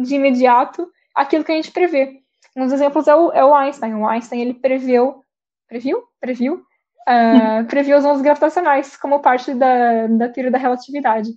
de 0.02 0.16
imediato 0.16 0.88
aquilo 1.14 1.44
que 1.44 1.52
a 1.52 1.56
gente 1.56 1.72
prevê. 1.72 2.22
Um 2.56 2.64
dos 2.64 2.74
exemplos 2.74 3.08
é 3.08 3.16
o, 3.16 3.32
é 3.32 3.44
o 3.44 3.54
Einstein. 3.54 3.96
O 3.96 4.08
Einstein 4.08 4.42
ele 4.42 4.54
preveu, 4.54 5.24
previu, 5.68 6.04
previu, 6.20 6.56
uh, 6.56 7.66
previu 7.68 7.98
as 7.98 8.06
ondas 8.06 8.22
gravitacionais 8.22 8.96
como 8.98 9.22
parte 9.22 9.54
da, 9.54 10.08
da 10.08 10.30
teoria 10.30 10.52
da 10.52 10.58
relatividade. 10.58 11.34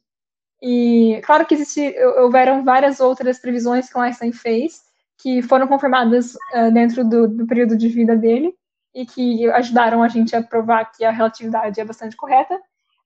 E 0.63 1.21
claro 1.25 1.45
que 1.45 1.55
existe, 1.55 1.95
houveram 2.19 2.65
várias 2.65 3.01
outras 3.01 3.39
previsões 3.39 3.89
que 3.89 3.99
o 3.99 4.01
Einstein 4.01 4.33
fez 4.33 4.87
que 5.19 5.43
foram 5.43 5.67
confirmadas 5.67 6.35
uh, 6.55 6.71
dentro 6.73 7.05
do, 7.05 7.27
do 7.27 7.47
período 7.47 7.77
de 7.77 7.89
vida 7.89 8.15
dele 8.15 8.55
e 8.95 9.05
que 9.07 9.51
ajudaram 9.51 10.03
a 10.03 10.09
gente 10.09 10.35
a 10.35 10.43
provar 10.43 10.91
que 10.93 11.05
a 11.05 11.11
relatividade 11.11 11.81
é 11.81 11.85
bastante 11.85 12.17
correta. 12.17 12.59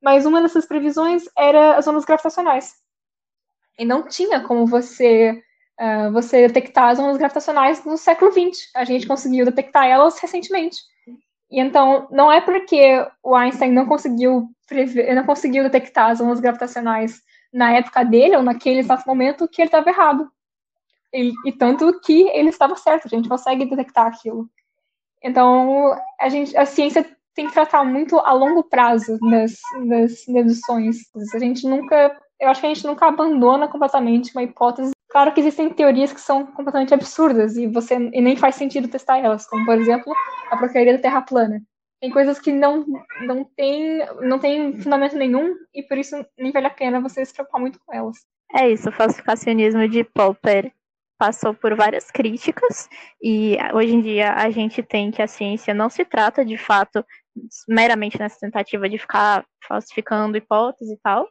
Mas 0.02 0.24
uma 0.24 0.40
dessas 0.40 0.66
previsões 0.66 1.24
era 1.36 1.76
as 1.76 1.86
ondas 1.86 2.04
gravitacionais. 2.04 2.74
E 3.78 3.85
não 3.85 4.06
tinha 4.06 4.40
como 4.40 4.66
você 4.66 5.42
uh, 5.80 6.12
você 6.12 6.46
detectar 6.46 6.90
as 6.90 6.98
ondas 6.98 7.16
gravitacionais 7.16 7.85
no 7.85 7.96
século 7.96 8.30
XX. 8.30 8.70
A 8.74 8.85
gente 8.85 9.06
conseguiu 9.06 9.44
detectar 9.44 9.87
elas 9.87 10.18
recentemente. 10.18 10.76
E 11.50 11.59
então, 11.59 12.06
não 12.11 12.30
é 12.30 12.40
porque 12.40 13.04
o 13.22 13.35
Einstein 13.35 13.72
não 13.72 13.87
conseguiu 13.87 14.48
prever, 14.68 15.12
não 15.14 15.24
conseguiu 15.24 15.64
detectar 15.64 16.11
as 16.11 16.20
ondas 16.20 16.38
gravitacionais 16.38 17.20
na 17.52 17.72
época 17.72 18.04
dele, 18.04 18.37
ou 18.37 18.42
naquele 18.42 18.78
exato 18.78 19.02
momento, 19.06 19.48
que 19.48 19.61
ele 19.61 19.66
estava 19.66 19.90
errado. 19.90 20.30
E, 21.12 21.33
e, 21.44 21.52
tanto 21.52 22.00
que 22.00 22.28
ele 22.28 22.50
estava 22.50 22.76
certo, 22.76 23.06
a 23.06 23.09
gente 23.09 23.28
consegue 23.28 23.64
detectar 23.64 24.06
aquilo. 24.06 24.48
Então, 25.20 25.98
a, 26.20 26.28
gente, 26.28 26.56
a 26.56 26.64
ciência 26.64 27.04
tem 27.35 27.48
que 27.48 27.52
tratar 27.52 27.83
muito 27.83 28.16
a 28.20 28.33
longo 28.33 28.62
prazo 28.62 29.18
das, 29.18 29.59
das 29.88 30.24
deduções. 30.26 30.98
A 31.35 31.38
gente 31.40 31.66
nunca, 31.66 32.16
eu 32.40 32.48
acho 32.48 32.61
que 32.61 32.66
a 32.66 32.74
gente 32.74 32.87
nunca 32.87 33.07
abandona 33.07 33.68
completamente 33.68 34.33
uma 34.33 34.42
hipótese. 34.42 34.92
Claro 35.11 35.33
que 35.33 35.40
existem 35.40 35.68
teorias 35.68 36.12
que 36.12 36.20
são 36.20 36.46
completamente 36.46 36.94
absurdas 36.94 37.57
e 37.57 37.66
você 37.66 37.96
e 37.96 38.20
nem 38.20 38.37
faz 38.37 38.55
sentido 38.55 38.88
testar 38.88 39.18
elas, 39.18 39.46
como 39.46 39.66
por 39.66 39.76
exemplo 39.76 40.12
a 40.50 40.57
porcaria 40.57 40.94
da 40.94 41.03
Terra 41.03 41.20
plana. 41.20 41.61
Tem 42.00 42.11
coisas 42.11 42.38
que 42.38 42.50
não 42.50 42.87
não 43.20 43.44
tem 43.44 43.98
não 44.20 44.38
tem 44.38 44.79
fundamento 44.79 45.16
nenhum 45.16 45.55
e 45.74 45.83
por 45.83 45.98
isso 45.98 46.16
nem 46.38 46.50
vale 46.50 46.66
a 46.66 46.70
pena 46.70 47.00
você 47.00 47.24
se 47.24 47.35
preocupar 47.35 47.61
muito 47.61 47.79
com 47.85 47.92
elas. 47.92 48.16
É 48.55 48.68
isso, 48.68 48.88
o 48.88 48.92
falsificacionismo 48.92 49.87
de 49.88 50.03
Popper 50.03 50.72
passou 51.18 51.53
por 51.53 51.76
várias 51.76 52.11
críticas 52.11 52.88
e 53.22 53.59
hoje 53.74 53.94
em 53.94 54.00
dia 54.00 54.33
a 54.33 54.48
gente 54.48 54.83
tem 54.83 55.11
que 55.11 55.20
a 55.20 55.26
ciência 55.26 55.74
não 55.74 55.90
se 55.90 56.05
trata 56.05 56.44
de 56.44 56.57
fato 56.57 57.05
meramente 57.68 58.18
nessa 58.18 58.40
tentativa 58.40 58.88
de 58.88 58.96
ficar 58.96 59.44
falsificando 59.68 60.38
hipóteses 60.38 60.92
e 60.94 61.00
tal, 61.03 61.29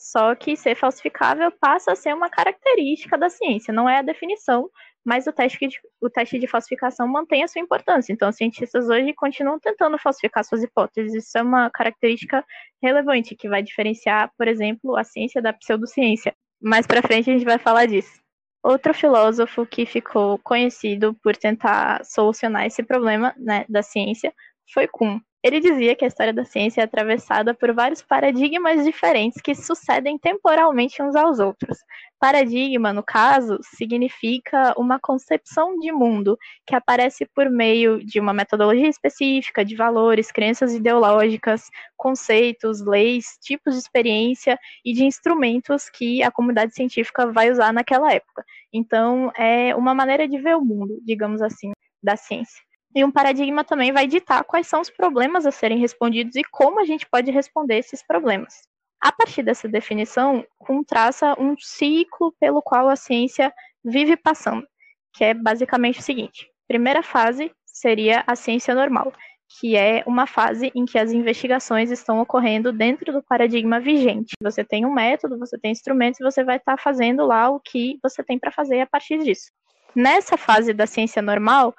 só 0.00 0.34
que 0.34 0.56
ser 0.56 0.74
falsificável 0.74 1.52
passa 1.60 1.92
a 1.92 1.94
ser 1.94 2.14
uma 2.14 2.30
característica 2.30 3.18
da 3.18 3.28
ciência, 3.28 3.72
não 3.72 3.86
é 3.86 3.98
a 3.98 4.02
definição, 4.02 4.70
mas 5.04 5.26
o 5.26 5.32
teste 5.32 5.66
de, 5.66 5.78
o 6.00 6.08
teste 6.08 6.38
de 6.38 6.46
falsificação 6.46 7.06
mantém 7.06 7.42
a 7.42 7.48
sua 7.48 7.60
importância. 7.60 8.10
Então, 8.10 8.30
os 8.30 8.36
cientistas 8.36 8.88
hoje 8.88 9.12
continuam 9.12 9.58
tentando 9.58 9.98
falsificar 9.98 10.42
suas 10.42 10.62
hipóteses. 10.62 11.14
Isso 11.14 11.36
é 11.36 11.42
uma 11.42 11.70
característica 11.70 12.42
relevante 12.82 13.36
que 13.36 13.48
vai 13.48 13.62
diferenciar, 13.62 14.30
por 14.38 14.48
exemplo, 14.48 14.96
a 14.96 15.04
ciência 15.04 15.42
da 15.42 15.52
pseudociência. 15.52 16.34
Mais 16.62 16.86
para 16.86 17.02
frente 17.02 17.30
a 17.30 17.34
gente 17.34 17.44
vai 17.44 17.58
falar 17.58 17.86
disso. 17.86 18.20
Outro 18.62 18.94
filósofo 18.94 19.66
que 19.66 19.84
ficou 19.84 20.38
conhecido 20.38 21.14
por 21.22 21.36
tentar 21.36 22.04
solucionar 22.04 22.66
esse 22.66 22.82
problema 22.82 23.34
né, 23.36 23.66
da 23.68 23.82
ciência 23.82 24.32
foi 24.72 24.86
Kuhn. 24.86 25.18
Ele 25.42 25.58
dizia 25.58 25.96
que 25.96 26.04
a 26.04 26.08
história 26.08 26.34
da 26.34 26.44
ciência 26.44 26.82
é 26.82 26.84
atravessada 26.84 27.54
por 27.54 27.72
vários 27.72 28.02
paradigmas 28.02 28.84
diferentes 28.84 29.40
que 29.40 29.54
sucedem 29.54 30.18
temporalmente 30.18 31.02
uns 31.02 31.16
aos 31.16 31.38
outros. 31.38 31.78
Paradigma, 32.18 32.92
no 32.92 33.02
caso, 33.02 33.58
significa 33.62 34.74
uma 34.76 35.00
concepção 35.00 35.78
de 35.78 35.90
mundo 35.90 36.36
que 36.66 36.74
aparece 36.74 37.24
por 37.34 37.48
meio 37.48 38.04
de 38.04 38.20
uma 38.20 38.34
metodologia 38.34 38.88
específica, 38.88 39.64
de 39.64 39.74
valores, 39.74 40.30
crenças 40.30 40.74
ideológicas, 40.74 41.70
conceitos, 41.96 42.84
leis, 42.84 43.38
tipos 43.40 43.72
de 43.72 43.80
experiência 43.80 44.58
e 44.84 44.92
de 44.92 45.04
instrumentos 45.04 45.88
que 45.88 46.22
a 46.22 46.30
comunidade 46.30 46.74
científica 46.74 47.32
vai 47.32 47.50
usar 47.50 47.72
naquela 47.72 48.12
época. 48.12 48.44
Então, 48.70 49.32
é 49.34 49.74
uma 49.74 49.94
maneira 49.94 50.28
de 50.28 50.38
ver 50.38 50.54
o 50.54 50.64
mundo, 50.64 51.00
digamos 51.02 51.40
assim, 51.40 51.72
da 52.02 52.14
ciência. 52.14 52.69
E 52.94 53.04
um 53.04 53.10
paradigma 53.10 53.62
também 53.62 53.92
vai 53.92 54.06
ditar 54.06 54.42
quais 54.44 54.66
são 54.66 54.80
os 54.80 54.90
problemas 54.90 55.46
a 55.46 55.50
serem 55.50 55.78
respondidos 55.78 56.34
e 56.36 56.42
como 56.42 56.80
a 56.80 56.84
gente 56.84 57.08
pode 57.08 57.30
responder 57.30 57.78
esses 57.78 58.04
problemas. 58.04 58.62
A 59.00 59.12
partir 59.12 59.42
dessa 59.42 59.68
definição, 59.68 60.44
Kuhn 60.58 60.82
traça 60.82 61.34
um 61.40 61.54
ciclo 61.58 62.34
pelo 62.38 62.60
qual 62.60 62.88
a 62.88 62.96
ciência 62.96 63.52
vive 63.82 64.16
passando, 64.16 64.66
que 65.14 65.24
é 65.24 65.32
basicamente 65.32 66.00
o 66.00 66.02
seguinte: 66.02 66.50
primeira 66.68 67.02
fase 67.02 67.50
seria 67.64 68.22
a 68.26 68.36
ciência 68.36 68.74
normal, 68.74 69.12
que 69.58 69.76
é 69.76 70.04
uma 70.06 70.26
fase 70.26 70.70
em 70.74 70.84
que 70.84 70.98
as 70.98 71.12
investigações 71.12 71.90
estão 71.90 72.20
ocorrendo 72.20 72.72
dentro 72.72 73.12
do 73.12 73.22
paradigma 73.22 73.80
vigente. 73.80 74.34
Você 74.42 74.62
tem 74.62 74.84
um 74.84 74.92
método, 74.92 75.38
você 75.38 75.58
tem 75.58 75.72
instrumentos, 75.72 76.20
você 76.20 76.44
vai 76.44 76.56
estar 76.56 76.76
fazendo 76.76 77.24
lá 77.24 77.48
o 77.48 77.58
que 77.58 77.98
você 78.02 78.22
tem 78.22 78.38
para 78.38 78.52
fazer 78.52 78.80
a 78.80 78.86
partir 78.86 79.18
disso. 79.18 79.50
Nessa 79.94 80.36
fase 80.36 80.72
da 80.72 80.86
ciência 80.86 81.22
normal, 81.22 81.74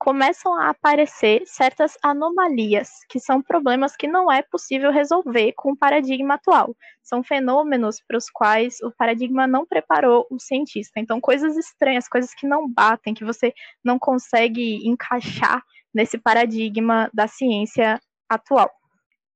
começam 0.00 0.54
a 0.58 0.70
aparecer 0.70 1.42
certas 1.44 1.92
anomalias, 2.02 2.88
que 3.06 3.20
são 3.20 3.42
problemas 3.42 3.94
que 3.94 4.08
não 4.08 4.32
é 4.32 4.40
possível 4.40 4.90
resolver 4.90 5.52
com 5.52 5.72
o 5.72 5.76
paradigma 5.76 6.34
atual. 6.34 6.74
São 7.02 7.22
fenômenos 7.22 7.96
para 8.08 8.16
os 8.16 8.30
quais 8.30 8.80
o 8.82 8.90
paradigma 8.90 9.46
não 9.46 9.66
preparou 9.66 10.26
o 10.30 10.40
cientista. 10.40 10.98
Então, 10.98 11.20
coisas 11.20 11.54
estranhas, 11.54 12.08
coisas 12.08 12.32
que 12.32 12.46
não 12.46 12.66
batem, 12.66 13.12
que 13.12 13.26
você 13.26 13.52
não 13.84 13.98
consegue 13.98 14.88
encaixar 14.88 15.62
nesse 15.94 16.16
paradigma 16.16 17.10
da 17.12 17.26
ciência 17.26 18.00
atual. 18.26 18.70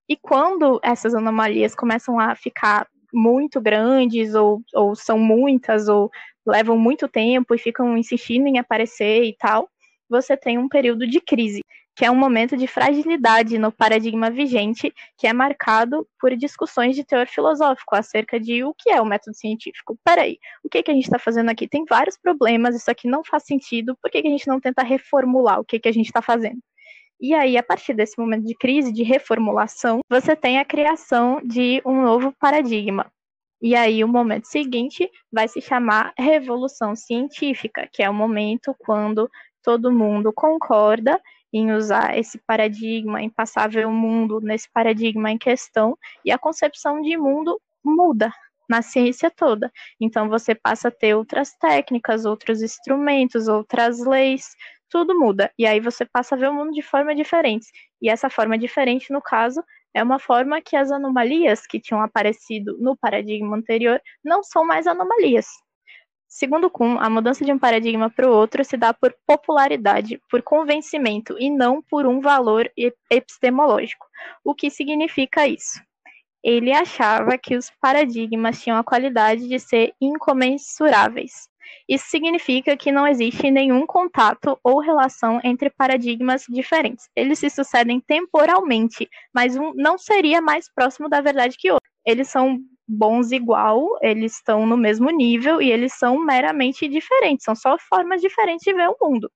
E 0.08 0.16
quando 0.16 0.80
essas 0.82 1.14
anomalias 1.14 1.74
começam 1.74 2.18
a 2.18 2.34
ficar 2.34 2.88
muito 3.12 3.60
grandes, 3.60 4.34
ou, 4.34 4.62
ou 4.74 4.94
são 4.94 5.18
muitas, 5.18 5.88
ou 5.88 6.10
levam 6.46 6.78
muito 6.78 7.06
tempo 7.06 7.54
e 7.54 7.58
ficam 7.58 7.98
insistindo 7.98 8.46
em 8.46 8.58
aparecer 8.58 9.24
e 9.24 9.36
tal, 9.36 9.68
você 10.08 10.36
tem 10.36 10.58
um 10.58 10.68
período 10.68 11.06
de 11.06 11.20
crise, 11.20 11.60
que 11.96 12.04
é 12.04 12.10
um 12.10 12.16
momento 12.16 12.56
de 12.56 12.66
fragilidade 12.66 13.56
no 13.58 13.70
paradigma 13.70 14.30
vigente, 14.30 14.92
que 15.16 15.26
é 15.26 15.32
marcado 15.32 16.06
por 16.20 16.36
discussões 16.36 16.96
de 16.96 17.04
teor 17.04 17.26
filosófico 17.26 17.94
acerca 17.94 18.38
de 18.40 18.64
o 18.64 18.74
que 18.74 18.90
é 18.90 19.00
o 19.00 19.06
método 19.06 19.36
científico. 19.36 19.96
Peraí, 20.04 20.38
o 20.64 20.68
que, 20.68 20.82
que 20.82 20.90
a 20.90 20.94
gente 20.94 21.04
está 21.04 21.18
fazendo 21.18 21.50
aqui? 21.50 21.68
Tem 21.68 21.84
vários 21.88 22.18
problemas, 22.18 22.74
isso 22.74 22.90
aqui 22.90 23.08
não 23.08 23.22
faz 23.24 23.44
sentido, 23.44 23.96
por 24.02 24.10
que, 24.10 24.22
que 24.22 24.28
a 24.28 24.30
gente 24.30 24.48
não 24.48 24.60
tenta 24.60 24.82
reformular 24.82 25.60
o 25.60 25.64
que, 25.64 25.78
que 25.78 25.88
a 25.88 25.92
gente 25.92 26.06
está 26.06 26.20
fazendo? 26.20 26.58
E 27.20 27.32
aí, 27.32 27.56
a 27.56 27.62
partir 27.62 27.94
desse 27.94 28.18
momento 28.18 28.44
de 28.44 28.54
crise, 28.54 28.92
de 28.92 29.02
reformulação, 29.02 30.00
você 30.10 30.34
tem 30.34 30.58
a 30.58 30.64
criação 30.64 31.40
de 31.44 31.80
um 31.86 32.02
novo 32.02 32.34
paradigma. 32.38 33.10
E 33.62 33.74
aí, 33.74 34.04
o 34.04 34.08
momento 34.08 34.46
seguinte 34.46 35.08
vai 35.32 35.48
se 35.48 35.60
chamar 35.60 36.12
Revolução 36.18 36.94
Científica, 36.94 37.88
que 37.90 38.02
é 38.02 38.10
o 38.10 38.14
momento 38.14 38.74
quando 38.78 39.30
todo 39.64 39.90
mundo 39.90 40.32
concorda 40.32 41.20
em 41.52 41.72
usar 41.72 42.18
esse 42.18 42.38
paradigma, 42.46 43.22
em 43.22 43.30
passar 43.30 43.64
a 43.64 43.68
ver 43.68 43.86
o 43.86 43.92
mundo 43.92 44.40
nesse 44.40 44.70
paradigma 44.72 45.30
em 45.30 45.38
questão, 45.38 45.96
e 46.24 46.30
a 46.30 46.38
concepção 46.38 47.00
de 47.00 47.16
mundo 47.16 47.60
muda 47.82 48.32
na 48.68 48.82
ciência 48.82 49.30
toda. 49.30 49.70
Então 50.00 50.28
você 50.28 50.54
passa 50.54 50.88
a 50.88 50.90
ter 50.90 51.14
outras 51.14 51.54
técnicas, 51.58 52.24
outros 52.24 52.62
instrumentos, 52.62 53.48
outras 53.48 54.04
leis, 54.04 54.54
tudo 54.88 55.18
muda. 55.18 55.50
E 55.58 55.66
aí 55.66 55.80
você 55.80 56.04
passa 56.04 56.34
a 56.34 56.38
ver 56.38 56.48
o 56.48 56.54
mundo 56.54 56.72
de 56.72 56.82
forma 56.82 57.14
diferente. 57.14 57.66
E 58.00 58.08
essa 58.08 58.28
forma 58.28 58.58
diferente, 58.58 59.12
no 59.12 59.22
caso, 59.22 59.62
é 59.94 60.02
uma 60.02 60.18
forma 60.18 60.60
que 60.60 60.76
as 60.76 60.90
anomalias 60.90 61.66
que 61.66 61.80
tinham 61.80 62.02
aparecido 62.02 62.76
no 62.80 62.96
paradigma 62.96 63.56
anterior 63.56 64.00
não 64.24 64.42
são 64.42 64.66
mais 64.66 64.86
anomalias. 64.86 65.46
Segundo 66.34 66.68
Kuhn, 66.68 66.98
a 66.98 67.08
mudança 67.08 67.44
de 67.44 67.52
um 67.52 67.58
paradigma 67.60 68.10
para 68.10 68.28
o 68.28 68.34
outro 68.34 68.64
se 68.64 68.76
dá 68.76 68.92
por 68.92 69.14
popularidade, 69.24 70.20
por 70.28 70.42
convencimento 70.42 71.36
e 71.38 71.48
não 71.48 71.80
por 71.80 72.08
um 72.08 72.20
valor 72.20 72.68
epistemológico. 73.08 74.04
O 74.44 74.52
que 74.52 74.68
significa 74.68 75.46
isso? 75.46 75.80
Ele 76.42 76.72
achava 76.72 77.38
que 77.38 77.56
os 77.56 77.70
paradigmas 77.80 78.60
tinham 78.60 78.76
a 78.76 78.82
qualidade 78.82 79.46
de 79.46 79.60
ser 79.60 79.94
incomensuráveis. 80.00 81.48
Isso 81.88 82.06
significa 82.08 82.76
que 82.76 82.90
não 82.90 83.06
existe 83.06 83.48
nenhum 83.48 83.86
contato 83.86 84.58
ou 84.64 84.80
relação 84.80 85.40
entre 85.44 85.70
paradigmas 85.70 86.46
diferentes. 86.48 87.08
Eles 87.14 87.38
se 87.38 87.48
sucedem 87.48 88.00
temporalmente, 88.00 89.08
mas 89.32 89.56
um 89.56 89.72
não 89.72 89.96
seria 89.96 90.42
mais 90.42 90.68
próximo 90.68 91.08
da 91.08 91.20
verdade 91.20 91.56
que 91.56 91.70
outro. 91.70 91.88
Eles 92.04 92.28
são 92.28 92.58
bons 92.86 93.32
igual, 93.32 93.86
eles 94.02 94.34
estão 94.34 94.66
no 94.66 94.76
mesmo 94.76 95.10
nível 95.10 95.60
e 95.60 95.70
eles 95.70 95.94
são 95.94 96.18
meramente 96.18 96.86
diferentes, 96.88 97.44
são 97.44 97.54
só 97.54 97.76
formas 97.78 98.20
diferentes 98.20 98.64
de 98.64 98.72
ver 98.72 98.88
o 98.88 98.96
mundo. 99.00 99.30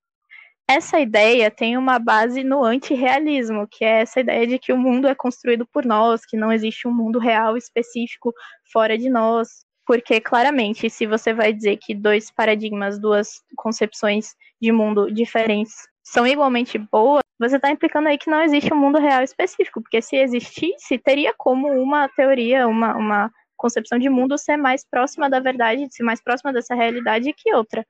Essa 0.70 1.00
ideia 1.00 1.50
tem 1.50 1.78
uma 1.78 1.98
base 1.98 2.44
no 2.44 2.62
antirrealismo, 2.62 3.66
que 3.70 3.86
é 3.86 4.02
essa 4.02 4.20
ideia 4.20 4.46
de 4.46 4.58
que 4.58 4.70
o 4.70 4.76
mundo 4.76 5.08
é 5.08 5.14
construído 5.14 5.66
por 5.72 5.86
nós, 5.86 6.26
que 6.26 6.36
não 6.36 6.52
existe 6.52 6.86
um 6.86 6.92
mundo 6.92 7.18
real 7.18 7.56
específico 7.56 8.34
fora 8.70 8.98
de 8.98 9.08
nós. 9.08 9.48
Porque, 9.86 10.20
claramente, 10.20 10.90
se 10.90 11.06
você 11.06 11.32
vai 11.32 11.54
dizer 11.54 11.78
que 11.78 11.94
dois 11.94 12.30
paradigmas, 12.30 13.00
duas 13.00 13.40
concepções 13.56 14.34
de 14.60 14.70
mundo 14.70 15.10
diferentes 15.10 15.74
são 16.02 16.26
igualmente 16.26 16.76
boas, 16.76 17.22
você 17.40 17.56
está 17.56 17.70
implicando 17.70 18.08
aí 18.08 18.18
que 18.18 18.28
não 18.28 18.42
existe 18.42 18.72
um 18.74 18.76
mundo 18.76 18.98
real 18.98 19.22
específico, 19.22 19.80
porque 19.80 20.02
se 20.02 20.16
existisse, 20.16 20.98
teria 20.98 21.32
como 21.36 21.68
uma 21.68 22.08
teoria, 22.08 22.66
uma, 22.66 22.94
uma 22.94 23.32
concepção 23.58 23.98
de 23.98 24.08
mundo 24.08 24.38
ser 24.38 24.56
mais 24.56 24.82
próxima 24.88 25.28
da 25.28 25.40
verdade, 25.40 25.86
ser 25.90 26.02
mais 26.02 26.22
próxima 26.22 26.52
dessa 26.52 26.74
realidade 26.74 27.34
que 27.34 27.52
outra. 27.54 27.84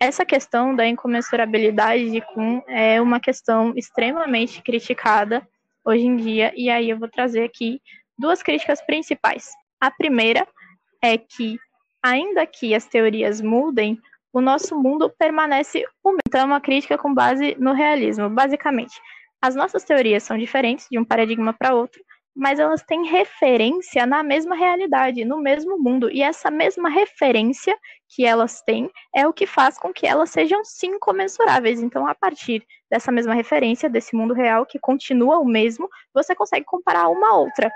Essa 0.00 0.24
questão 0.24 0.74
da 0.74 0.86
incomensurabilidade 0.86 2.10
de 2.10 2.20
Kuhn 2.20 2.60
é 2.68 3.00
uma 3.00 3.18
questão 3.18 3.74
extremamente 3.76 4.62
criticada 4.62 5.46
hoje 5.84 6.06
em 6.06 6.16
dia, 6.16 6.52
e 6.56 6.70
aí 6.70 6.88
eu 6.88 6.98
vou 6.98 7.08
trazer 7.08 7.42
aqui 7.44 7.82
duas 8.16 8.42
críticas 8.42 8.80
principais. 8.80 9.50
A 9.80 9.90
primeira 9.90 10.46
é 11.02 11.18
que, 11.18 11.58
ainda 12.02 12.46
que 12.46 12.74
as 12.74 12.86
teorias 12.86 13.40
mudem, 13.40 13.98
o 14.32 14.40
nosso 14.40 14.76
mundo 14.76 15.10
permanece 15.18 15.84
o 16.02 16.10
mesmo. 16.10 16.20
Então, 16.28 16.42
é 16.42 16.44
uma 16.44 16.60
crítica 16.60 16.98
com 16.98 17.12
base 17.12 17.56
no 17.58 17.72
realismo. 17.72 18.28
Basicamente, 18.28 19.00
as 19.40 19.54
nossas 19.54 19.84
teorias 19.84 20.22
são 20.22 20.36
diferentes 20.36 20.86
de 20.90 20.98
um 20.98 21.04
paradigma 21.04 21.52
para 21.52 21.74
outro, 21.74 22.02
mas 22.38 22.60
elas 22.60 22.84
têm 22.84 23.04
referência 23.04 24.06
na 24.06 24.22
mesma 24.22 24.54
realidade, 24.54 25.24
no 25.24 25.38
mesmo 25.38 25.76
mundo. 25.76 26.08
E 26.08 26.22
essa 26.22 26.52
mesma 26.52 26.88
referência 26.88 27.76
que 28.08 28.24
elas 28.24 28.62
têm 28.62 28.88
é 29.12 29.26
o 29.26 29.32
que 29.32 29.44
faz 29.44 29.76
com 29.76 29.92
que 29.92 30.06
elas 30.06 30.30
sejam 30.30 30.64
sim 30.64 31.00
comensuráveis. 31.00 31.82
Então, 31.82 32.06
a 32.06 32.14
partir 32.14 32.64
dessa 32.88 33.10
mesma 33.10 33.34
referência, 33.34 33.90
desse 33.90 34.14
mundo 34.14 34.32
real 34.34 34.64
que 34.64 34.78
continua 34.78 35.40
o 35.40 35.44
mesmo, 35.44 35.88
você 36.14 36.32
consegue 36.32 36.64
comparar 36.64 37.08
uma 37.08 37.30
a 37.30 37.34
outra. 37.34 37.72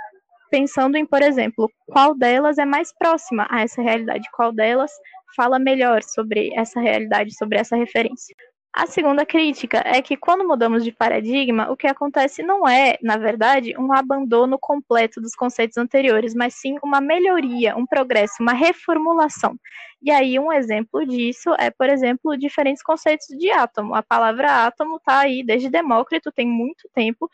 Pensando 0.49 0.97
em, 0.97 1.05
por 1.05 1.23
exemplo, 1.23 1.69
qual 1.89 2.15
delas 2.15 2.57
é 2.57 2.65
mais 2.65 2.97
próxima 2.97 3.49
a 3.51 3.63
essa 3.63 3.83
realidade, 3.83 4.31
qual 4.33 4.53
delas 4.53 4.93
fala 5.35 5.59
melhor 5.59 6.05
sobre 6.05 6.55
essa 6.55 6.81
realidade, 6.81 7.35
sobre 7.35 7.59
essa 7.59 7.75
referência. 7.75 8.37
A 8.75 8.87
segunda 8.87 9.27
crítica 9.27 9.83
é 9.85 10.01
que 10.01 10.17
quando 10.17 10.49
mudamos 10.49 10.83
de 10.83 10.91
paradigma, 10.91 11.71
o 11.71 11.77
que 11.77 11.87
acontece 11.87 12.43
não 12.43 12.67
é, 12.67 12.97
na 13.03 13.19
verdade, 13.19 13.75
um 13.79 13.93
abandono 13.93 14.59
completo 14.59 15.21
dos 15.21 15.35
conceitos 15.35 15.77
anteriores, 15.77 16.35
mas 16.35 16.55
sim 16.55 16.77
uma 16.83 16.99
melhoria, 16.99 17.77
um 17.77 17.85
progresso, 17.85 18.37
uma 18.41 18.55
reformulação. 18.55 19.59
E 20.01 20.11
aí 20.11 20.39
um 20.39 20.51
exemplo 20.51 21.07
disso 21.07 21.51
é, 21.59 21.71
por 21.71 21.91
exemplo, 21.91 22.35
diferentes 22.35 22.83
conceitos 22.83 23.27
de 23.39 23.51
átomo. 23.51 23.95
A 23.95 24.03
palavra 24.03 24.65
átomo 24.65 24.97
está 24.97 25.21
aí 25.21 25.45
desde 25.45 25.69
Demócrito, 25.69 26.33
tem 26.33 26.47
muito 26.49 26.89
tempo, 26.95 27.29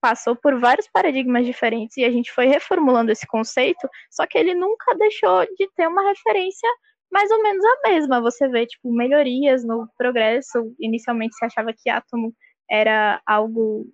passou 0.00 0.34
por 0.34 0.58
vários 0.58 0.88
paradigmas 0.88 1.44
diferentes 1.44 1.98
e 1.98 2.04
a 2.04 2.10
gente 2.10 2.32
foi 2.32 2.46
reformulando 2.46 3.12
esse 3.12 3.26
conceito, 3.26 3.86
só 4.10 4.26
que 4.26 4.38
ele 4.38 4.54
nunca 4.54 4.94
deixou 4.96 5.44
de 5.54 5.68
ter 5.76 5.86
uma 5.86 6.02
referência 6.08 6.68
mais 7.10 7.30
ou 7.30 7.42
menos 7.42 7.64
a 7.64 7.88
mesma. 7.88 8.20
Você 8.20 8.48
vê, 8.48 8.66
tipo, 8.66 8.92
melhorias 8.92 9.64
no 9.64 9.88
progresso. 9.96 10.74
Inicialmente 10.78 11.36
se 11.36 11.44
achava 11.44 11.72
que 11.72 11.90
átomo 11.90 12.32
era 12.70 13.20
algo 13.26 13.86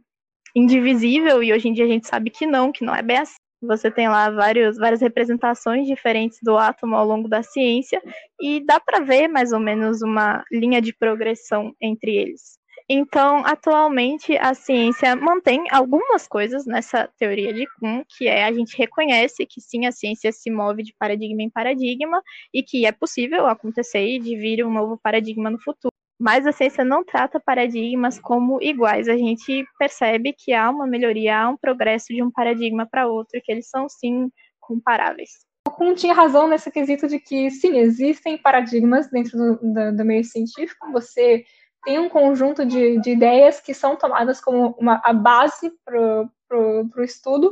indivisível 0.54 1.42
e 1.42 1.52
hoje 1.52 1.68
em 1.68 1.72
dia 1.72 1.84
a 1.84 1.88
gente 1.88 2.06
sabe 2.06 2.30
que 2.30 2.46
não, 2.46 2.70
que 2.70 2.84
não 2.84 2.94
é 2.94 3.02
bem 3.02 3.18
assim. 3.18 3.34
Você 3.62 3.90
tem 3.90 4.08
lá 4.08 4.30
vários, 4.30 4.76
várias 4.76 5.00
representações 5.00 5.86
diferentes 5.86 6.38
do 6.42 6.56
átomo 6.56 6.96
ao 6.96 7.06
longo 7.06 7.28
da 7.28 7.42
ciência 7.42 8.00
e 8.40 8.64
dá 8.64 8.78
para 8.78 9.00
ver 9.00 9.26
mais 9.26 9.52
ou 9.52 9.60
menos 9.60 10.02
uma 10.02 10.44
linha 10.52 10.82
de 10.82 10.92
progressão 10.92 11.74
entre 11.80 12.14
eles. 12.14 12.58
Então, 12.88 13.42
atualmente, 13.46 14.36
a 14.36 14.52
ciência 14.52 15.16
mantém 15.16 15.64
algumas 15.70 16.28
coisas 16.28 16.66
nessa 16.66 17.08
teoria 17.18 17.52
de 17.52 17.66
Kuhn, 17.78 18.02
que 18.06 18.28
é 18.28 18.44
a 18.44 18.52
gente 18.52 18.76
reconhece 18.76 19.46
que 19.46 19.58
sim, 19.58 19.86
a 19.86 19.92
ciência 19.92 20.30
se 20.30 20.50
move 20.50 20.82
de 20.82 20.94
paradigma 20.98 21.42
em 21.42 21.48
paradigma 21.48 22.22
e 22.52 22.62
que 22.62 22.84
é 22.84 22.92
possível 22.92 23.46
acontecer 23.46 24.18
de 24.18 24.36
vir 24.36 24.64
um 24.66 24.70
novo 24.70 24.98
paradigma 25.02 25.48
no 25.48 25.58
futuro. 25.58 25.92
Mas 26.20 26.46
a 26.46 26.52
ciência 26.52 26.84
não 26.84 27.02
trata 27.02 27.40
paradigmas 27.40 28.20
como 28.20 28.62
iguais. 28.62 29.08
A 29.08 29.16
gente 29.16 29.64
percebe 29.78 30.34
que 30.36 30.52
há 30.52 30.68
uma 30.68 30.86
melhoria, 30.86 31.38
há 31.38 31.48
um 31.48 31.56
progresso 31.56 32.08
de 32.08 32.22
um 32.22 32.30
paradigma 32.30 32.86
para 32.86 33.08
outro, 33.08 33.40
que 33.42 33.50
eles 33.50 33.68
são 33.68 33.88
sim 33.88 34.30
comparáveis. 34.60 35.30
O 35.66 35.70
Kuhn 35.70 35.94
tinha 35.94 36.12
razão 36.12 36.46
nesse 36.46 36.70
quesito 36.70 37.08
de 37.08 37.18
que, 37.18 37.50
sim, 37.50 37.78
existem 37.78 38.36
paradigmas 38.36 39.08
dentro 39.10 39.38
do, 39.38 39.72
do, 39.72 39.96
do 39.96 40.04
meio 40.04 40.22
científico. 40.22 40.92
Você 40.92 41.44
tem 41.84 41.98
um 41.98 42.08
conjunto 42.08 42.64
de, 42.64 43.00
de 43.00 43.10
ideias 43.10 43.60
que 43.60 43.74
são 43.74 43.96
tomadas 43.96 44.40
como 44.40 44.74
uma, 44.78 45.00
a 45.04 45.12
base 45.12 45.70
para 45.84 46.28
o 46.58 47.02
estudo, 47.02 47.48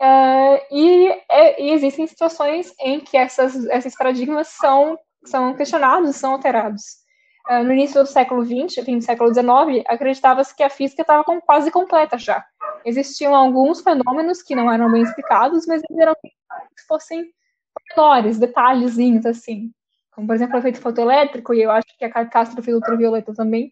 uh, 0.00 0.58
e, 0.70 1.08
é, 1.30 1.62
e, 1.62 1.70
existem 1.72 2.06
situações 2.06 2.72
em 2.80 3.00
que 3.00 3.16
essas, 3.16 3.54
esses 3.66 3.96
paradigmas 3.96 4.48
são, 4.48 4.98
são 5.24 5.54
questionados, 5.54 6.16
são 6.16 6.32
alterados. 6.32 6.82
Uh, 7.48 7.62
no 7.62 7.72
início 7.72 8.02
do 8.02 8.08
século 8.08 8.44
XX, 8.44 8.84
fim 8.84 8.98
do 8.98 9.04
século 9.04 9.32
XIX, 9.32 9.84
acreditava-se 9.86 10.54
que 10.54 10.62
a 10.62 10.70
física 10.70 11.02
estava 11.02 11.24
com, 11.24 11.40
quase 11.40 11.70
completa 11.70 12.18
já. 12.18 12.44
Existiam 12.84 13.34
alguns 13.34 13.80
fenômenos 13.80 14.42
que 14.42 14.54
não 14.54 14.70
eram 14.70 14.90
bem 14.90 15.02
explicados, 15.02 15.66
mas 15.66 15.82
eram 15.98 16.14
que 16.22 16.82
fossem 16.86 17.24
menores, 17.90 18.38
detalhezinhos, 18.38 19.24
assim 19.26 19.72
como 20.16 20.26
por 20.26 20.34
exemplo 20.34 20.56
o 20.56 20.58
efeito 20.58 20.80
fotoelétrico, 20.80 21.52
e 21.52 21.62
eu 21.62 21.70
acho 21.70 21.86
que 21.98 22.04
a 22.06 22.62
fio 22.62 22.76
ultravioleta 22.76 23.34
também. 23.34 23.70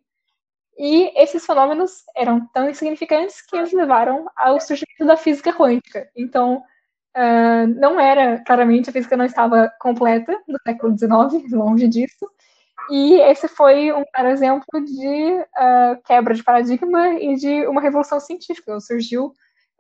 E 0.77 1.11
esses 1.21 1.47
fenômenos 1.47 2.05
eram 2.15 2.47
tão 2.53 2.69
insignificantes 2.69 3.41
que 3.41 3.57
eles 3.57 3.73
levaram 3.73 4.27
ao 4.37 4.61
surgimento 4.61 5.07
da 5.07 5.17
física 5.17 5.55
quântica. 5.55 6.07
Então, 6.15 6.63
uh, 7.17 7.67
não 7.81 7.99
era, 7.99 8.43
claramente, 8.45 8.91
a 8.91 8.93
física 8.93 9.17
não 9.17 9.25
estava 9.25 9.73
completa 9.81 10.39
no 10.47 10.59
século 10.67 10.99
XIX, 10.99 11.51
longe 11.53 11.89
disso. 11.89 12.29
E 12.91 13.15
esse 13.21 13.49
foi 13.49 13.91
um 13.93 14.05
claro 14.13 14.29
exemplo 14.29 14.85
de 14.85 15.33
uh, 15.33 16.03
quebra 16.05 16.35
de 16.35 16.45
paradigma 16.45 17.15
e 17.15 17.37
de 17.37 17.67
uma 17.67 17.81
revolução 17.81 18.21
científica. 18.21 18.79
Surgiu, 18.81 19.29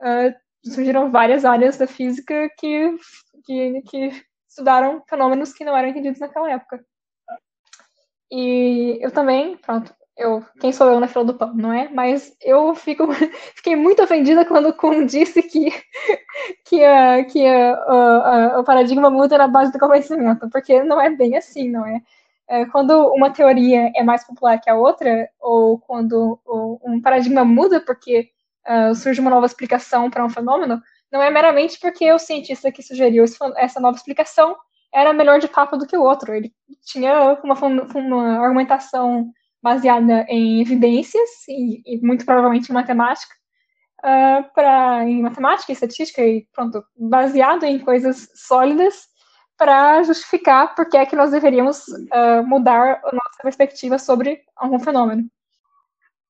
uh, 0.00 0.34
surgiram 0.64 1.10
várias 1.10 1.44
áreas 1.44 1.76
da 1.76 1.86
física 1.86 2.48
que, 2.58 2.96
que, 3.44 3.82
que 3.82 4.24
estudaram 4.54 5.02
fenômenos 5.08 5.52
que 5.52 5.64
não 5.64 5.76
eram 5.76 5.88
entendidos 5.88 6.20
naquela 6.20 6.50
época. 6.50 6.84
E 8.30 8.98
eu 9.00 9.10
também, 9.10 9.56
pronto, 9.56 9.92
eu, 10.16 10.44
quem 10.60 10.72
sou 10.72 10.88
eu 10.88 11.00
na 11.00 11.08
fila 11.08 11.24
do 11.24 11.34
pão, 11.34 11.52
não 11.54 11.72
é? 11.72 11.88
Mas 11.88 12.36
eu 12.40 12.72
fico, 12.74 13.08
fiquei 13.56 13.74
muito 13.74 14.02
ofendida 14.02 14.44
quando 14.44 14.68
o 14.68 14.72
Kuhn 14.72 15.06
disse 15.06 15.42
que, 15.42 15.70
que, 16.64 16.84
a, 16.84 17.24
que 17.24 17.44
a, 17.44 17.74
a, 17.74 18.54
a, 18.54 18.60
o 18.60 18.64
paradigma 18.64 19.10
muda 19.10 19.36
na 19.36 19.48
base 19.48 19.72
do 19.72 19.78
conhecimento, 19.78 20.48
porque 20.50 20.84
não 20.84 21.00
é 21.00 21.10
bem 21.10 21.36
assim, 21.36 21.68
não 21.68 21.84
é? 21.84 22.00
é? 22.48 22.64
Quando 22.66 23.08
uma 23.12 23.30
teoria 23.30 23.90
é 23.94 24.04
mais 24.04 24.24
popular 24.24 24.60
que 24.60 24.70
a 24.70 24.76
outra, 24.76 25.28
ou 25.40 25.78
quando 25.80 26.38
um 26.84 27.00
paradigma 27.02 27.44
muda 27.44 27.80
porque 27.80 28.30
uh, 28.68 28.94
surge 28.94 29.20
uma 29.20 29.30
nova 29.30 29.46
explicação 29.46 30.08
para 30.10 30.24
um 30.24 30.30
fenômeno, 30.30 30.80
não 31.14 31.22
é 31.22 31.30
meramente 31.30 31.78
porque 31.78 32.12
o 32.12 32.18
cientista 32.18 32.72
que 32.72 32.82
sugeriu 32.82 33.24
essa 33.56 33.78
nova 33.78 33.96
explicação 33.96 34.56
era 34.92 35.12
melhor 35.12 35.38
de 35.38 35.46
papo 35.46 35.76
do 35.76 35.86
que 35.86 35.96
o 35.96 36.02
outro. 36.02 36.34
Ele 36.34 36.52
tinha 36.84 37.38
uma, 37.44 37.54
uma 37.94 38.44
argumentação 38.44 39.30
baseada 39.62 40.26
em 40.28 40.60
evidências 40.60 41.30
e, 41.48 41.82
e 41.86 42.04
muito 42.04 42.24
provavelmente 42.24 42.68
em 42.68 42.74
matemática, 42.74 43.32
uh, 44.04 45.02
em 45.06 45.22
matemática 45.22 45.70
e 45.70 45.74
estatística 45.74 46.20
e 46.20 46.48
pronto, 46.52 46.84
baseado 46.96 47.62
em 47.62 47.78
coisas 47.78 48.28
sólidas 48.34 49.06
para 49.56 50.02
justificar 50.02 50.74
por 50.74 50.88
que 50.88 50.96
é 50.96 51.06
que 51.06 51.14
nós 51.14 51.30
deveríamos 51.30 51.86
uh, 51.86 52.44
mudar 52.44 53.00
a 53.04 53.12
nossa 53.12 53.40
perspectiva 53.40 54.00
sobre 54.00 54.40
algum 54.56 54.80
fenômeno. 54.80 55.28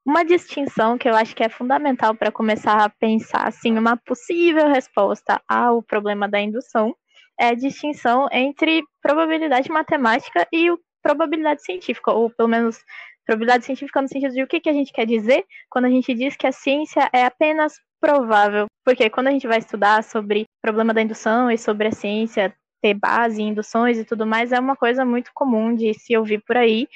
Uma 0.07 0.23
distinção 0.23 0.99
que 0.99 1.09
eu 1.09 1.15
acho 1.15 1.35
que 1.35 1.43
é 1.43 1.49
fundamental 1.49 2.15
para 2.15 2.31
começar 2.31 2.85
a 2.85 2.91
pensar 2.91 3.49
assim 3.49 3.79
uma 3.79 3.97
possível 3.97 4.69
resposta 4.69 5.41
ao 5.49 5.83
problema 5.83 6.29
da 6.29 6.39
indução 6.41 6.95
é 7.41 7.49
a 7.49 7.55
distinção 7.55 8.29
entre 8.31 8.83
probabilidade 9.03 9.71
matemática 9.71 10.47
e 10.53 10.71
probabilidade 11.03 11.63
científica, 11.63 12.13
ou 12.13 12.31
pelo 12.31 12.49
menos 12.49 12.79
probabilidade 13.27 13.65
científica 13.65 14.03
no 14.03 14.09
sentido 14.09 14.35
de 14.35 14.43
o 14.43 14.47
que, 14.47 14.61
que 14.61 14.69
a 14.69 14.73
gente 14.73 14.93
quer 14.93 15.07
dizer 15.07 15.45
quando 15.71 15.87
a 15.87 15.91
gente 15.91 16.13
diz 16.15 16.37
que 16.37 16.47
a 16.47 16.53
ciência 16.53 17.09
é 17.13 17.25
apenas 17.25 17.75
provável. 18.01 18.67
Porque 18.85 19.09
quando 19.09 19.29
a 19.29 19.31
gente 19.31 19.47
vai 19.47 19.59
estudar 19.59 20.05
sobre 20.05 20.45
problema 20.61 20.93
da 20.93 21.01
indução 21.01 21.51
e 21.51 21.57
sobre 21.57 21.89
a 21.89 21.93
ciência 21.93 22.55
ter 22.83 22.93
base 22.93 23.41
em 23.41 23.49
induções 23.49 23.99
e 23.99 24.05
tudo 24.05 24.27
mais, 24.27 24.53
é 24.53 24.61
uma 24.61 24.77
coisa 24.77 25.07
muito 25.07 25.31
comum 25.35 25.75
de 25.75 25.95
se 25.95 26.15
ouvir 26.15 26.43
por 26.47 26.59
aí, 26.59 26.87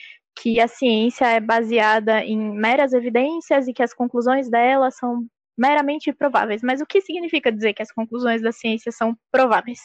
que 0.40 0.60
a 0.60 0.68
ciência 0.68 1.26
é 1.26 1.40
baseada 1.40 2.22
em 2.24 2.38
meras 2.38 2.92
evidências 2.92 3.66
e 3.66 3.72
que 3.72 3.82
as 3.82 3.92
conclusões 3.92 4.48
dela 4.48 4.90
são 4.90 5.26
meramente 5.56 6.12
prováveis. 6.12 6.62
Mas 6.62 6.80
o 6.80 6.86
que 6.86 7.00
significa 7.00 7.50
dizer 7.50 7.74
que 7.74 7.82
as 7.82 7.90
conclusões 7.90 8.40
da 8.40 8.52
ciência 8.52 8.92
são 8.92 9.16
prováveis? 9.32 9.80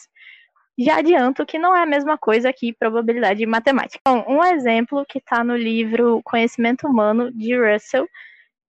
Já 0.78 0.98
adianto 0.98 1.44
que 1.44 1.58
não 1.58 1.74
é 1.74 1.82
a 1.82 1.86
mesma 1.86 2.16
coisa 2.16 2.52
que 2.52 2.72
probabilidade 2.72 3.44
matemática. 3.46 4.00
Bom, 4.06 4.24
um 4.28 4.44
exemplo 4.44 5.04
que 5.08 5.18
está 5.18 5.42
no 5.42 5.56
livro 5.56 6.20
Conhecimento 6.24 6.86
Humano, 6.86 7.32
de 7.32 7.56
Russell, 7.56 8.08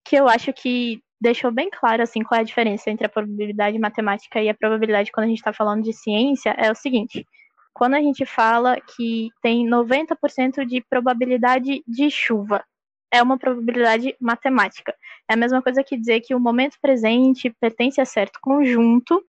que 0.07 0.15
eu 0.15 0.27
acho 0.27 0.53
que 0.53 1.01
deixou 1.21 1.51
bem 1.51 1.69
claro 1.69 2.03
assim 2.03 2.21
qual 2.21 2.39
é 2.39 2.41
a 2.41 2.45
diferença 2.45 2.89
entre 2.89 3.05
a 3.05 3.09
probabilidade 3.09 3.77
matemática 3.79 4.41
e 4.41 4.49
a 4.49 4.53
probabilidade 4.53 5.11
quando 5.11 5.25
a 5.25 5.29
gente 5.29 5.37
está 5.37 5.53
falando 5.53 5.83
de 5.83 5.93
ciência, 5.93 6.55
é 6.57 6.71
o 6.71 6.75
seguinte 6.75 7.25
quando 7.75 7.95
a 7.95 8.01
gente 8.01 8.25
fala 8.25 8.79
que 8.79 9.29
tem 9.41 9.67
90% 9.67 10.65
de 10.65 10.81
probabilidade 10.89 11.83
de 11.85 12.09
chuva, 12.09 12.63
é 13.11 13.21
uma 13.21 13.37
probabilidade 13.37 14.15
matemática. 14.17 14.95
É 15.29 15.33
a 15.33 15.37
mesma 15.37 15.61
coisa 15.61 15.83
que 15.83 15.97
dizer 15.97 16.21
que 16.21 16.33
o 16.33 16.39
momento 16.39 16.77
presente 16.81 17.53
pertence 17.59 17.99
a 17.99 18.05
certo 18.05 18.39
conjunto, 18.41 19.21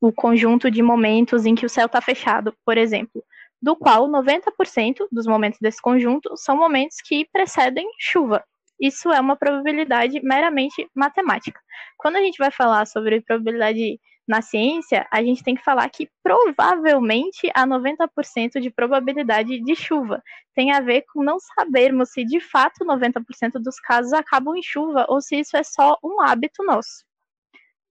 o 0.00 0.10
conjunto 0.10 0.70
de 0.70 0.82
momentos 0.82 1.44
em 1.44 1.54
que 1.54 1.66
o 1.66 1.68
céu 1.68 1.84
está 1.84 2.00
fechado, 2.00 2.54
por 2.64 2.78
exemplo, 2.78 3.22
do 3.60 3.76
qual 3.76 4.08
90% 4.08 5.06
dos 5.12 5.26
momentos 5.26 5.58
desse 5.60 5.80
conjunto 5.80 6.34
são 6.34 6.56
momentos 6.56 6.96
que 7.04 7.28
precedem 7.30 7.86
chuva. 7.98 8.42
Isso 8.80 9.10
é 9.12 9.20
uma 9.20 9.36
probabilidade 9.36 10.18
meramente 10.22 10.88
matemática. 10.94 11.60
Quando 11.98 12.16
a 12.16 12.20
gente 12.20 12.38
vai 12.38 12.50
falar 12.50 12.86
sobre 12.86 13.20
probabilidade 13.20 14.00
na 14.26 14.40
ciência, 14.40 15.06
a 15.10 15.22
gente 15.22 15.42
tem 15.42 15.54
que 15.54 15.64
falar 15.64 15.88
que 15.88 16.08
provavelmente 16.22 17.50
há 17.54 17.66
90% 17.66 18.60
de 18.60 18.70
probabilidade 18.70 19.60
de 19.60 19.74
chuva. 19.74 20.22
Tem 20.54 20.72
a 20.72 20.80
ver 20.80 21.04
com 21.12 21.22
não 21.22 21.38
sabermos 21.40 22.10
se 22.10 22.24
de 22.24 22.40
fato 22.40 22.84
90% 22.84 23.54
dos 23.54 23.80
casos 23.80 24.12
acabam 24.12 24.56
em 24.56 24.62
chuva 24.62 25.06
ou 25.08 25.20
se 25.20 25.40
isso 25.40 25.56
é 25.56 25.62
só 25.62 25.98
um 26.02 26.20
hábito 26.22 26.62
nosso. 26.64 27.04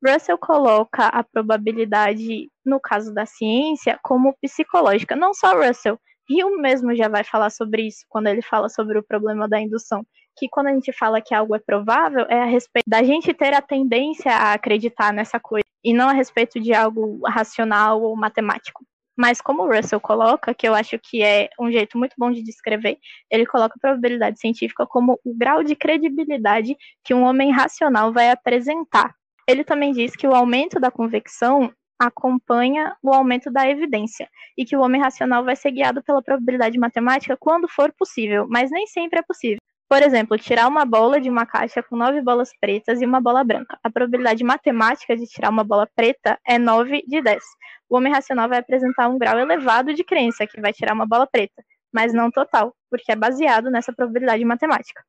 Russell 0.04 0.38
coloca 0.38 1.08
a 1.08 1.24
probabilidade, 1.24 2.50
no 2.66 2.80
caso 2.80 3.14
da 3.14 3.26
ciência, 3.26 4.00
como 4.02 4.36
psicológica. 4.42 5.16
Não 5.16 5.32
só 5.34 5.54
Russell, 5.54 6.00
Hume 6.30 6.62
mesmo 6.62 6.96
já 6.96 7.08
vai 7.08 7.24
falar 7.24 7.50
sobre 7.50 7.88
isso 7.88 8.06
quando 8.10 8.28
ele 8.28 8.42
fala 8.42 8.70
sobre 8.70 8.98
o 8.98 9.04
problema 9.04 9.48
da 9.48 9.60
indução. 9.60 10.06
Que 10.38 10.48
quando 10.50 10.68
a 10.68 10.74
gente 10.74 10.94
fala 10.94 11.22
que 11.22 11.36
algo 11.36 11.56
é 11.56 11.60
provável, 11.60 12.26
é 12.30 12.42
a 12.42 12.46
respeito 12.46 12.86
da 12.88 13.04
gente 13.04 13.34
ter 13.34 13.54
a 13.54 13.62
tendência 13.62 14.32
a 14.32 14.54
acreditar 14.54 15.14
nessa 15.14 15.40
coisa, 15.40 15.66
e 15.84 15.94
não 15.94 16.10
a 16.10 16.14
respeito 16.14 16.60
de 16.60 16.74
algo 16.74 17.20
racional 17.28 18.02
ou 18.02 18.16
matemático. 18.16 18.86
Mas 19.18 19.42
como 19.42 19.64
o 19.64 19.68
Russell 19.68 20.00
coloca, 20.00 20.54
que 20.54 20.68
eu 20.68 20.74
acho 20.74 20.98
que 20.98 21.22
é 21.22 21.50
um 21.60 21.72
jeito 21.72 21.98
muito 21.98 22.16
bom 22.18 22.32
de 22.32 22.42
descrever, 22.42 22.98
ele 23.30 23.46
coloca 23.46 23.76
a 23.76 23.80
probabilidade 23.80 24.40
científica 24.40 24.86
como 24.86 25.20
o 25.24 25.36
grau 25.36 25.64
de 25.64 25.76
credibilidade 25.76 26.76
que 27.04 27.14
um 27.14 27.24
homem 27.24 27.52
racional 27.52 28.14
vai 28.14 28.30
apresentar. 28.32 29.14
Ele 29.48 29.64
também 29.64 29.92
diz 29.92 30.16
que 30.16 30.28
o 30.28 30.34
aumento 30.34 30.80
da 30.80 30.90
convicção 30.90 31.72
acompanha 32.00 32.96
o 33.04 33.14
aumento 33.14 33.52
da 33.52 33.70
evidência 33.70 34.28
e 34.58 34.66
que 34.66 34.76
o 34.76 34.82
homem 34.82 35.00
racional 35.00 35.44
vai 35.44 35.56
ser 35.56 35.72
guiado 35.72 36.02
pela 36.02 36.22
probabilidade 36.22 36.80
matemática 36.80 37.38
quando 37.38 37.68
for 37.68 37.94
possível, 37.94 38.48
mas 38.50 38.72
nem 38.72 38.88
sempre 38.88 39.20
é 39.20 39.22
possível. 39.22 39.60
Por 39.92 40.02
exemplo, 40.02 40.38
tirar 40.38 40.70
uma 40.70 40.86
bola 40.86 41.20
de 41.20 41.30
uma 41.30 41.46
caixa 41.46 41.84
com 41.84 41.98
nove 41.98 42.22
bolas 42.22 42.50
pretas 42.62 43.02
e 43.02 43.06
uma 43.06 43.20
bola 43.20 43.44
branca. 43.44 43.78
A 43.84 43.90
probabilidade 43.90 44.42
matemática 44.42 45.18
de 45.18 45.28
tirar 45.28 45.50
uma 45.50 45.66
bola 45.66 45.86
preta 45.94 46.40
é 46.48 46.58
9 46.58 47.04
de 47.06 47.22
10. 47.22 47.44
O 47.90 47.98
homem 47.98 48.14
racional 48.14 48.48
vai 48.48 48.60
apresentar 48.60 49.10
um 49.10 49.18
grau 49.18 49.38
elevado 49.38 49.94
de 49.94 50.02
crença 50.02 50.48
que 50.48 50.62
vai 50.62 50.72
tirar 50.72 50.94
uma 50.94 51.06
bola 51.06 51.28
preta, 51.28 51.62
mas 51.92 52.14
não 52.14 52.32
total, 52.32 52.74
porque 52.90 53.12
é 53.12 53.18
baseado 53.18 53.70
nessa 53.70 53.92
probabilidade 53.92 54.46
matemática. 54.46 55.04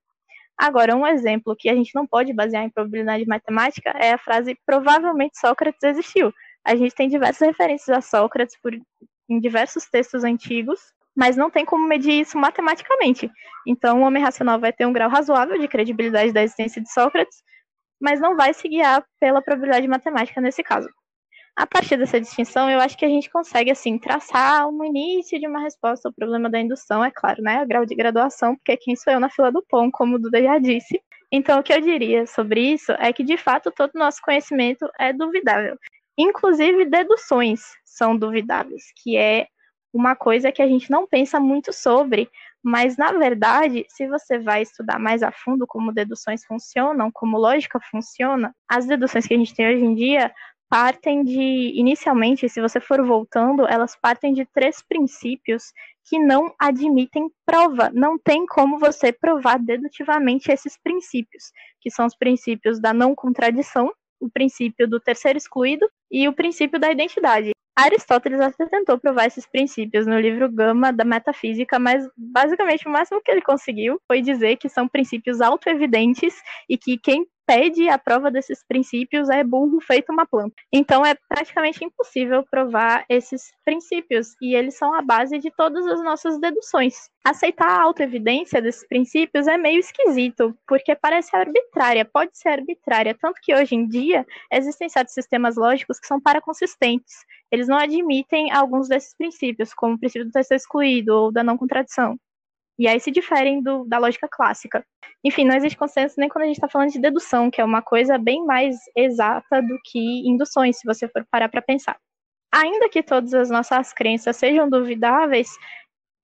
Agora, 0.58 0.96
um 0.96 1.06
exemplo 1.06 1.54
que 1.56 1.68
a 1.68 1.76
gente 1.76 1.94
não 1.94 2.04
pode 2.04 2.32
basear 2.32 2.64
em 2.64 2.70
probabilidade 2.70 3.24
matemática 3.24 3.90
é 3.90 4.14
a 4.14 4.18
frase 4.18 4.58
provavelmente 4.66 5.38
Sócrates 5.38 5.84
existiu, 5.84 6.34
a 6.64 6.74
gente 6.74 6.92
tem 6.92 7.08
diversas 7.08 7.46
referências 7.46 7.96
a 7.96 8.00
Sócrates 8.00 8.58
por, 8.60 8.74
em 9.28 9.38
diversos 9.38 9.88
textos 9.88 10.24
antigos, 10.24 10.80
mas 11.16 11.36
não 11.36 11.50
tem 11.50 11.64
como 11.64 11.86
medir 11.86 12.20
isso 12.20 12.38
matematicamente. 12.38 13.30
Então, 13.66 14.00
o 14.00 14.06
homem 14.06 14.22
racional 14.22 14.58
vai 14.58 14.72
ter 14.72 14.86
um 14.86 14.92
grau 14.92 15.10
razoável 15.10 15.58
de 15.58 15.68
credibilidade 15.68 16.32
da 16.32 16.42
existência 16.42 16.82
de 16.82 16.92
Sócrates, 16.92 17.42
mas 18.00 18.20
não 18.20 18.36
vai 18.36 18.52
se 18.52 18.68
guiar 18.68 19.04
pela 19.20 19.42
probabilidade 19.42 19.86
matemática 19.86 20.40
nesse 20.40 20.62
caso. 20.62 20.88
A 21.54 21.66
partir 21.66 21.98
dessa 21.98 22.18
distinção, 22.18 22.70
eu 22.70 22.80
acho 22.80 22.96
que 22.96 23.04
a 23.04 23.08
gente 23.08 23.30
consegue, 23.30 23.70
assim, 23.70 23.98
traçar 23.98 24.66
um 24.68 24.82
início 24.84 25.38
de 25.38 25.46
uma 25.46 25.60
resposta 25.60 26.08
ao 26.08 26.14
problema 26.14 26.48
da 26.48 26.58
indução, 26.58 27.04
é 27.04 27.10
claro, 27.10 27.42
né? 27.42 27.62
O 27.62 27.66
grau 27.66 27.84
de 27.84 27.94
graduação, 27.94 28.56
porque 28.56 28.76
quem 28.78 28.96
sou 28.96 29.12
eu 29.12 29.20
na 29.20 29.28
fila 29.28 29.52
do 29.52 29.62
pão, 29.68 29.90
como 29.90 30.16
o 30.16 30.18
Duda 30.18 30.42
já 30.42 30.58
disse. 30.58 30.98
Então, 31.30 31.60
o 31.60 31.62
que 31.62 31.72
eu 31.72 31.80
diria 31.80 32.26
sobre 32.26 32.60
isso 32.72 32.92
é 32.92 33.12
que, 33.12 33.22
de 33.22 33.36
fato, 33.36 33.70
todo 33.70 33.90
o 33.94 33.98
nosso 33.98 34.20
conhecimento 34.22 34.88
é 34.98 35.12
duvidável. 35.12 35.76
Inclusive, 36.16 36.86
deduções 36.86 37.60
são 37.84 38.16
duvidáveis, 38.16 38.84
que 39.02 39.16
é 39.16 39.46
uma 39.92 40.16
coisa 40.16 40.50
que 40.50 40.62
a 40.62 40.66
gente 40.66 40.90
não 40.90 41.06
pensa 41.06 41.38
muito 41.38 41.72
sobre, 41.72 42.30
mas 42.62 42.96
na 42.96 43.12
verdade, 43.12 43.84
se 43.88 44.06
você 44.06 44.38
vai 44.38 44.62
estudar 44.62 44.98
mais 44.98 45.22
a 45.22 45.32
fundo 45.32 45.66
como 45.66 45.92
deduções 45.92 46.44
funcionam, 46.44 47.10
como 47.12 47.38
lógica 47.38 47.80
funciona, 47.90 48.54
as 48.68 48.86
deduções 48.86 49.26
que 49.26 49.34
a 49.34 49.38
gente 49.38 49.54
tem 49.54 49.74
hoje 49.74 49.84
em 49.84 49.94
dia 49.94 50.32
partem 50.72 51.22
de, 51.22 51.72
inicialmente, 51.74 52.48
se 52.48 52.58
você 52.58 52.80
for 52.80 53.04
voltando, 53.04 53.68
elas 53.68 53.94
partem 53.94 54.32
de 54.32 54.46
três 54.46 54.80
princípios 54.80 55.64
que 56.08 56.18
não 56.18 56.54
admitem 56.58 57.30
prova. 57.44 57.90
Não 57.92 58.18
tem 58.18 58.46
como 58.46 58.78
você 58.78 59.12
provar 59.12 59.58
dedutivamente 59.58 60.50
esses 60.50 60.78
princípios, 60.82 61.52
que 61.78 61.90
são 61.90 62.06
os 62.06 62.16
princípios 62.16 62.80
da 62.80 62.94
não 62.94 63.14
contradição, 63.14 63.92
o 64.18 64.30
princípio 64.30 64.88
do 64.88 64.98
terceiro 64.98 65.36
excluído 65.36 65.86
e 66.12 66.28
o 66.28 66.32
princípio 66.34 66.78
da 66.78 66.92
identidade. 66.92 67.52
Aristóteles 67.74 68.38
até 68.38 68.66
tentou 68.66 68.98
provar 68.98 69.26
esses 69.26 69.46
princípios 69.46 70.06
no 70.06 70.20
livro 70.20 70.52
Gama 70.52 70.92
da 70.92 71.06
Metafísica, 71.06 71.78
mas 71.78 72.06
basicamente 72.14 72.86
o 72.86 72.90
máximo 72.90 73.22
que 73.22 73.30
ele 73.30 73.40
conseguiu 73.40 73.98
foi 74.06 74.20
dizer 74.20 74.58
que 74.58 74.68
são 74.68 74.86
princípios 74.86 75.40
autoevidentes 75.40 76.34
e 76.68 76.76
que 76.76 76.98
quem 76.98 77.26
pede 77.46 77.88
a 77.88 77.98
prova 77.98 78.30
desses 78.30 78.64
princípios 78.66 79.28
é 79.28 79.42
burro 79.42 79.80
feito 79.80 80.12
uma 80.12 80.26
planta. 80.26 80.54
Então 80.72 81.04
é 81.04 81.14
praticamente 81.28 81.84
impossível 81.84 82.44
provar 82.50 83.04
esses 83.08 83.52
princípios 83.64 84.34
e 84.40 84.54
eles 84.54 84.76
são 84.76 84.94
a 84.94 85.02
base 85.02 85.38
de 85.38 85.50
todas 85.50 85.86
as 85.86 86.02
nossas 86.02 86.38
deduções. 86.38 86.94
Aceitar 87.24 87.68
a 87.68 87.82
autoevidência 87.82 88.60
desses 88.60 88.86
princípios 88.86 89.46
é 89.46 89.56
meio 89.56 89.78
esquisito, 89.78 90.56
porque 90.66 90.94
parece 90.94 91.34
arbitrária, 91.36 92.04
pode 92.04 92.36
ser 92.36 92.48
arbitrária, 92.48 93.16
tanto 93.20 93.40
que 93.40 93.54
hoje 93.54 93.74
em 93.74 93.86
dia 93.86 94.26
existem 94.52 94.88
certos 94.88 95.14
sistemas 95.14 95.56
lógicos 95.56 96.00
que 96.00 96.06
são 96.06 96.20
paraconsistentes. 96.20 97.14
Eles 97.50 97.68
não 97.68 97.76
admitem 97.76 98.50
alguns 98.50 98.88
desses 98.88 99.14
princípios, 99.14 99.72
como 99.74 99.94
o 99.94 99.98
princípio 99.98 100.26
do 100.26 100.32
texto 100.32 100.52
excluído 100.52 101.14
ou 101.14 101.32
da 101.32 101.44
não 101.44 101.56
contradição. 101.56 102.18
E 102.82 102.88
aí 102.88 102.98
se 102.98 103.12
diferem 103.12 103.62
do, 103.62 103.84
da 103.84 103.96
lógica 103.96 104.26
clássica. 104.28 104.84
Enfim, 105.22 105.44
não 105.44 105.54
existe 105.54 105.78
consenso 105.78 106.16
nem 106.18 106.28
quando 106.28 106.42
a 106.42 106.46
gente 106.48 106.56
está 106.56 106.68
falando 106.68 106.90
de 106.90 107.00
dedução, 107.00 107.48
que 107.48 107.60
é 107.60 107.64
uma 107.64 107.80
coisa 107.80 108.18
bem 108.18 108.44
mais 108.44 108.74
exata 108.96 109.62
do 109.62 109.78
que 109.84 110.28
induções, 110.28 110.78
se 110.78 110.84
você 110.84 111.06
for 111.06 111.24
parar 111.30 111.48
para 111.48 111.62
pensar. 111.62 111.96
Ainda 112.52 112.88
que 112.88 113.00
todas 113.00 113.32
as 113.34 113.50
nossas 113.50 113.92
crenças 113.92 114.36
sejam 114.36 114.68
duvidáveis, 114.68 115.48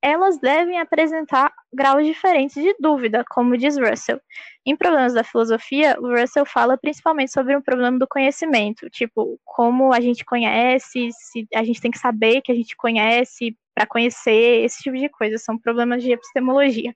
elas 0.03 0.39
devem 0.39 0.79
apresentar 0.79 1.53
graus 1.73 2.07
diferentes 2.07 2.63
de 2.63 2.75
dúvida, 2.79 3.25
como 3.29 3.57
diz 3.57 3.77
Russell. 3.77 4.21
Em 4.65 4.77
Problemas 4.77 5.15
da 5.15 5.25
Filosofia, 5.25 5.97
o 6.01 6.09
Russell 6.09 6.47
fala 6.47 6.79
principalmente 6.79 7.33
sobre 7.33 7.57
o 7.57 7.63
problema 7.63 7.99
do 7.99 8.07
conhecimento, 8.07 8.89
tipo, 8.91 9.39
como 9.45 9.93
a 9.93 10.01
gente 10.01 10.25
conhece, 10.25 11.09
se 11.13 11.49
a 11.55 11.65
gente 11.65 11.81
tem 11.81 11.91
que 11.91 11.99
saber 11.99 12.43
que 12.43 12.53
a 12.53 12.55
gente 12.55 12.77
conhece 12.77 13.57
para 13.75 13.87
conhecer, 13.87 14.65
esse 14.65 14.83
tipo 14.83 14.97
de 14.97 15.09
coisa, 15.09 15.39
são 15.39 15.59
problemas 15.59 16.03
de 16.03 16.13
epistemologia. 16.13 16.95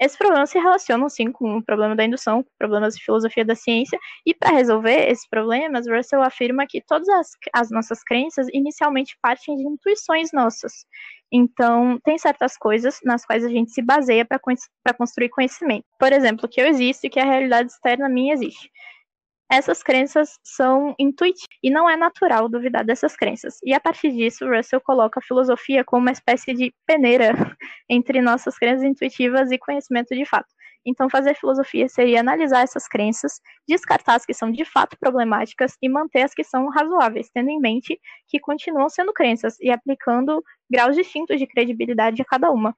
Esses 0.00 0.18
problemas 0.18 0.50
se 0.50 0.58
relacionam, 0.58 1.08
sim, 1.08 1.30
com 1.30 1.58
o 1.58 1.64
problema 1.64 1.94
da 1.94 2.04
indução, 2.04 2.42
com 2.42 2.50
problemas 2.58 2.96
de 2.96 3.04
filosofia 3.04 3.44
da 3.44 3.54
ciência, 3.54 3.98
e 4.26 4.34
para 4.34 4.50
resolver 4.52 5.08
esses 5.08 5.28
problemas, 5.28 5.86
Russell 5.88 6.22
afirma 6.22 6.66
que 6.68 6.82
todas 6.82 7.08
as, 7.08 7.28
as 7.52 7.70
nossas 7.70 8.02
crenças 8.02 8.48
inicialmente 8.52 9.16
partem 9.22 9.56
de 9.56 9.62
intuições 9.62 10.30
nossas. 10.32 10.72
Então, 11.32 11.98
tem 12.04 12.18
certas 12.18 12.56
coisas 12.56 12.98
nas 13.04 13.24
quais 13.24 13.44
a 13.44 13.48
gente 13.48 13.70
se 13.70 13.82
baseia 13.82 14.24
para 14.24 14.94
construir 14.94 15.28
conhecimento. 15.28 15.84
Por 15.98 16.12
exemplo, 16.12 16.48
que 16.48 16.60
eu 16.60 16.66
existo 16.66 17.06
e 17.06 17.10
que 17.10 17.20
a 17.20 17.24
realidade 17.24 17.70
externa 17.70 18.08
minha 18.08 18.34
existe. 18.34 18.70
Essas 19.50 19.82
crenças 19.82 20.38
são 20.42 20.94
intuitivas 20.98 21.48
e 21.62 21.70
não 21.70 21.88
é 21.88 21.96
natural 21.96 22.48
duvidar 22.48 22.84
dessas 22.84 23.14
crenças. 23.14 23.58
E 23.62 23.74
a 23.74 23.80
partir 23.80 24.10
disso, 24.10 24.48
Russell 24.48 24.80
coloca 24.80 25.20
a 25.20 25.22
filosofia 25.22 25.84
como 25.84 26.02
uma 26.02 26.12
espécie 26.12 26.54
de 26.54 26.74
peneira 26.86 27.32
entre 27.88 28.20
nossas 28.20 28.58
crenças 28.58 28.84
intuitivas 28.84 29.50
e 29.50 29.58
conhecimento 29.58 30.14
de 30.14 30.24
fato. 30.24 30.48
Então, 30.86 31.08
fazer 31.08 31.34
filosofia 31.34 31.88
seria 31.88 32.20
analisar 32.20 32.62
essas 32.62 32.86
crenças, 32.86 33.40
descartar 33.66 34.16
as 34.16 34.26
que 34.26 34.34
são 34.34 34.50
de 34.50 34.64
fato 34.64 34.96
problemáticas 34.98 35.76
e 35.80 35.88
manter 35.88 36.22
as 36.22 36.34
que 36.34 36.44
são 36.44 36.68
razoáveis, 36.68 37.30
tendo 37.32 37.48
em 37.50 37.58
mente 37.58 37.98
que 38.28 38.38
continuam 38.38 38.88
sendo 38.88 39.12
crenças 39.12 39.58
e 39.60 39.70
aplicando 39.70 40.42
graus 40.70 40.94
distintos 40.94 41.38
de 41.38 41.46
credibilidade 41.46 42.20
a 42.20 42.24
cada 42.24 42.50
uma. 42.50 42.76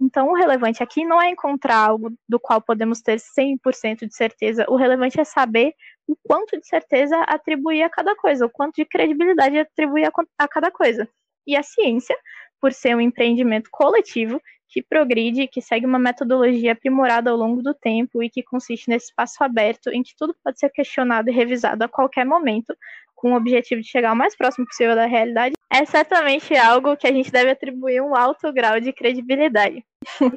Então, 0.00 0.30
o 0.30 0.34
relevante 0.34 0.82
aqui 0.82 1.04
não 1.04 1.20
é 1.20 1.28
encontrar 1.28 1.76
algo 1.76 2.10
do 2.26 2.40
qual 2.40 2.62
podemos 2.62 3.02
ter 3.02 3.18
100% 3.20 4.06
de 4.06 4.14
certeza. 4.14 4.64
O 4.68 4.76
relevante 4.76 5.20
é 5.20 5.24
saber 5.24 5.74
o 6.10 6.16
quanto 6.26 6.58
de 6.58 6.66
certeza 6.66 7.16
atribuir 7.22 7.84
a 7.84 7.88
cada 7.88 8.16
coisa, 8.16 8.44
o 8.44 8.50
quanto 8.50 8.74
de 8.74 8.84
credibilidade 8.84 9.58
atribuir 9.58 10.10
a, 10.36 10.48
cada 10.48 10.68
coisa. 10.68 11.08
E 11.46 11.56
a 11.56 11.62
ciência, 11.62 12.16
por 12.60 12.72
ser 12.72 12.96
um 12.96 13.00
empreendimento 13.00 13.68
coletivo, 13.70 14.42
que 14.68 14.82
progride, 14.82 15.46
que 15.46 15.62
segue 15.62 15.86
uma 15.86 15.98
metodologia 15.98 16.72
aprimorada 16.72 17.30
ao 17.30 17.36
longo 17.36 17.62
do 17.62 17.72
tempo 17.72 18.22
e 18.22 18.28
que 18.28 18.42
consiste 18.42 18.88
nesse 18.88 19.06
espaço 19.06 19.42
aberto 19.42 19.88
em 19.90 20.02
que 20.02 20.14
tudo 20.16 20.34
pode 20.42 20.58
ser 20.58 20.70
questionado 20.70 21.30
e 21.30 21.32
revisado 21.32 21.84
a 21.84 21.88
qualquer 21.88 22.24
momento, 22.24 22.76
com 23.20 23.32
o 23.32 23.36
objetivo 23.36 23.82
de 23.82 23.86
chegar 23.86 24.12
o 24.12 24.16
mais 24.16 24.34
próximo 24.34 24.66
possível 24.66 24.96
da 24.96 25.04
realidade, 25.04 25.54
é 25.70 25.84
certamente 25.84 26.56
algo 26.56 26.96
que 26.96 27.06
a 27.06 27.12
gente 27.12 27.30
deve 27.30 27.50
atribuir 27.50 28.00
um 28.00 28.16
alto 28.16 28.50
grau 28.50 28.80
de 28.80 28.94
credibilidade. 28.94 29.84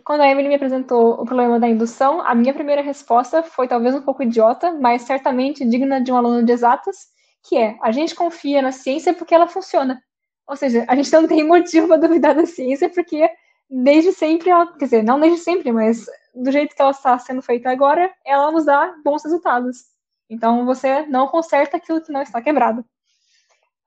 Quando 0.04 0.22
a 0.22 0.28
Emily 0.28 0.50
me 0.50 0.56
apresentou 0.56 1.14
o 1.14 1.26
problema 1.26 1.58
da 1.58 1.68
indução, 1.68 2.20
a 2.20 2.36
minha 2.36 2.54
primeira 2.54 2.82
resposta 2.82 3.42
foi 3.42 3.70
talvez 3.70 3.96
um 3.96 4.02
pouco 4.02 4.24
idiota, 4.24 4.74
mas 4.74 5.04
certamente 5.04 5.64
digna 5.64 6.02
de 6.02 6.12
um 6.12 6.18
aluno 6.18 6.44
de 6.44 6.52
exatas, 6.52 7.08
que 7.48 7.58
é: 7.58 7.78
a 7.82 7.92
gente 7.92 8.14
confia 8.14 8.62
na 8.62 8.74
ciência 8.74 9.14
porque 9.14 9.34
ela 9.34 9.48
funciona. 9.48 10.02
Ou 10.46 10.58
seja, 10.58 10.84
a 10.90 10.96
gente 10.96 11.12
não 11.14 11.26
tem 11.26 11.48
motivo 11.48 11.88
para 11.88 11.98
duvidar 11.98 12.36
da 12.36 12.46
ciência 12.46 12.90
porque 12.90 13.30
desde 13.70 14.12
sempre, 14.12 14.50
ela, 14.50 14.68
quer 14.74 14.86
dizer, 14.86 15.04
não 15.04 15.22
desde 15.22 15.40
sempre, 15.40 15.72
mas 15.72 16.06
do 16.36 16.52
jeito 16.52 16.76
que 16.76 16.82
ela 16.82 16.92
está 16.92 17.18
sendo 17.18 17.42
feita 17.42 17.70
agora, 17.70 18.12
ela 18.26 18.52
nos 18.52 18.66
dá 18.66 18.94
bons 19.06 19.24
resultados. 19.24 19.93
Então 20.34 20.66
você 20.66 21.06
não 21.06 21.28
conserta 21.28 21.78
aquilo 21.78 22.02
que 22.02 22.12
não 22.12 22.22
está 22.22 22.42
quebrado. 22.42 22.84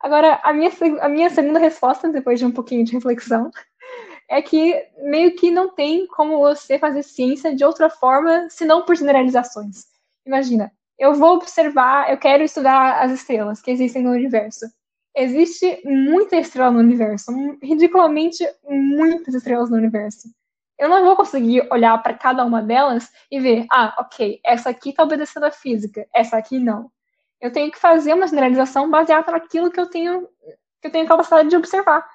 Agora, 0.01 0.41
a 0.43 0.53
minha, 0.53 0.71
a 1.01 1.09
minha 1.09 1.31
segunda 1.31 1.59
resposta, 1.59 2.09
depois 2.09 2.39
de 2.39 2.47
um 2.47 2.53
pouquinho 2.53 2.85
de 2.85 2.93
reflexão, 2.93 3.51
é 4.31 4.41
que 4.41 4.75
meio 5.03 5.35
que 5.35 5.51
não 5.51 5.75
tem 5.75 6.07
como 6.07 6.39
você 6.39 6.79
fazer 6.79 7.03
ciência 7.03 7.55
de 7.55 7.65
outra 7.65 7.91
forma 7.91 8.49
senão 8.51 8.85
por 8.85 8.97
generalizações. 8.97 9.87
Imagina, 10.25 10.71
eu 10.99 11.15
vou 11.15 11.35
observar, 11.35 12.11
eu 12.11 12.19
quero 12.19 12.43
estudar 12.43 13.03
as 13.03 13.13
estrelas 13.13 13.61
que 13.61 13.71
existem 13.71 14.03
no 14.03 14.11
universo. 14.11 14.67
Existe 15.15 15.81
muita 15.85 16.37
estrela 16.37 16.71
no 16.71 16.79
universo, 16.79 17.33
ridiculamente 17.63 18.47
muitas 18.69 19.35
estrelas 19.35 19.71
no 19.71 19.77
universo. 19.77 20.29
Eu 20.79 20.89
não 20.89 21.05
vou 21.05 21.17
conseguir 21.17 21.67
olhar 21.73 21.97
para 22.03 22.15
cada 22.15 22.45
uma 22.45 22.63
delas 22.63 23.11
e 23.31 23.41
ver, 23.41 23.67
ah, 23.73 23.95
ok, 23.99 24.41
essa 24.45 24.71
aqui 24.71 24.91
está 24.91 25.03
obedecendo 25.03 25.45
a 25.45 25.51
física, 25.51 26.07
essa 26.15 26.37
aqui 26.37 26.59
não. 26.59 26.91
Eu 27.41 27.51
tenho 27.53 27.71
que 27.71 27.79
fazer 27.79 28.13
uma 28.15 28.27
generalização 28.27 28.91
baseada 28.91 29.33
naquilo 29.33 29.71
que 29.71 29.81
eu 29.81 29.87
tenho, 29.87 30.29
que 30.81 30.89
eu 30.89 30.93
tenho 30.93 31.07
capacidade 31.07 31.49
de 31.49 31.57
observar. 31.57 32.07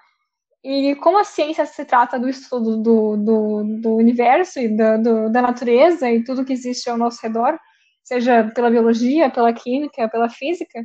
E 0.64 0.96
como 0.96 1.18
a 1.18 1.24
ciência 1.24 1.66
se 1.66 1.84
trata 1.86 2.20
do 2.20 2.30
estudo 2.30 2.78
do, 2.78 3.18
do, 3.18 3.64
do 3.82 3.96
universo 3.96 4.60
e 4.60 4.76
da, 4.76 4.98
do, 4.98 5.32
da 5.32 5.42
natureza 5.42 6.10
e 6.12 6.24
tudo 6.24 6.46
que 6.46 6.54
existe 6.54 6.88
ao 6.90 6.98
nosso 6.98 7.20
redor, 7.22 7.58
seja 8.04 8.52
pela 8.54 8.70
biologia, 8.70 9.30
pela 9.32 9.54
química, 9.54 10.08
pela 10.08 10.30
física, 10.30 10.84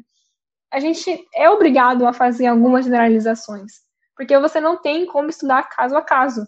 a 0.72 0.80
gente 0.80 1.26
é 1.34 1.48
obrigado 1.50 2.06
a 2.06 2.12
fazer 2.12 2.46
algumas 2.46 2.84
generalizações, 2.84 3.72
porque 4.16 4.38
você 4.38 4.60
não 4.60 4.80
tem 4.80 5.06
como 5.06 5.28
estudar 5.28 5.68
caso 5.68 5.96
a 5.96 6.02
caso. 6.02 6.46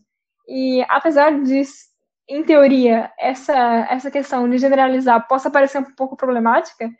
E 0.48 0.82
apesar 0.88 1.42
de, 1.42 1.62
em 2.28 2.42
teoria, 2.42 3.12
essa, 3.18 3.54
essa 3.90 4.10
questão 4.10 4.48
de 4.48 4.56
generalizar 4.58 5.28
possa 5.28 5.50
parecer 5.50 5.78
um 5.78 5.94
pouco 5.94 6.16
problemática, 6.16 6.90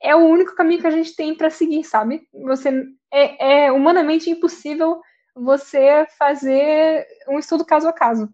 é 0.00 0.14
o 0.14 0.26
único 0.26 0.54
caminho 0.54 0.80
que 0.80 0.86
a 0.86 0.90
gente 0.92 1.16
tem 1.16 1.34
para 1.34 1.50
seguir, 1.50 1.82
sabe? 1.84 2.28
Você 2.44 2.84
é, 3.10 3.64
é 3.66 3.72
humanamente 3.72 4.30
impossível 4.30 5.00
você 5.34 6.06
fazer 6.18 7.06
um 7.28 7.38
estudo 7.38 7.64
caso 7.64 7.88
a 7.88 7.92
caso. 7.92 8.28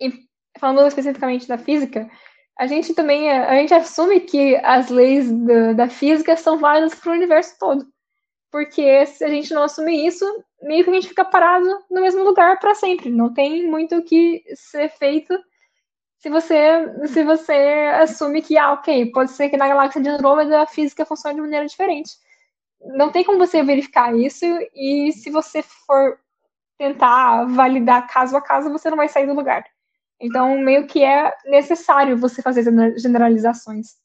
E 0.00 0.26
falando 0.58 0.88
especificamente 0.88 1.46
da 1.46 1.56
física, 1.56 2.10
a 2.58 2.66
gente 2.66 2.94
também 2.94 3.30
a 3.30 3.54
gente 3.56 3.74
assume 3.74 4.20
que 4.20 4.56
as 4.56 4.88
leis 4.88 5.30
da, 5.30 5.72
da 5.74 5.88
física 5.88 6.36
são 6.36 6.58
válidas 6.58 6.94
para 6.94 7.12
o 7.12 7.14
universo 7.14 7.56
todo. 7.58 7.86
Porque 8.56 9.04
se 9.04 9.22
a 9.22 9.28
gente 9.28 9.52
não 9.52 9.64
assumir 9.64 10.06
isso, 10.06 10.24
meio 10.62 10.82
que 10.82 10.88
a 10.88 10.94
gente 10.94 11.08
fica 11.08 11.26
parado 11.26 11.68
no 11.90 12.00
mesmo 12.00 12.24
lugar 12.24 12.58
para 12.58 12.74
sempre. 12.74 13.10
Não 13.10 13.30
tem 13.30 13.68
muito 13.68 13.94
o 13.96 14.02
que 14.02 14.42
ser 14.54 14.88
feito 14.88 15.38
se 16.16 16.30
você, 16.30 17.06
se 17.06 17.22
você 17.22 17.52
assume 18.00 18.40
que, 18.40 18.56
ah, 18.56 18.72
ok, 18.72 19.12
pode 19.12 19.32
ser 19.32 19.50
que 19.50 19.58
na 19.58 19.68
galáxia 19.68 20.00
de 20.00 20.08
Andrômeda 20.08 20.62
a 20.62 20.66
física 20.66 21.04
funcione 21.04 21.34
de 21.34 21.42
maneira 21.42 21.66
diferente. 21.66 22.12
Não 22.80 23.12
tem 23.12 23.24
como 23.24 23.36
você 23.36 23.62
verificar 23.62 24.16
isso, 24.16 24.46
e 24.74 25.12
se 25.12 25.28
você 25.28 25.60
for 25.60 26.18
tentar 26.78 27.44
validar 27.48 28.08
caso 28.08 28.34
a 28.38 28.40
caso, 28.40 28.72
você 28.72 28.88
não 28.88 28.96
vai 28.96 29.08
sair 29.08 29.26
do 29.26 29.34
lugar. 29.34 29.66
Então, 30.18 30.58
meio 30.60 30.86
que 30.86 31.04
é 31.04 31.30
necessário 31.44 32.16
você 32.16 32.40
fazer 32.40 32.64
generalizações. 32.96 33.96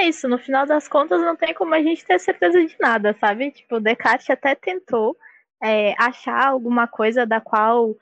É 0.00 0.08
isso, 0.08 0.26
no 0.26 0.38
final 0.38 0.64
das 0.64 0.88
contas, 0.88 1.20
não 1.20 1.36
tem 1.36 1.52
como 1.52 1.74
a 1.74 1.82
gente 1.82 2.06
ter 2.06 2.18
certeza 2.18 2.64
de 2.64 2.74
nada, 2.80 3.14
sabe? 3.20 3.50
Tipo, 3.50 3.78
Descartes 3.78 4.30
até 4.30 4.54
tentou 4.54 5.14
é, 5.62 5.94
achar 5.98 6.46
alguma 6.46 6.88
coisa 6.88 7.26
da 7.26 7.38
qual 7.38 7.94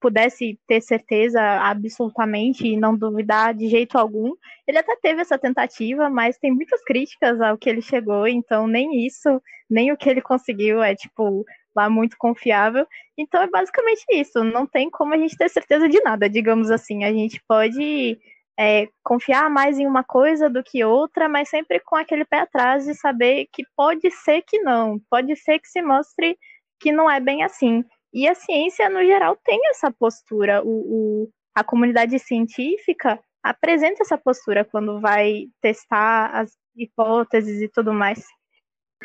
pudesse 0.00 0.58
ter 0.66 0.80
certeza 0.80 1.40
absolutamente 1.60 2.66
e 2.66 2.78
não 2.78 2.96
duvidar 2.96 3.52
de 3.52 3.68
jeito 3.68 3.98
algum. 3.98 4.32
Ele 4.66 4.78
até 4.78 4.96
teve 4.96 5.20
essa 5.20 5.38
tentativa, 5.38 6.08
mas 6.08 6.38
tem 6.38 6.50
muitas 6.50 6.82
críticas 6.82 7.38
ao 7.42 7.58
que 7.58 7.68
ele 7.68 7.82
chegou, 7.82 8.26
então 8.26 8.66
nem 8.66 9.06
isso, 9.06 9.40
nem 9.68 9.92
o 9.92 9.96
que 9.98 10.08
ele 10.08 10.22
conseguiu 10.22 10.82
é 10.82 10.94
tipo 10.94 11.44
lá 11.76 11.90
muito 11.90 12.16
confiável. 12.18 12.86
Então 13.18 13.42
é 13.42 13.46
basicamente 13.50 14.04
isso. 14.10 14.42
Não 14.42 14.66
tem 14.66 14.88
como 14.90 15.12
a 15.12 15.18
gente 15.18 15.36
ter 15.36 15.50
certeza 15.50 15.86
de 15.88 16.00
nada, 16.02 16.28
digamos 16.28 16.70
assim. 16.70 17.04
A 17.04 17.12
gente 17.12 17.42
pode 17.46 18.18
é, 18.58 18.88
confiar 19.02 19.48
mais 19.50 19.78
em 19.78 19.86
uma 19.86 20.04
coisa 20.04 20.48
do 20.48 20.62
que 20.62 20.84
outra, 20.84 21.28
mas 21.28 21.48
sempre 21.48 21.80
com 21.80 21.96
aquele 21.96 22.24
pé 22.24 22.40
atrás 22.40 22.84
de 22.84 22.94
saber 22.94 23.48
que 23.52 23.64
pode 23.76 24.10
ser 24.10 24.42
que 24.42 24.58
não, 24.60 25.00
pode 25.10 25.34
ser 25.36 25.58
que 25.58 25.68
se 25.68 25.82
mostre 25.82 26.38
que 26.80 26.92
não 26.92 27.10
é 27.10 27.20
bem 27.20 27.42
assim. 27.42 27.84
E 28.12 28.28
a 28.28 28.34
ciência, 28.34 28.88
no 28.90 29.04
geral, 29.04 29.36
tem 29.42 29.58
essa 29.68 29.90
postura. 29.90 30.62
O, 30.62 31.24
o 31.24 31.30
a 31.54 31.62
comunidade 31.62 32.18
científica 32.18 33.18
apresenta 33.42 34.02
essa 34.02 34.16
postura 34.16 34.64
quando 34.64 35.00
vai 35.00 35.46
testar 35.60 36.30
as 36.34 36.52
hipóteses 36.76 37.60
e 37.60 37.68
tudo 37.68 37.92
mais. 37.92 38.24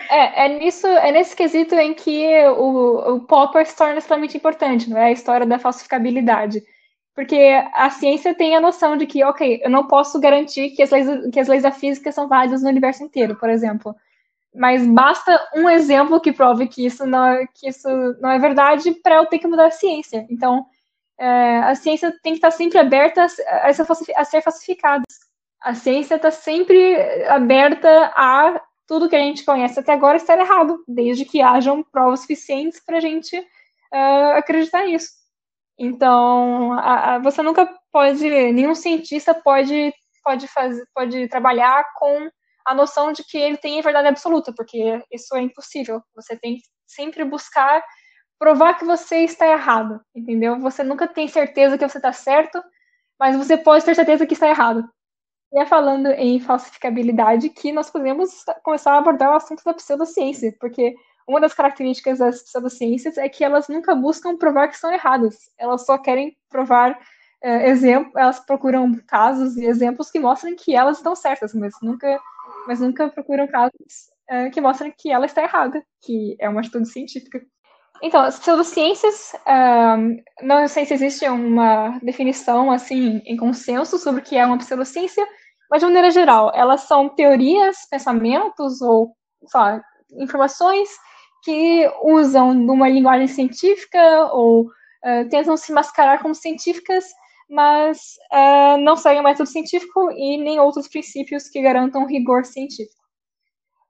É, 0.09 0.45
é, 0.45 0.59
nisso, 0.59 0.85
é 0.87 1.11
nesse 1.11 1.35
quesito 1.35 1.75
em 1.75 1.93
que 1.93 2.45
o, 2.49 3.15
o 3.15 3.21
Popper 3.21 3.65
se 3.65 3.75
torna 3.75 3.97
extremamente 3.97 4.37
importante, 4.37 4.89
não 4.89 4.97
é? 4.97 5.05
A 5.05 5.11
história 5.11 5.45
da 5.45 5.57
falsificabilidade. 5.57 6.61
Porque 7.17 7.35
a 7.73 7.89
ciência 7.89 8.35
tem 8.35 8.55
a 8.55 8.61
noção 8.61 8.95
de 8.95 9.07
que, 9.07 9.23
ok, 9.23 9.59
eu 9.63 9.71
não 9.71 9.87
posso 9.87 10.19
garantir 10.19 10.69
que 10.69 10.83
as 10.83 10.91
leis, 10.91 11.07
que 11.33 11.39
as 11.39 11.47
leis 11.47 11.63
da 11.63 11.71
física 11.71 12.11
são 12.11 12.27
válidas 12.27 12.61
no 12.61 12.69
universo 12.69 13.03
inteiro, 13.03 13.35
por 13.35 13.49
exemplo. 13.49 13.95
Mas 14.53 14.85
basta 14.85 15.49
um 15.55 15.67
exemplo 15.67 16.21
que 16.21 16.31
prove 16.31 16.67
que 16.67 16.85
isso 16.85 17.07
não, 17.07 17.25
é, 17.25 17.47
que 17.47 17.69
isso 17.69 17.89
não 18.21 18.29
é 18.29 18.37
verdade 18.37 18.91
para 19.01 19.15
eu 19.15 19.25
ter 19.25 19.39
que 19.39 19.47
mudar 19.47 19.65
a 19.65 19.71
ciência. 19.71 20.27
Então, 20.29 20.67
é, 21.17 21.57
a 21.57 21.73
ciência 21.73 22.13
tem 22.21 22.33
que 22.33 22.37
estar 22.37 22.51
sempre 22.51 22.77
aberta 22.77 23.25
a, 23.47 23.67
a 23.67 24.23
ser 24.23 24.43
falsificada. 24.43 25.03
A 25.59 25.73
ciência 25.73 26.17
está 26.17 26.29
sempre 26.29 27.25
aberta 27.29 28.13
a 28.15 28.61
tudo 28.85 29.09
que 29.09 29.15
a 29.15 29.19
gente 29.19 29.43
conhece 29.43 29.79
até 29.79 29.91
agora 29.91 30.17
estar 30.17 30.37
errado, 30.37 30.83
desde 30.87 31.25
que 31.25 31.41
hajam 31.41 31.81
provas 31.81 32.19
suficientes 32.19 32.79
para 32.79 32.97
a 32.97 33.01
gente 33.01 33.35
uh, 33.39 34.37
acreditar 34.37 34.85
nisso. 34.85 35.17
Então, 35.77 36.73
a, 36.73 37.15
a, 37.15 37.19
você 37.19 37.41
nunca 37.41 37.71
pode, 37.91 38.29
nenhum 38.51 38.73
cientista 38.73 39.33
pode, 39.33 39.93
pode, 40.23 40.47
fazer, 40.47 40.83
pode 40.93 41.27
trabalhar 41.27 41.85
com 41.97 42.29
a 42.65 42.73
noção 42.73 43.11
de 43.11 43.23
que 43.23 43.37
ele 43.37 43.57
tem 43.57 43.79
a 43.79 43.83
verdade 43.83 44.07
absoluta, 44.07 44.51
porque 44.53 45.01
isso 45.11 45.35
é 45.35 45.41
impossível. 45.41 46.01
Você 46.15 46.35
tem 46.37 46.55
que 46.55 46.63
sempre 46.85 47.23
buscar 47.23 47.83
provar 48.39 48.75
que 48.75 48.85
você 48.85 49.19
está 49.19 49.47
errado, 49.47 50.01
entendeu? 50.15 50.59
Você 50.59 50.83
nunca 50.83 51.07
tem 51.07 51.27
certeza 51.27 51.77
que 51.77 51.87
você 51.87 51.97
está 51.97 52.13
certo, 52.13 52.61
mas 53.19 53.35
você 53.35 53.57
pode 53.57 53.85
ter 53.85 53.95
certeza 53.95 54.25
que 54.25 54.33
está 54.33 54.47
errado. 54.47 54.87
E 55.53 55.59
é 55.59 55.65
falando 55.65 56.07
em 56.07 56.39
falsificabilidade 56.39 57.49
que 57.49 57.71
nós 57.71 57.89
podemos 57.89 58.29
começar 58.63 58.93
a 58.93 58.97
abordar 58.97 59.31
o 59.31 59.35
assunto 59.35 59.63
da 59.63 59.73
pseudociência, 59.73 60.53
porque 60.59 60.93
uma 61.27 61.41
das 61.41 61.53
características 61.53 62.19
das 62.19 62.41
pseudociências 62.41 63.17
é 63.17 63.27
que 63.27 63.43
elas 63.43 63.67
nunca 63.67 63.93
buscam 63.93 64.37
provar 64.37 64.67
que 64.67 64.75
estão 64.75 64.91
erradas, 64.91 65.51
elas 65.57 65.85
só 65.85 65.97
querem 65.97 66.37
provar 66.49 66.97
é, 67.41 67.69
exemplos, 67.69 68.15
elas 68.15 68.39
procuram 68.39 68.93
casos 69.05 69.57
e 69.57 69.65
exemplos 69.65 70.09
que 70.09 70.19
mostram 70.19 70.55
que 70.55 70.73
elas 70.73 70.97
estão 70.97 71.15
certas, 71.15 71.53
mas 71.53 71.73
nunca, 71.81 72.19
mas 72.65 72.79
nunca 72.79 73.09
procuram 73.09 73.47
casos 73.47 74.09
é, 74.27 74.49
que 74.49 74.61
mostram 74.61 74.91
que 74.95 75.11
ela 75.11 75.25
está 75.25 75.43
errada, 75.43 75.83
que 76.01 76.35
é 76.39 76.49
uma 76.49 76.61
atitude 76.61 76.87
científica. 76.89 77.41
Então, 78.01 78.21
as 78.21 78.39
pseudociências, 78.39 79.33
um, 79.47 80.21
não 80.45 80.67
sei 80.67 80.85
se 80.85 80.93
existe 80.93 81.27
uma 81.27 81.97
definição 82.03 82.71
assim 82.71 83.21
em 83.25 83.35
consenso 83.35 83.97
sobre 83.97 84.21
o 84.21 84.23
que 84.23 84.37
é 84.37 84.45
uma 84.45 84.57
pseudociência, 84.57 85.27
mas 85.69 85.79
de 85.79 85.85
maneira 85.87 86.11
geral, 86.11 86.51
elas 86.53 86.81
são 86.81 87.09
teorias, 87.09 87.87
pensamentos 87.89 88.81
ou 88.81 89.15
só, 89.47 89.79
informações 90.11 90.89
que 91.47 91.89
usam 92.03 92.51
uma 92.51 92.89
linguagem 92.89 93.25
científica 93.29 94.25
ou 94.33 94.63
uh, 94.63 95.29
tentam 95.29 95.55
se 95.55 95.71
mascarar 95.71 96.21
como 96.21 96.35
científicas, 96.35 97.05
mas 97.49 98.17
uh, 98.33 98.77
não 98.79 98.97
seguem 98.97 99.21
o 99.21 99.23
método 99.23 99.47
científico 99.47 100.11
e 100.11 100.35
nem 100.43 100.59
outros 100.59 100.89
princípios 100.89 101.47
que 101.47 101.61
garantam 101.61 102.05
rigor 102.05 102.43
científico. 102.43 103.01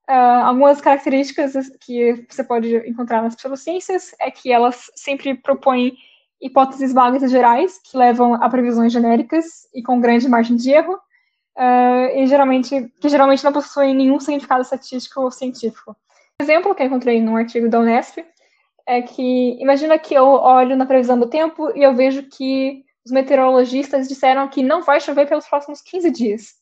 Uh, 0.08 0.46
algumas 0.46 0.80
características 0.80 1.56
que 1.84 2.28
você 2.30 2.44
pode 2.44 2.78
encontrar 2.88 3.24
nas 3.24 3.36
pseudociências 3.36 4.14
é 4.22 4.30
que 4.30 4.52
elas 4.52 4.92
sempre 4.96 5.34
propõem 5.34 5.98
hipóteses 6.40 6.94
vagas 6.94 7.24
e 7.24 7.28
gerais 7.28 7.82
que 7.84 7.98
levam 7.98 8.36
a 8.36 8.48
previsões 8.48 8.94
genéricas 8.94 9.68
e 9.74 9.82
com 9.82 10.00
grande 10.00 10.30
margem 10.30 10.56
de 10.56 10.70
erro, 10.70 10.94
uh, 10.94 12.16
e 12.16 12.28
geralmente 12.28 12.88
que 13.02 13.10
geralmente 13.10 13.44
não 13.44 13.52
possuem 13.52 13.96
nenhum 13.96 14.20
significado 14.20 14.62
estatístico 14.62 15.22
ou 15.22 15.32
científico. 15.32 15.98
Exemplo 16.40 16.76
que 16.76 16.84
eu 16.84 16.88
encontrei 16.88 17.20
num 17.20 17.36
artigo 17.36 17.68
da 17.68 17.80
Unesp 17.80 18.20
é 18.86 19.02
que 19.02 19.58
imagina 19.60 19.98
que 19.98 20.14
eu 20.14 20.26
olho 20.26 20.76
na 20.76 20.86
previsão 20.86 21.20
do 21.20 21.30
tempo 21.30 21.76
e 21.76 21.82
eu 21.82 21.96
vejo 21.96 22.24
que 22.24 22.86
os 23.04 23.12
meteorologistas 23.12 24.08
disseram 24.08 24.48
que 24.48 24.62
não 24.62 24.84
vai 24.84 25.02
chover 25.02 25.28
pelos 25.28 25.48
próximos 25.48 25.82
15 25.82 26.12
dias. 26.12 26.54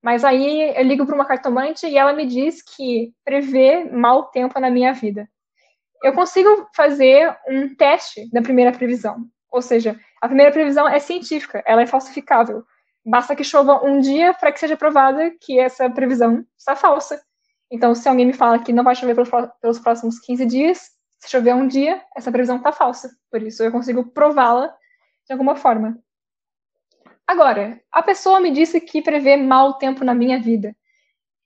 Mas 0.00 0.24
aí 0.24 0.72
eu 0.76 0.84
ligo 0.84 1.04
para 1.04 1.14
uma 1.14 1.24
cartomante 1.24 1.86
e 1.86 1.98
ela 1.98 2.12
me 2.12 2.26
diz 2.26 2.62
que 2.62 3.12
prevê 3.24 3.84
mau 3.84 4.30
tempo 4.30 4.58
na 4.60 4.70
minha 4.70 4.92
vida. 4.92 5.28
Eu 6.02 6.12
consigo 6.12 6.68
fazer 6.74 7.36
um 7.48 7.74
teste 7.74 8.30
da 8.30 8.40
primeira 8.40 8.70
previsão. 8.70 9.26
Ou 9.50 9.60
seja, 9.60 9.98
a 10.22 10.28
primeira 10.28 10.52
previsão 10.52 10.88
é 10.88 11.00
científica, 11.00 11.62
ela 11.66 11.82
é 11.82 11.86
falsificável. 11.86 12.62
Basta 13.04 13.34
que 13.34 13.42
chova 13.42 13.84
um 13.84 13.98
dia 13.98 14.32
para 14.34 14.52
que 14.52 14.60
seja 14.60 14.76
provada 14.76 15.32
que 15.40 15.58
essa 15.58 15.90
previsão 15.90 16.44
está 16.56 16.76
falsa. 16.76 17.20
Então, 17.70 17.94
se 17.94 18.08
alguém 18.08 18.26
me 18.26 18.32
fala 18.32 18.58
que 18.58 18.72
não 18.72 18.84
vai 18.84 18.94
chover 18.94 19.14
pelos, 19.60 19.78
próximos 19.78 20.18
15 20.20 20.46
dias, 20.46 20.90
se 21.18 21.30
chover 21.30 21.54
um 21.54 21.66
dia, 21.66 22.02
essa 22.16 22.32
previsão 22.32 22.56
está 22.56 22.72
falsa. 22.72 23.10
Por 23.30 23.42
isso, 23.42 23.62
eu 23.62 23.70
consigo 23.70 24.10
prová-la 24.10 24.74
de 25.26 25.32
alguma 25.32 25.54
forma. 25.54 25.98
Agora, 27.26 27.78
a 27.92 28.02
pessoa 28.02 28.40
me 28.40 28.50
disse 28.50 28.80
que 28.80 29.02
prevê 29.02 29.36
mau 29.36 29.74
tempo 29.74 30.02
na 30.02 30.14
minha 30.14 30.40
vida. 30.40 30.74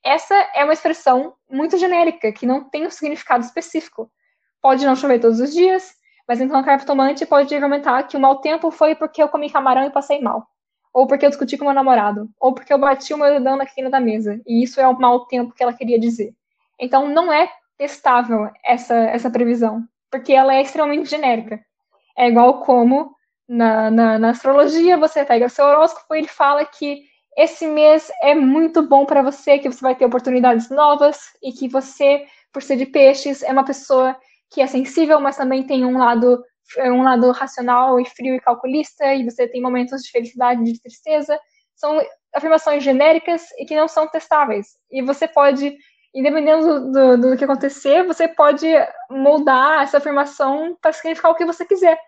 Essa 0.04 0.34
é 0.54 0.62
uma 0.62 0.72
expressão 0.72 1.34
muito 1.50 1.76
genérica, 1.76 2.32
que 2.32 2.46
não 2.46 2.68
tem 2.68 2.86
um 2.86 2.90
significado 2.90 3.44
específico. 3.44 4.10
Pode 4.60 4.86
não 4.86 4.94
chover 4.94 5.18
todos 5.18 5.40
os 5.40 5.52
dias, 5.52 5.92
mas 6.28 6.40
então 6.40 6.56
a 6.56 6.62
cartomante 6.62 7.26
pode 7.26 7.52
argumentar 7.52 8.04
que 8.04 8.16
o 8.16 8.20
mau 8.20 8.40
tempo 8.40 8.70
foi 8.70 8.94
porque 8.94 9.20
eu 9.22 9.28
comi 9.28 9.50
camarão 9.50 9.84
e 9.84 9.90
passei 9.90 10.20
mal. 10.20 10.46
Ou 10.93 11.07
porque 11.07 11.24
eu 11.24 11.30
discuti 11.30 11.57
com 11.57 11.64
meu 11.64 11.74
namorado. 11.74 12.28
Ou 12.38 12.53
porque 12.55 12.72
eu 12.72 12.78
bati 12.78 13.14
o 13.14 13.18
meu 13.18 13.32
dedão 13.32 13.57
na 13.57 13.66
quina 13.66 13.88
da 13.88 14.01
mesa. 14.01 14.40
E 14.47 14.62
isso 14.62 14.80
é 14.80 14.86
o 14.86 14.99
mau 14.99 15.26
tempo 15.26 15.55
que 15.55 15.62
ela 15.62 15.72
queria 15.72 15.99
dizer. 15.99 16.34
Então 16.78 17.09
não 17.09 17.32
é 17.32 17.51
testável 17.78 18.51
essa, 18.64 18.95
essa 18.95 19.30
previsão. 19.30 19.82
Porque 20.11 20.32
ela 20.32 20.55
é 20.55 20.62
extremamente 20.62 21.09
genérica. 21.09 21.61
É 22.16 22.28
igual 22.28 22.61
como 22.61 23.14
na, 23.49 23.90
na, 23.90 24.18
na 24.18 24.30
astrologia 24.30 24.97
você 24.97 25.24
pega 25.24 25.49
seu 25.49 25.64
horóscopo 25.64 26.14
e 26.14 26.18
ele 26.18 26.28
fala 26.28 26.64
que 26.64 27.05
esse 27.36 27.66
mês 27.66 28.11
é 28.22 28.34
muito 28.34 28.82
bom 28.82 29.07
para 29.07 29.22
você, 29.22 29.59
que 29.59 29.70
você 29.70 29.80
vai 29.80 29.95
ter 29.95 30.05
oportunidades 30.05 30.68
novas 30.68 31.18
e 31.43 31.53
que 31.53 31.66
você, 31.68 32.26
por 32.53 32.62
ser 32.62 32.76
de 32.76 32.86
peixes, 32.86 33.43
é 33.43 33.51
uma 33.51 33.64
pessoa 33.64 34.14
que 34.51 34.61
é 34.61 34.66
sensível, 34.66 35.18
mas 35.18 35.36
também 35.36 35.62
tem 35.62 35.84
um 35.84 35.97
lado 35.97 36.43
um 36.78 37.02
lado 37.02 37.30
racional 37.32 38.00
e 38.00 38.04
frio 38.04 38.34
e 38.34 38.40
calculista, 38.40 39.14
e 39.14 39.24
você 39.24 39.46
tem 39.46 39.60
momentos 39.60 40.02
de 40.02 40.10
felicidade 40.10 40.60
e 40.60 40.72
de 40.72 40.80
tristeza. 40.80 41.38
São 41.74 42.00
afirmações 42.34 42.82
genéricas 42.82 43.50
e 43.58 43.64
que 43.64 43.76
não 43.76 43.88
são 43.88 44.08
testáveis. 44.08 44.68
E 44.90 45.02
você 45.02 45.26
pode, 45.28 45.76
independendo 46.14 46.90
do, 46.90 46.92
do, 46.92 47.30
do 47.30 47.36
que 47.36 47.44
acontecer, 47.44 48.04
você 48.04 48.28
pode 48.28 48.66
moldar 49.10 49.82
essa 49.82 49.98
afirmação 49.98 50.76
para 50.80 50.92
significar 50.92 51.30
o 51.30 51.34
que 51.34 51.44
você 51.44 51.64
quiser. 51.64 51.98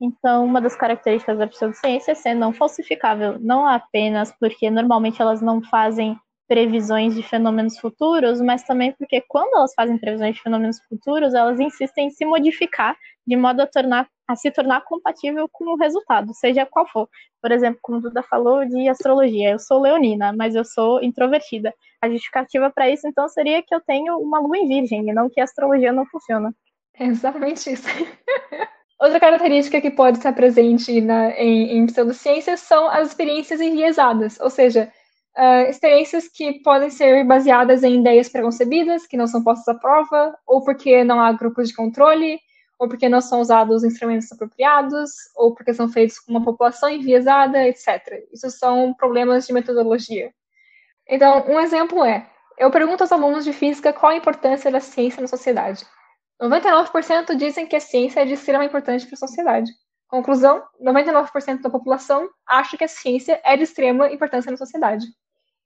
Então, 0.00 0.44
uma 0.44 0.60
das 0.60 0.76
características 0.76 1.38
da 1.38 1.46
pseudociência 1.46 2.12
é 2.12 2.14
ser 2.14 2.34
não 2.34 2.52
falsificável, 2.52 3.36
não 3.40 3.66
apenas 3.66 4.32
porque 4.38 4.70
normalmente 4.70 5.20
elas 5.20 5.42
não 5.42 5.60
fazem 5.60 6.16
previsões 6.48 7.14
de 7.14 7.22
fenômenos 7.22 7.78
futuros, 7.78 8.40
mas 8.40 8.64
também 8.64 8.92
porque 8.92 9.22
quando 9.28 9.54
elas 9.54 9.74
fazem 9.74 9.98
previsões 9.98 10.34
de 10.34 10.42
fenômenos 10.42 10.80
futuros, 10.88 11.34
elas 11.34 11.60
insistem 11.60 12.06
em 12.06 12.10
se 12.10 12.24
modificar 12.24 12.96
de 13.26 13.36
modo 13.36 13.60
a, 13.60 13.66
tornar, 13.66 14.08
a 14.26 14.34
se 14.34 14.50
tornar 14.50 14.80
compatível 14.80 15.46
com 15.52 15.66
o 15.66 15.76
resultado, 15.76 16.32
seja 16.32 16.64
qual 16.64 16.88
for. 16.88 17.06
Por 17.42 17.52
exemplo, 17.52 17.78
como 17.82 18.00
Duda 18.00 18.22
falou 18.22 18.64
de 18.64 18.88
astrologia, 18.88 19.50
eu 19.50 19.58
sou 19.58 19.82
leonina, 19.82 20.32
mas 20.32 20.54
eu 20.54 20.64
sou 20.64 21.02
introvertida. 21.02 21.72
A 22.00 22.08
justificativa 22.08 22.70
para 22.70 22.88
isso, 22.88 23.06
então, 23.06 23.28
seria 23.28 23.62
que 23.62 23.74
eu 23.74 23.80
tenho 23.80 24.16
uma 24.18 24.40
lua 24.40 24.56
em 24.56 24.66
virgem, 24.66 25.10
e 25.10 25.12
não 25.12 25.28
que 25.28 25.40
a 25.40 25.44
astrologia 25.44 25.92
não 25.92 26.06
funciona. 26.06 26.54
É 26.98 27.04
exatamente 27.06 27.70
isso. 27.70 27.86
Outra 28.98 29.20
característica 29.20 29.80
que 29.80 29.90
pode 29.90 30.16
estar 30.16 30.32
presente 30.32 31.00
na, 31.00 31.30
em, 31.32 31.78
em 31.78 31.86
pseudociências 31.86 32.60
são 32.60 32.88
as 32.88 33.08
experiências 33.08 33.60
enviesadas, 33.60 34.40
ou 34.40 34.50
seja, 34.50 34.90
uh, 35.38 35.70
experiências 35.70 36.28
que 36.28 36.60
podem 36.62 36.90
ser 36.90 37.24
baseadas 37.24 37.84
em 37.84 38.00
ideias 38.00 38.28
preconcebidas, 38.28 39.06
que 39.06 39.16
não 39.16 39.26
são 39.26 39.42
postas 39.42 39.68
à 39.68 39.78
prova, 39.78 40.36
ou 40.46 40.64
porque 40.64 41.04
não 41.04 41.20
há 41.20 41.32
grupos 41.32 41.68
de 41.68 41.74
controle, 41.74 42.40
ou 42.78 42.88
porque 42.88 43.08
não 43.08 43.20
são 43.20 43.40
usados 43.40 43.84
instrumentos 43.84 44.30
apropriados, 44.32 45.10
ou 45.36 45.54
porque 45.54 45.72
são 45.72 45.88
feitos 45.88 46.18
com 46.18 46.32
uma 46.32 46.44
população 46.44 46.88
enviesada, 46.88 47.66
etc. 47.66 48.26
Isso 48.32 48.50
são 48.50 48.92
problemas 48.94 49.46
de 49.46 49.52
metodologia. 49.52 50.32
Então, 51.08 51.44
um 51.48 51.60
exemplo 51.60 52.04
é: 52.04 52.28
eu 52.58 52.70
pergunto 52.70 53.02
aos 53.02 53.12
alunos 53.12 53.44
de 53.44 53.52
física 53.52 53.92
qual 53.92 54.12
a 54.12 54.16
importância 54.16 54.70
da 54.70 54.80
ciência 54.80 55.20
na 55.20 55.28
sociedade. 55.28 55.86
99% 56.40 57.34
dizem 57.36 57.66
que 57.66 57.74
a 57.76 57.80
ciência 57.80 58.20
é 58.20 58.24
de 58.24 58.34
extrema 58.34 58.64
importância 58.64 59.08
para 59.08 59.16
a 59.16 59.18
sociedade. 59.18 59.70
Conclusão: 60.08 60.62
99% 60.80 61.60
da 61.60 61.70
população 61.70 62.28
acha 62.46 62.76
que 62.76 62.84
a 62.84 62.88
ciência 62.88 63.40
é 63.44 63.56
de 63.56 63.64
extrema 63.64 64.10
importância 64.10 64.50
na 64.50 64.56
sociedade. 64.56 65.04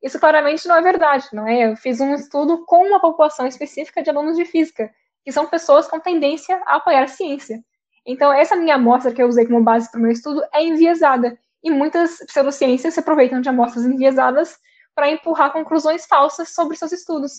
Isso 0.02 0.18
claramente 0.18 0.66
não 0.66 0.76
é 0.76 0.82
verdade, 0.82 1.28
não 1.32 1.46
é? 1.46 1.70
Eu 1.70 1.76
fiz 1.76 2.00
um 2.00 2.14
estudo 2.14 2.64
com 2.66 2.86
uma 2.86 3.00
população 3.00 3.46
específica 3.46 4.02
de 4.02 4.10
alunos 4.10 4.36
de 4.36 4.44
física, 4.44 4.90
que 5.24 5.30
são 5.30 5.46
pessoas 5.46 5.86
com 5.86 6.00
tendência 6.00 6.60
a 6.66 6.76
apoiar 6.76 7.04
a 7.04 7.08
ciência. 7.08 7.62
Então, 8.04 8.32
essa 8.32 8.56
minha 8.56 8.74
amostra 8.74 9.12
que 9.12 9.22
eu 9.22 9.28
usei 9.28 9.46
como 9.46 9.62
base 9.62 9.90
para 9.90 9.98
o 9.98 10.02
meu 10.02 10.10
estudo 10.10 10.42
é 10.52 10.64
enviesada, 10.64 11.38
e 11.62 11.70
muitas 11.70 12.18
pseudociências 12.26 12.94
se 12.94 13.00
aproveitam 13.00 13.40
de 13.40 13.48
amostras 13.48 13.84
enviesadas 13.84 14.56
para 14.94 15.10
empurrar 15.10 15.52
conclusões 15.52 16.04
falsas 16.06 16.52
sobre 16.52 16.76
seus 16.76 16.90
estudos. 16.90 17.32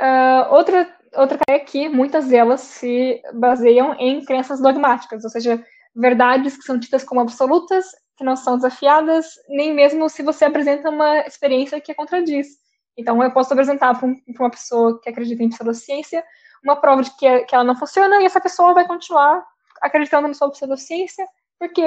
Uh, 0.00 0.52
outra 0.52 0.88
outra 1.14 1.38
é 1.48 1.58
que 1.58 1.88
muitas 1.88 2.28
delas 2.28 2.60
se 2.60 3.20
baseiam 3.34 3.94
em 3.98 4.24
crenças 4.24 4.60
dogmáticas, 4.60 5.24
ou 5.24 5.30
seja, 5.30 5.62
verdades 5.94 6.56
que 6.56 6.62
são 6.62 6.78
tidas 6.78 7.04
como 7.04 7.20
absolutas, 7.20 7.86
que 8.20 8.24
não 8.24 8.36
são 8.36 8.56
desafiadas, 8.56 9.26
nem 9.48 9.72
mesmo 9.72 10.06
se 10.10 10.22
você 10.22 10.44
apresenta 10.44 10.90
uma 10.90 11.20
experiência 11.20 11.80
que 11.80 11.90
a 11.90 11.94
contradiz. 11.94 12.48
Então, 12.94 13.22
eu 13.22 13.32
posso 13.32 13.50
apresentar 13.50 13.98
para 13.98 14.14
uma 14.38 14.50
pessoa 14.50 15.00
que 15.00 15.08
acredita 15.08 15.42
em 15.42 15.48
pseudociência 15.48 16.22
uma 16.62 16.76
prova 16.76 17.02
de 17.02 17.16
que, 17.16 17.44
que 17.44 17.54
ela 17.54 17.64
não 17.64 17.74
funciona 17.74 18.20
e 18.20 18.26
essa 18.26 18.38
pessoa 18.38 18.74
vai 18.74 18.86
continuar 18.86 19.42
acreditando 19.80 20.28
na 20.28 20.34
sua 20.34 20.50
pseudociência 20.50 21.26
porque 21.58 21.82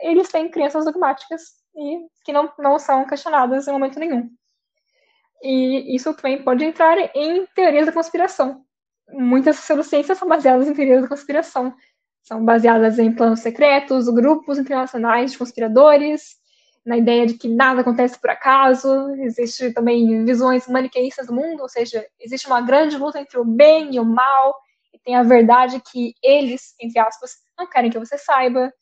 eles 0.00 0.30
têm 0.30 0.50
crenças 0.50 0.86
dogmáticas 0.86 1.42
e 1.76 1.98
que 2.24 2.32
não, 2.32 2.50
não 2.58 2.78
são 2.78 3.06
questionadas 3.06 3.68
em 3.68 3.72
momento 3.72 4.00
nenhum. 4.00 4.30
E 5.42 5.94
isso 5.94 6.14
também 6.14 6.42
pode 6.42 6.64
entrar 6.64 6.96
em 7.14 7.44
teorias 7.54 7.84
da 7.84 7.92
conspiração. 7.92 8.64
Muitas 9.10 9.60
pseudociências 9.60 10.16
são 10.16 10.26
baseadas 10.26 10.66
em 10.66 10.72
teorias 10.72 11.02
da 11.02 11.08
conspiração. 11.08 11.76
São 12.22 12.44
baseadas 12.44 12.98
em 12.98 13.12
planos 13.12 13.40
secretos, 13.40 14.08
grupos 14.08 14.58
internacionais 14.58 15.32
de 15.32 15.38
conspiradores, 15.38 16.36
na 16.84 16.96
ideia 16.96 17.26
de 17.26 17.34
que 17.34 17.48
nada 17.48 17.80
acontece 17.80 18.18
por 18.20 18.30
acaso. 18.30 19.10
Existe 19.20 19.72
também 19.72 20.24
visões 20.24 20.66
maniqueístas 20.68 21.26
do 21.26 21.34
mundo, 21.34 21.62
ou 21.62 21.68
seja, 21.68 22.04
existe 22.20 22.46
uma 22.46 22.60
grande 22.60 22.96
luta 22.96 23.20
entre 23.20 23.38
o 23.38 23.44
bem 23.44 23.94
e 23.94 24.00
o 24.00 24.04
mal, 24.04 24.54
e 24.92 24.98
tem 24.98 25.16
a 25.16 25.22
verdade 25.22 25.82
que 25.90 26.14
eles, 26.22 26.74
entre 26.80 26.98
aspas, 26.98 27.36
não 27.58 27.66
querem 27.68 27.90
que 27.90 27.98
você 27.98 28.18
saiba. 28.18 28.72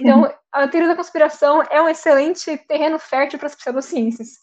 Então, 0.00 0.32
a 0.50 0.68
teoria 0.68 0.88
da 0.88 0.96
conspiração 0.96 1.62
é 1.70 1.80
um 1.80 1.88
excelente 1.88 2.56
terreno 2.66 2.98
fértil 2.98 3.38
para 3.38 3.46
as 3.46 3.54
pseudociências 3.54 4.42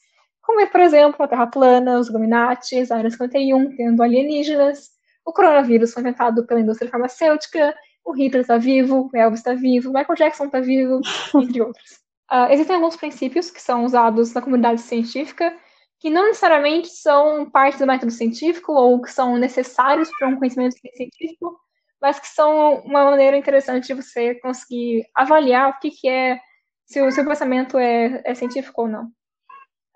como 0.50 0.62
é, 0.62 0.66
por 0.66 0.82
exemplo, 0.82 1.24
a 1.24 1.28
Terra 1.28 1.46
plana, 1.46 2.00
os 2.00 2.10
Illuminati, 2.10 2.76
a 2.92 2.96
Área 2.96 3.12
51, 3.12 3.76
tendo 3.76 4.02
alienígenas, 4.02 4.90
o 5.24 5.32
coronavírus 5.32 5.94
foi 5.94 6.02
inventado 6.02 6.44
pela 6.48 6.60
indústria 6.60 6.90
farmacêutica, 6.90 7.72
o 8.06 8.14
Hitler 8.14 8.42
está 8.42 8.58
vivo, 8.58 9.10
o 9.14 9.18
Elvis 9.18 9.40
está 9.40 9.54
vivo, 9.54 9.90
o 9.90 9.94
Michael 9.94 10.18
Jackson 10.18 10.46
está 10.46 10.60
vivo, 10.60 11.02
entre 11.36 11.62
outros. 11.62 12.00
Uh, 12.32 12.50
existem 12.52 12.76
alguns 12.76 12.96
princípios 12.96 13.52
que 13.52 13.62
são 13.62 13.86
usados 13.86 14.34
na 14.34 14.42
comunidade 14.42 14.82
científica 14.82 15.56
que 16.00 16.10
não 16.10 16.28
necessariamente 16.28 16.88
são 16.88 17.50
parte 17.50 17.78
do 17.78 17.86
método 17.86 18.12
científico 18.12 18.72
ou 18.72 19.02
que 19.02 19.12
são 19.12 19.38
necessários 19.38 20.10
para 20.18 20.30
um 20.30 20.38
conhecimento 20.38 20.76
científico, 20.96 21.60
mas 22.02 22.20
que 22.20 22.28
são 22.28 22.76
uma 22.86 23.12
maneira 23.12 23.36
interessante 23.36 23.88
de 23.88 23.94
você 24.02 24.36
conseguir 24.36 25.06
avaliar 25.14 25.70
o 25.70 25.80
que, 25.80 25.92
que 25.92 26.08
é, 26.08 26.40
se 26.86 27.02
o 27.02 27.12
seu 27.12 27.26
pensamento 27.26 27.78
é, 27.78 28.22
é 28.26 28.34
científico 28.34 28.84
ou 28.84 28.88
não. 28.88 29.12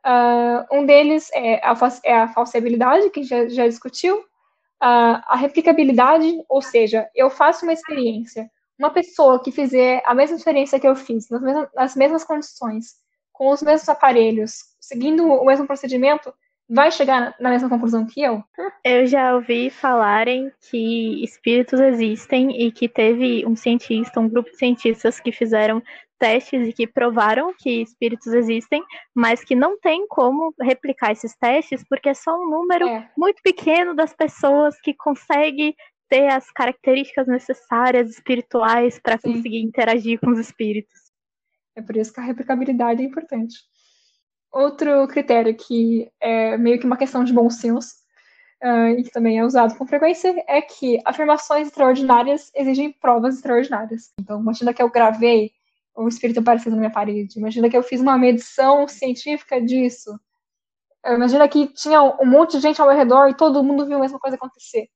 Uh, 0.06 0.66
um 0.70 0.86
deles 0.86 1.30
é 1.34 1.66
a, 1.66 1.74
é 2.04 2.14
a 2.14 2.28
falsibilidade, 2.28 3.10
que 3.10 3.24
já, 3.24 3.48
já 3.48 3.66
discutiu, 3.66 4.22
a 4.86 5.36
replicabilidade, 5.36 6.44
ou 6.50 6.62
seja, 6.62 7.10
eu 7.16 7.30
faço 7.30 7.66
uma 7.66 7.74
experiência, 7.74 8.50
uma 8.78 8.90
pessoa 8.90 9.42
que 9.42 9.52
fizer 9.52 10.02
a 10.06 10.14
mesma 10.14 10.36
experiência 10.36 10.80
que 10.80 10.88
eu 10.88 10.96
fiz, 10.96 11.30
nas 11.30 11.42
mesmas, 11.42 11.70
nas 11.74 11.96
mesmas 11.96 12.24
condições, 12.24 12.96
com 13.32 13.50
os 13.50 13.62
mesmos 13.62 13.88
aparelhos, 13.88 14.58
seguindo 14.82 15.26
o 15.26 15.46
mesmo 15.46 15.66
procedimento, 15.66 16.34
vai 16.70 16.92
chegar 16.92 17.36
na 17.40 17.50
mesma 17.50 17.70
conclusão 17.70 18.06
que 18.06 18.22
eu? 18.22 18.44
Eu 18.84 19.06
já 19.06 19.36
ouvi 19.36 19.70
falarem 19.70 20.52
que 20.70 21.24
espíritos 21.24 21.80
existem 21.80 22.66
e 22.66 22.72
que 22.72 22.88
teve 22.88 23.46
um 23.46 23.56
cientista, 23.56 24.20
um 24.20 24.30
grupo 24.30 24.50
de 24.50 24.58
cientistas 24.58 25.20
que 25.20 25.32
fizeram 25.32 25.82
testes 26.20 26.68
e 26.68 26.74
que 26.74 26.88
provaram 26.88 27.54
que 27.58 27.82
espíritos 27.82 28.28
existem, 28.28 28.82
mas 29.14 29.44
que 29.44 29.56
não 29.56 29.78
tem 29.80 30.08
como 30.08 30.54
replicar 30.62 31.12
esses 31.12 31.36
testes 31.36 31.84
porque 31.88 32.10
é 32.10 32.14
só 32.14 32.34
um 32.38 32.50
número 32.50 32.88
é. 32.88 33.12
muito 33.18 33.42
pequeno 33.44 33.94
das 33.94 34.14
pessoas 34.14 34.80
que 34.80 34.94
consegue 34.94 35.76
ter 36.10 36.28
as 36.30 36.50
características 36.52 37.28
necessárias 37.28 38.10
espirituais 38.10 39.00
para 39.00 39.18
conseguir 39.18 39.62
interagir 39.62 40.20
com 40.20 40.30
os 40.30 40.40
espíritos. 40.40 41.12
É 41.76 41.82
por 41.82 41.98
isso 41.98 42.14
que 42.14 42.20
a 42.20 42.24
replicabilidade 42.24 43.02
é 43.02 43.06
importante. 43.06 43.56
Outro 44.54 45.08
critério 45.08 45.56
que 45.56 46.12
é 46.22 46.56
meio 46.58 46.80
que 46.80 46.86
uma 46.86 46.96
questão 46.96 47.24
de 47.24 47.34
bom 47.34 47.50
senso 47.50 47.96
uh, 48.64 48.90
e 49.00 49.04
que 49.04 49.10
também 49.10 49.40
é 49.40 49.44
usado 49.44 49.76
com 49.76 49.88
frequência 49.88 50.32
é 50.48 50.62
que 50.62 51.00
afirmações 51.04 51.68
extraordinárias 51.68 52.52
exigem 52.56 52.92
provas 52.92 53.36
extraordinárias. 53.36 54.12
Então, 54.20 54.40
imagina 54.40 54.72
que 54.72 54.82
eu 54.82 54.92
gravei 54.92 55.52
o 55.96 56.08
espírito 56.08 56.40
aparecendo 56.40 56.74
na 56.74 56.82
minha 56.82 56.92
parede. 56.92 57.40
Imagina 57.40 57.68
que 57.68 57.76
eu 57.76 57.82
fiz 57.82 58.00
uma 58.00 58.16
medição 58.16 58.88
científica 58.88 59.60
disso. 59.60 60.20
Imagina 61.04 61.48
que 61.48 61.68
tinha 61.74 62.02
um 62.04 62.26
monte 62.26 62.52
de 62.52 62.62
gente 62.62 62.80
ao 62.80 62.88
meu 62.88 62.96
redor 62.96 63.30
e 63.30 63.36
todo 63.36 63.64
mundo 63.64 63.88
viu 63.88 63.98
a 63.98 64.02
mesma 64.02 64.20
coisa 64.20 64.38
acontecer. 64.38 64.88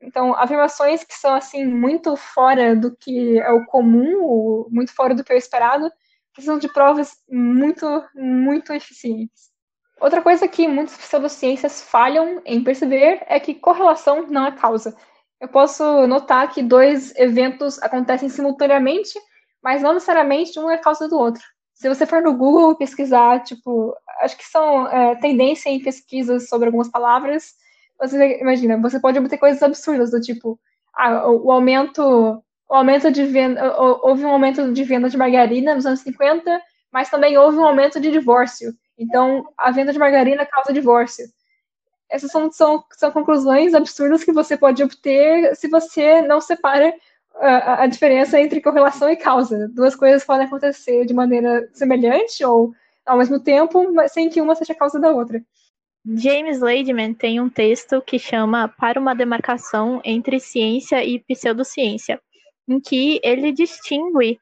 Então, 0.00 0.34
afirmações 0.34 1.02
que 1.04 1.14
são 1.14 1.34
assim 1.34 1.64
muito 1.64 2.16
fora 2.16 2.74
do 2.74 2.96
que 2.96 3.38
é 3.40 3.50
o 3.50 3.66
comum, 3.66 4.66
muito 4.70 4.94
fora 4.94 5.14
do 5.14 5.22
que 5.22 5.32
é 5.32 5.34
o 5.34 5.38
esperado, 5.38 5.90
precisam 6.32 6.58
de 6.58 6.72
provas 6.72 7.12
muito, 7.28 7.86
muito 8.14 8.72
eficientes. 8.72 9.50
Outra 10.00 10.22
coisa 10.22 10.48
que 10.48 10.66
muitas 10.66 10.96
pseudociências 10.96 11.82
falham 11.82 12.40
em 12.46 12.64
perceber 12.64 13.22
é 13.26 13.38
que 13.38 13.54
correlação 13.54 14.26
não 14.28 14.46
é 14.46 14.52
causa. 14.52 14.96
Eu 15.40 15.48
posso 15.48 16.06
notar 16.06 16.50
que 16.50 16.62
dois 16.62 17.14
eventos 17.16 17.82
acontecem 17.82 18.28
simultaneamente, 18.28 19.18
mas 19.62 19.82
não 19.82 19.94
necessariamente 19.94 20.58
um 20.58 20.70
é 20.70 20.78
causa 20.78 21.08
do 21.08 21.18
outro. 21.18 21.42
Se 21.74 21.88
você 21.88 22.06
for 22.06 22.20
no 22.22 22.36
Google 22.36 22.76
pesquisar, 22.76 23.42
tipo, 23.42 23.94
acho 24.20 24.36
que 24.36 24.44
são 24.44 24.86
é, 24.88 25.16
tendência 25.16 25.70
em 25.70 25.82
pesquisas 25.82 26.48
sobre 26.48 26.66
algumas 26.66 26.88
palavras, 26.88 27.54
você 27.98 28.40
imagina, 28.40 28.80
você 28.80 28.98
pode 28.98 29.18
obter 29.18 29.38
coisas 29.38 29.62
absurdas 29.62 30.10
do 30.10 30.20
tipo, 30.20 30.58
ah, 30.94 31.30
o, 31.30 31.50
aumento 31.50 32.42
o 32.70 32.74
aumento 32.76 33.10
de 33.10 33.24
venda, 33.24 33.76
houve 33.76 34.24
um 34.24 34.30
aumento 34.30 34.72
de 34.72 34.84
venda 34.84 35.10
de 35.10 35.16
margarina 35.16 35.74
nos 35.74 35.84
anos 35.84 36.00
50, 36.00 36.62
mas 36.92 37.10
também 37.10 37.36
houve 37.36 37.58
um 37.58 37.64
aumento 37.64 37.98
de 37.98 38.12
divórcio. 38.12 38.72
Então, 38.96 39.44
a 39.58 39.72
venda 39.72 39.92
de 39.92 39.98
margarina 39.98 40.46
causa 40.46 40.72
divórcio. 40.72 41.24
Essas 42.08 42.30
são, 42.30 42.50
são, 42.52 42.84
são 42.92 43.10
conclusões 43.10 43.74
absurdas 43.74 44.22
que 44.22 44.32
você 44.32 44.56
pode 44.56 44.84
obter 44.84 45.56
se 45.56 45.66
você 45.66 46.22
não 46.22 46.40
separa 46.40 46.94
a, 47.34 47.82
a 47.82 47.86
diferença 47.88 48.40
entre 48.40 48.60
correlação 48.60 49.10
e 49.10 49.16
causa. 49.16 49.68
Duas 49.74 49.96
coisas 49.96 50.24
podem 50.24 50.46
acontecer 50.46 51.04
de 51.04 51.12
maneira 51.12 51.68
semelhante 51.72 52.44
ou 52.44 52.72
ao 53.04 53.18
mesmo 53.18 53.40
tempo, 53.40 53.92
mas 53.92 54.12
sem 54.12 54.28
que 54.28 54.40
uma 54.40 54.54
seja 54.54 54.76
causa 54.76 55.00
da 55.00 55.10
outra. 55.10 55.42
James 56.06 56.60
Lademan 56.60 57.14
tem 57.14 57.40
um 57.40 57.50
texto 57.50 58.00
que 58.00 58.18
chama 58.18 58.68
Para 58.68 59.00
uma 59.00 59.14
demarcação 59.14 60.00
entre 60.04 60.38
ciência 60.38 61.04
e 61.04 61.18
pseudociência 61.18 62.20
em 62.70 62.80
que 62.80 63.20
ele 63.24 63.50
distingue 63.52 64.38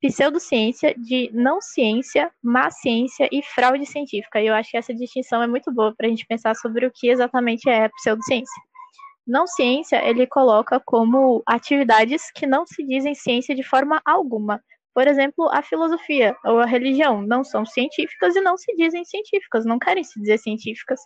pseudociência 0.00 0.94
de 0.94 1.30
não 1.32 1.62
ciência, 1.62 2.30
má 2.42 2.70
ciência 2.70 3.26
e 3.32 3.42
fraude 3.42 3.86
científica. 3.86 4.38
E 4.38 4.46
eu 4.48 4.54
acho 4.54 4.70
que 4.70 4.76
essa 4.76 4.92
distinção 4.92 5.42
é 5.42 5.46
muito 5.46 5.72
boa 5.72 5.94
para 5.96 6.06
a 6.06 6.10
gente 6.10 6.26
pensar 6.26 6.54
sobre 6.56 6.86
o 6.86 6.92
que 6.94 7.08
exatamente 7.08 7.68
é 7.70 7.88
pseudociência. 7.88 8.62
Não 9.26 9.46
ciência, 9.46 10.06
ele 10.06 10.26
coloca 10.26 10.78
como 10.84 11.42
atividades 11.46 12.30
que 12.34 12.46
não 12.46 12.66
se 12.66 12.86
dizem 12.86 13.14
ciência 13.14 13.54
de 13.54 13.62
forma 13.62 14.02
alguma. 14.04 14.62
Por 14.94 15.08
exemplo, 15.08 15.48
a 15.50 15.62
filosofia 15.62 16.36
ou 16.44 16.58
a 16.58 16.66
religião 16.66 17.22
não 17.22 17.42
são 17.42 17.64
científicas 17.64 18.36
e 18.36 18.42
não 18.42 18.58
se 18.58 18.76
dizem 18.76 19.02
científicas, 19.06 19.64
não 19.64 19.78
querem 19.78 20.04
se 20.04 20.20
dizer 20.20 20.38
científicas. 20.38 21.00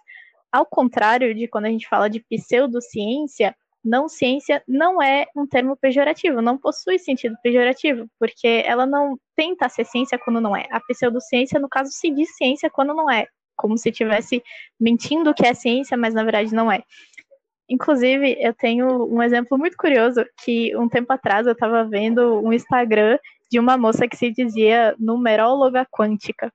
Ao 0.51 0.67
contrário 0.67 1.33
de 1.37 1.47
quando 1.47 1.67
a 1.67 1.71
gente 1.71 1.89
fala 1.89 2.11
de 2.11 2.25
pseudociência, 2.29 3.55
não 3.89 4.09
ciência 4.09 4.63
não 4.69 5.03
é 5.03 5.27
um 5.35 5.47
termo 5.47 5.75
pejorativo, 5.77 6.43
não 6.43 6.59
possui 6.59 6.99
sentido 6.99 7.37
pejorativo, 7.43 8.07
porque 8.19 8.63
ela 8.67 8.85
não 8.85 9.19
tenta 9.35 9.69
ser 9.69 9.85
ciência 9.85 10.19
quando 10.19 10.41
não 10.41 10.55
é. 10.55 10.67
A 10.71 10.79
pseudociência, 10.81 11.59
no 11.59 11.69
caso, 11.69 11.91
se 11.91 12.11
diz 12.11 12.37
ciência 12.37 12.69
quando 12.69 12.95
não 12.95 13.11
é, 13.11 13.27
como 13.57 13.79
se 13.79 13.89
estivesse 13.89 14.43
mentindo 14.79 15.33
que 15.33 15.47
é 15.47 15.55
ciência, 15.55 15.97
mas 15.97 16.13
na 16.13 16.23
verdade 16.23 16.55
não 16.55 16.71
é. 16.71 16.83
Inclusive, 17.69 18.37
eu 18.41 18.53
tenho 18.55 19.07
um 19.07 19.23
exemplo 19.23 19.59
muito 19.59 19.77
curioso 19.77 20.25
que 20.45 20.77
um 20.77 20.89
tempo 20.89 21.13
atrás 21.13 21.47
eu 21.47 21.53
estava 21.53 21.85
vendo 21.85 22.43
um 22.43 22.53
Instagram 22.53 23.19
de 23.51 23.59
uma 23.59 23.79
moça 23.79 24.07
que 24.07 24.17
se 24.17 24.31
dizia 24.31 24.95
numeróloga 24.99 25.87
quântica. 25.91 26.53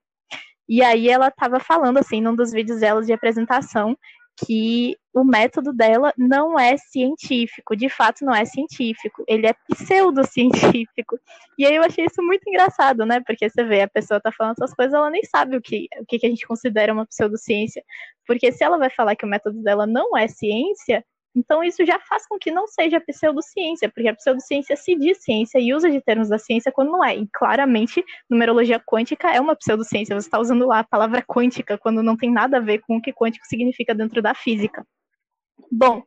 E 0.70 0.82
aí 0.84 1.10
ela 1.10 1.28
estava 1.28 1.60
falando 1.60 1.98
assim 1.98 2.22
num 2.22 2.36
dos 2.36 2.52
vídeos 2.52 2.80
dela 2.80 3.02
de 3.04 3.12
apresentação 3.12 3.98
que 4.38 4.98
o 5.14 5.24
método 5.24 5.72
dela 5.72 6.12
não 6.18 6.60
é 6.60 6.76
científico, 6.78 7.76
de 7.76 7.88
fato 7.88 8.26
não 8.26 8.34
é 8.34 8.46
científico, 8.46 9.24
ele 9.28 9.46
é 9.46 9.54
pseudocientífico. 9.70 11.20
E 11.58 11.66
aí 11.66 11.76
eu 11.76 11.84
achei 11.84 12.06
isso 12.06 12.22
muito 12.24 12.48
engraçado, 12.50 13.06
né? 13.06 13.22
Porque 13.26 13.48
você 13.48 13.64
vê, 13.64 13.82
a 13.82 13.88
pessoa 13.88 14.20
tá 14.20 14.32
falando 14.32 14.56
essas 14.58 14.74
coisas, 14.74 14.94
ela 14.94 15.10
nem 15.10 15.24
sabe 15.24 15.56
o 15.56 15.62
que, 15.62 15.88
o 16.00 16.06
que 16.06 16.26
a 16.26 16.30
gente 16.30 16.48
considera 16.48 16.94
uma 16.94 17.06
pseudociência. 17.06 17.84
Porque 18.26 18.52
se 18.52 18.64
ela 18.64 18.78
vai 18.78 18.90
falar 18.90 19.16
que 19.16 19.26
o 19.26 19.30
método 19.30 19.62
dela 19.62 19.86
não 19.86 20.18
é 20.18 20.28
ciência, 20.28 21.06
então, 21.36 21.64
isso 21.64 21.84
já 21.86 22.00
faz 22.00 22.28
com 22.28 22.38
que 22.38 22.52
não 22.52 22.68
seja 22.68 23.02
pseudociência, 23.02 23.90
porque 23.90 24.08
a 24.08 24.16
pseudociência 24.16 24.76
se 24.76 24.96
diz 24.96 25.24
ciência 25.24 25.60
e 25.60 25.74
usa 25.74 25.90
de 25.90 26.00
termos 26.00 26.30
da 26.30 26.38
ciência 26.38 26.72
quando 26.72 26.92
não 26.92 27.04
é. 27.04 27.16
E 27.16 27.28
claramente, 27.34 28.04
numerologia 28.30 28.80
quântica 28.80 29.32
é 29.32 29.42
uma 29.42 29.56
pseudociência. 29.56 30.16
Você 30.20 30.28
está 30.28 30.40
usando 30.40 30.68
lá 30.68 30.80
a 30.80 30.84
palavra 30.84 31.24
quântica 31.24 31.78
quando 31.78 32.04
não 32.04 32.16
tem 32.16 32.32
nada 32.32 32.58
a 32.58 32.60
ver 32.60 32.80
com 32.80 32.98
o 32.98 33.02
que 33.02 33.12
quântico 33.12 33.46
significa 33.48 33.96
dentro 33.96 34.22
da 34.22 34.36
física. 34.36 34.86
Bom, 35.72 36.04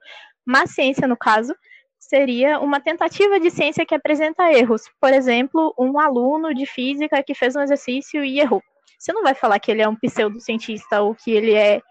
má 0.46 0.64
ciência, 0.66 1.08
no 1.08 1.16
caso, 1.16 1.54
seria 1.98 2.60
uma 2.60 2.80
tentativa 2.80 3.40
de 3.40 3.50
ciência 3.50 3.84
que 3.84 3.94
apresenta 3.96 4.52
erros. 4.52 4.82
Por 5.00 5.12
exemplo, 5.12 5.74
um 5.76 5.98
aluno 5.98 6.54
de 6.54 6.66
física 6.66 7.22
que 7.22 7.34
fez 7.34 7.56
um 7.56 7.62
exercício 7.62 8.24
e 8.24 8.38
errou. 8.38 8.62
Você 8.96 9.12
não 9.12 9.24
vai 9.24 9.34
falar 9.34 9.58
que 9.58 9.72
ele 9.72 9.82
é 9.82 9.88
um 9.88 9.96
pseudocientista 9.96 11.02
ou 11.02 11.16
que 11.16 11.32
ele 11.32 11.52
é 11.52 11.82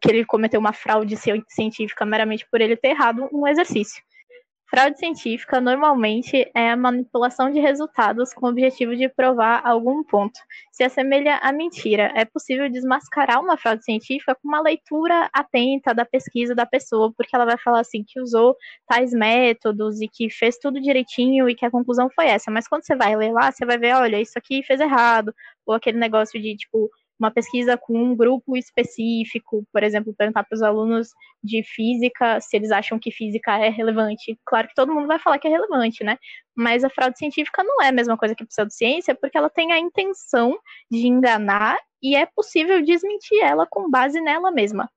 que 0.00 0.10
ele 0.10 0.24
cometeu 0.24 0.60
uma 0.60 0.72
fraude 0.72 1.16
científica 1.48 2.04
meramente 2.04 2.46
por 2.50 2.60
ele 2.60 2.76
ter 2.76 2.88
errado 2.88 3.28
um 3.32 3.46
exercício. 3.46 4.02
Fraude 4.74 4.98
científica 4.98 5.60
normalmente 5.60 6.50
é 6.52 6.70
a 6.70 6.76
manipulação 6.76 7.48
de 7.48 7.60
resultados 7.60 8.34
com 8.34 8.46
o 8.46 8.48
objetivo 8.48 8.96
de 8.96 9.08
provar 9.08 9.62
algum 9.64 10.02
ponto. 10.02 10.40
Se 10.72 10.82
assemelha 10.82 11.36
à 11.36 11.52
mentira. 11.52 12.10
É 12.16 12.24
possível 12.24 12.68
desmascarar 12.68 13.40
uma 13.40 13.56
fraude 13.56 13.84
científica 13.84 14.34
com 14.34 14.48
uma 14.48 14.60
leitura 14.60 15.30
atenta 15.32 15.94
da 15.94 16.04
pesquisa 16.04 16.56
da 16.56 16.66
pessoa, 16.66 17.12
porque 17.16 17.36
ela 17.36 17.44
vai 17.44 17.56
falar 17.56 17.80
assim 17.80 18.02
que 18.04 18.20
usou 18.20 18.56
tais 18.88 19.12
métodos 19.12 20.00
e 20.00 20.08
que 20.08 20.28
fez 20.28 20.58
tudo 20.58 20.80
direitinho 20.80 21.48
e 21.48 21.54
que 21.54 21.64
a 21.64 21.70
conclusão 21.70 22.08
foi 22.12 22.26
essa. 22.26 22.50
Mas 22.50 22.66
quando 22.66 22.84
você 22.84 22.96
vai 22.96 23.14
ler 23.14 23.32
lá, 23.32 23.52
você 23.52 23.64
vai 23.64 23.78
ver, 23.78 23.94
olha, 23.94 24.20
isso 24.20 24.36
aqui 24.36 24.62
fez 24.64 24.80
errado, 24.80 25.32
ou 25.64 25.74
aquele 25.74 25.98
negócio 25.98 26.40
de 26.40 26.56
tipo 26.56 26.90
uma 27.24 27.30
pesquisa 27.30 27.76
com 27.76 27.96
um 27.96 28.14
grupo 28.14 28.56
específico, 28.56 29.66
por 29.72 29.82
exemplo, 29.82 30.14
perguntar 30.14 30.44
para 30.44 30.54
os 30.54 30.62
alunos 30.62 31.08
de 31.42 31.62
física 31.62 32.40
se 32.40 32.56
eles 32.56 32.70
acham 32.70 32.98
que 32.98 33.10
física 33.10 33.58
é 33.58 33.70
relevante. 33.70 34.38
Claro 34.44 34.68
que 34.68 34.74
todo 34.74 34.92
mundo 34.92 35.06
vai 35.06 35.18
falar 35.18 35.38
que 35.38 35.48
é 35.48 35.50
relevante, 35.50 36.04
né? 36.04 36.18
Mas 36.54 36.84
a 36.84 36.90
fraude 36.90 37.18
científica 37.18 37.64
não 37.64 37.82
é 37.82 37.88
a 37.88 37.92
mesma 37.92 38.16
coisa 38.16 38.34
que 38.34 38.42
a 38.42 38.46
pseudociência, 38.46 39.14
porque 39.14 39.36
ela 39.36 39.50
tem 39.50 39.72
a 39.72 39.78
intenção 39.78 40.56
de 40.90 41.06
enganar 41.06 41.78
e 42.02 42.14
é 42.14 42.26
possível 42.26 42.82
desmentir 42.82 43.42
ela 43.42 43.66
com 43.68 43.90
base 43.90 44.20
nela 44.20 44.50
mesma. 44.50 44.90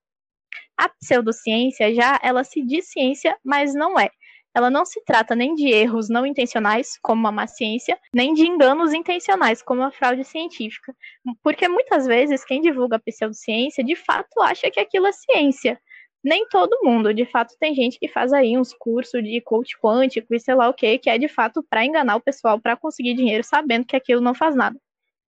A 0.78 0.90
pseudociência 0.90 1.94
já, 1.96 2.20
ela 2.22 2.44
se 2.44 2.62
diz 2.64 2.90
ciência, 2.90 3.38
mas 3.44 3.74
não 3.74 4.00
é 4.00 4.10
ela 4.58 4.72
não 4.72 4.84
se 4.86 5.00
trata 5.06 5.36
nem 5.36 5.54
de 5.54 5.68
erros 5.68 6.10
não 6.10 6.26
intencionais, 6.26 6.98
como 7.04 7.28
a 7.28 7.32
má 7.32 7.46
ciência, 7.46 7.96
nem 8.12 8.34
de 8.34 8.48
enganos 8.48 8.92
intencionais, 8.92 9.62
como 9.62 9.84
a 9.84 9.92
fraude 9.92 10.24
científica. 10.24 10.96
Porque 11.44 11.68
muitas 11.68 12.08
vezes 12.08 12.44
quem 12.44 12.60
divulga 12.60 12.96
a 12.96 13.00
pseudociência 13.00 13.84
de 13.84 13.96
fato 13.96 14.42
acha 14.42 14.72
que 14.72 14.80
aquilo 14.80 15.06
é 15.06 15.12
ciência. 15.12 15.80
Nem 16.24 16.48
todo 16.50 16.80
mundo, 16.84 17.14
de 17.14 17.24
fato, 17.24 17.54
tem 17.60 17.76
gente 17.76 18.00
que 18.00 18.08
faz 18.08 18.34
aí 18.34 18.58
uns 18.58 18.74
cursos 18.74 19.24
de 19.24 19.40
coach 19.42 19.78
quântico 19.80 20.34
e 20.34 20.40
sei 20.40 20.56
lá 20.56 20.68
o 20.68 20.74
que, 20.74 20.98
que 20.98 21.10
é 21.12 21.20
de 21.20 21.28
fato 21.28 21.64
para 21.70 21.86
enganar 21.86 22.16
o 22.16 22.22
pessoal, 22.22 22.60
para 22.60 22.76
conseguir 22.76 23.14
dinheiro, 23.14 23.44
sabendo 23.44 23.86
que 23.86 23.96
aquilo 23.96 24.22
não 24.22 24.34
faz 24.34 24.56
nada. 24.56 24.76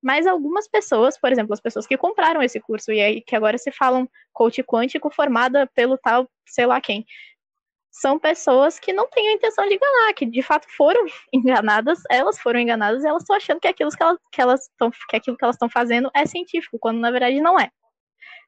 Mas 0.01 0.25
algumas 0.25 0.67
pessoas, 0.67 1.19
por 1.19 1.31
exemplo, 1.31 1.53
as 1.53 1.61
pessoas 1.61 1.85
que 1.85 1.97
compraram 1.97 2.41
esse 2.41 2.59
curso 2.59 2.91
e 2.91 2.99
aí 2.99 3.21
que 3.21 3.35
agora 3.35 3.59
se 3.59 3.71
falam 3.71 4.09
coach 4.33 4.63
quântico 4.63 5.11
formada 5.11 5.67
pelo 5.75 5.99
tal, 5.99 6.27
sei 6.47 6.65
lá 6.65 6.81
quem, 6.81 7.05
são 7.99 8.17
pessoas 8.17 8.79
que 8.79 8.93
não 8.93 9.07
têm 9.09 9.27
a 9.27 9.33
intenção 9.33 9.67
de 9.67 9.75
enganar, 9.75 10.13
que 10.13 10.25
de 10.25 10.41
fato 10.41 10.65
foram 10.77 11.05
enganadas, 11.33 11.99
elas 12.09 12.39
foram 12.39 12.59
enganadas 12.59 13.03
e 13.03 13.07
elas 13.07 13.23
estão 13.23 13.35
achando 13.35 13.59
que 13.59 13.67
aquilo 13.67 13.91
que 13.91 14.01
elas, 14.01 14.17
que 14.31 14.41
elas 14.41 14.69
que 15.09 15.15
aquilo 15.17 15.37
que 15.37 15.43
elas 15.43 15.55
estão 15.55 15.69
fazendo 15.69 16.09
é 16.15 16.25
científico, 16.25 16.77
quando 16.79 16.99
na 16.99 17.11
verdade 17.11 17.41
não 17.41 17.59
é. 17.59 17.69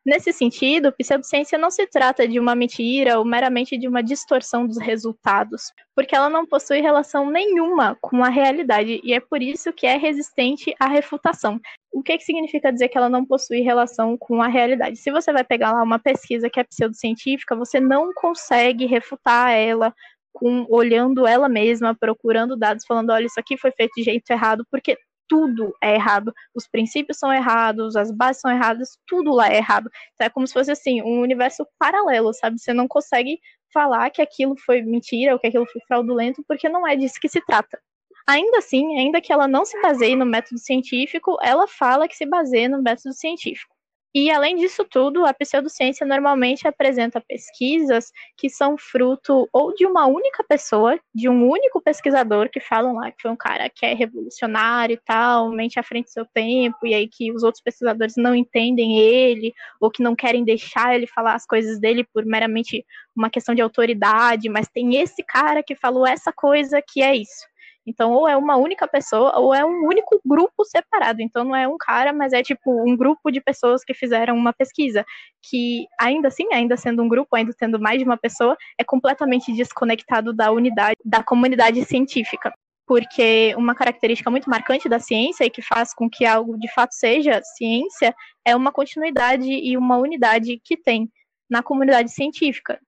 Nesse 0.03 0.33
sentido, 0.33 0.91
pseudociência 0.91 1.59
não 1.59 1.69
se 1.69 1.85
trata 1.85 2.27
de 2.27 2.39
uma 2.39 2.55
mentira 2.55 3.19
ou 3.19 3.25
meramente 3.25 3.77
de 3.77 3.87
uma 3.87 4.01
distorção 4.01 4.65
dos 4.65 4.79
resultados, 4.79 5.71
porque 5.95 6.15
ela 6.15 6.27
não 6.27 6.43
possui 6.43 6.81
relação 6.81 7.29
nenhuma 7.29 7.95
com 8.01 8.23
a 8.23 8.29
realidade 8.29 8.99
e 9.03 9.13
é 9.13 9.19
por 9.19 9.43
isso 9.43 9.71
que 9.71 9.85
é 9.85 9.97
resistente 9.97 10.73
à 10.79 10.87
refutação. 10.87 11.59
O 11.93 12.01
que, 12.01 12.17
que 12.17 12.23
significa 12.23 12.73
dizer 12.73 12.89
que 12.89 12.97
ela 12.97 13.09
não 13.09 13.23
possui 13.23 13.61
relação 13.61 14.17
com 14.17 14.41
a 14.41 14.47
realidade? 14.47 14.97
Se 14.97 15.11
você 15.11 15.31
vai 15.31 15.43
pegar 15.43 15.71
lá 15.71 15.83
uma 15.83 15.99
pesquisa 15.99 16.49
que 16.49 16.59
é 16.59 16.63
pseudocientífica, 16.63 17.55
você 17.55 17.79
não 17.79 18.11
consegue 18.13 18.87
refutar 18.87 19.51
ela 19.51 19.93
com 20.33 20.65
olhando 20.69 21.27
ela 21.27 21.47
mesma, 21.47 21.93
procurando 21.93 22.57
dados, 22.57 22.85
falando, 22.87 23.11
olha, 23.11 23.25
isso 23.25 23.39
aqui 23.39 23.55
foi 23.57 23.71
feito 23.71 23.91
de 23.97 24.03
jeito 24.03 24.31
errado, 24.31 24.65
porque 24.71 24.97
tudo 25.31 25.73
é 25.81 25.95
errado. 25.95 26.33
Os 26.53 26.67
princípios 26.67 27.17
são 27.17 27.31
errados, 27.31 27.95
as 27.95 28.11
bases 28.11 28.41
são 28.41 28.51
erradas, 28.51 28.99
tudo 29.07 29.31
lá 29.31 29.47
é 29.47 29.55
errado. 29.55 29.89
Então, 30.13 30.27
é 30.27 30.29
como 30.29 30.45
se 30.45 30.51
fosse 30.51 30.69
assim, 30.69 31.01
um 31.01 31.21
universo 31.21 31.65
paralelo, 31.79 32.33
sabe? 32.33 32.59
Você 32.59 32.73
não 32.73 32.85
consegue 32.85 33.39
falar 33.73 34.09
que 34.09 34.21
aquilo 34.21 34.57
foi 34.57 34.81
mentira 34.81 35.31
ou 35.31 35.39
que 35.39 35.47
aquilo 35.47 35.65
foi 35.65 35.81
fraudulento, 35.87 36.43
porque 36.45 36.67
não 36.67 36.85
é 36.85 36.97
disso 36.97 37.15
que 37.21 37.29
se 37.29 37.39
trata. 37.45 37.79
Ainda 38.27 38.57
assim, 38.57 38.99
ainda 38.99 39.21
que 39.21 39.31
ela 39.31 39.47
não 39.47 39.63
se 39.63 39.81
baseie 39.81 40.17
no 40.17 40.25
método 40.25 40.59
científico, 40.59 41.37
ela 41.41 41.65
fala 41.65 42.09
que 42.09 42.17
se 42.17 42.25
baseia 42.25 42.67
no 42.67 42.81
método 42.81 43.13
científico. 43.13 43.73
E, 44.13 44.29
além 44.29 44.57
disso 44.57 44.83
tudo, 44.83 45.25
a 45.25 45.33
pseudociência 45.33 46.05
normalmente 46.05 46.67
apresenta 46.67 47.21
pesquisas 47.21 48.11
que 48.37 48.49
são 48.49 48.77
fruto 48.77 49.47
ou 49.53 49.73
de 49.73 49.85
uma 49.85 50.05
única 50.05 50.43
pessoa, 50.43 50.99
de 51.15 51.29
um 51.29 51.49
único 51.49 51.81
pesquisador 51.81 52.49
que 52.49 52.59
falam 52.59 52.95
lá 52.95 53.09
que 53.11 53.21
foi 53.21 53.31
um 53.31 53.37
cara 53.37 53.69
que 53.69 53.85
é 53.85 53.93
revolucionário 53.93 54.95
e 54.95 54.99
tal, 55.05 55.49
mente 55.49 55.79
à 55.79 55.83
frente 55.83 56.05
do 56.07 56.11
seu 56.11 56.25
tempo, 56.25 56.85
e 56.85 56.93
aí 56.93 57.07
que 57.07 57.31
os 57.31 57.41
outros 57.41 57.63
pesquisadores 57.63 58.15
não 58.17 58.35
entendem 58.35 58.99
ele, 58.99 59.53
ou 59.79 59.89
que 59.89 60.03
não 60.03 60.15
querem 60.15 60.43
deixar 60.43 60.93
ele 60.93 61.07
falar 61.07 61.35
as 61.35 61.45
coisas 61.45 61.79
dele 61.79 62.03
por 62.13 62.25
meramente 62.25 62.85
uma 63.15 63.29
questão 63.29 63.55
de 63.55 63.61
autoridade, 63.61 64.49
mas 64.49 64.67
tem 64.67 64.95
esse 64.97 65.23
cara 65.23 65.63
que 65.63 65.75
falou 65.75 66.05
essa 66.05 66.33
coisa 66.33 66.81
que 66.85 67.01
é 67.01 67.15
isso. 67.15 67.50
Então, 67.85 68.11
ou 68.11 68.27
é 68.27 68.37
uma 68.37 68.57
única 68.57 68.87
pessoa, 68.87 69.37
ou 69.39 69.53
é 69.53 69.65
um 69.65 69.85
único 69.87 70.21
grupo 70.25 70.63
separado. 70.63 71.21
Então, 71.21 71.43
não 71.43 71.55
é 71.55 71.67
um 71.67 71.77
cara, 71.77 72.13
mas 72.13 72.31
é 72.31 72.43
tipo 72.43 72.71
um 72.87 72.95
grupo 72.95 73.31
de 73.31 73.41
pessoas 73.41 73.83
que 73.83 73.93
fizeram 73.93 74.35
uma 74.35 74.53
pesquisa. 74.53 75.03
Que, 75.41 75.85
ainda 75.99 76.27
assim, 76.27 76.45
ainda 76.53 76.77
sendo 76.77 77.01
um 77.01 77.09
grupo, 77.09 77.35
ainda 77.35 77.53
tendo 77.57 77.79
mais 77.79 77.97
de 77.97 78.05
uma 78.05 78.17
pessoa, 78.17 78.55
é 78.77 78.83
completamente 78.83 79.51
desconectado 79.51 80.31
da 80.33 80.51
unidade, 80.51 80.95
da 81.03 81.23
comunidade 81.23 81.83
científica. 81.85 82.53
Porque 82.85 83.55
uma 83.57 83.73
característica 83.73 84.29
muito 84.29 84.49
marcante 84.49 84.89
da 84.89 84.99
ciência 84.99 85.45
e 85.45 85.49
que 85.49 85.61
faz 85.61 85.93
com 85.93 86.09
que 86.09 86.25
algo 86.25 86.59
de 86.59 86.71
fato 86.73 86.93
seja 86.93 87.41
ciência 87.43 88.13
é 88.45 88.55
uma 88.55 88.71
continuidade 88.71 89.49
e 89.49 89.77
uma 89.77 89.97
unidade 89.97 90.59
que 90.63 90.75
tem 90.77 91.09
na 91.49 91.63
comunidade 91.63 92.11
científica 92.11 92.79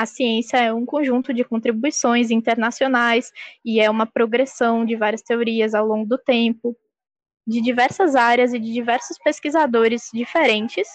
a 0.00 0.06
ciência 0.06 0.56
é 0.56 0.72
um 0.72 0.86
conjunto 0.86 1.34
de 1.34 1.44
contribuições 1.44 2.30
internacionais 2.30 3.30
e 3.62 3.80
é 3.80 3.90
uma 3.90 4.06
progressão 4.06 4.82
de 4.82 4.96
várias 4.96 5.20
teorias 5.20 5.74
ao 5.74 5.86
longo 5.86 6.06
do 6.06 6.16
tempo, 6.16 6.74
de 7.46 7.60
diversas 7.60 8.14
áreas 8.14 8.54
e 8.54 8.58
de 8.58 8.72
diversos 8.72 9.18
pesquisadores 9.18 10.08
diferentes, 10.14 10.88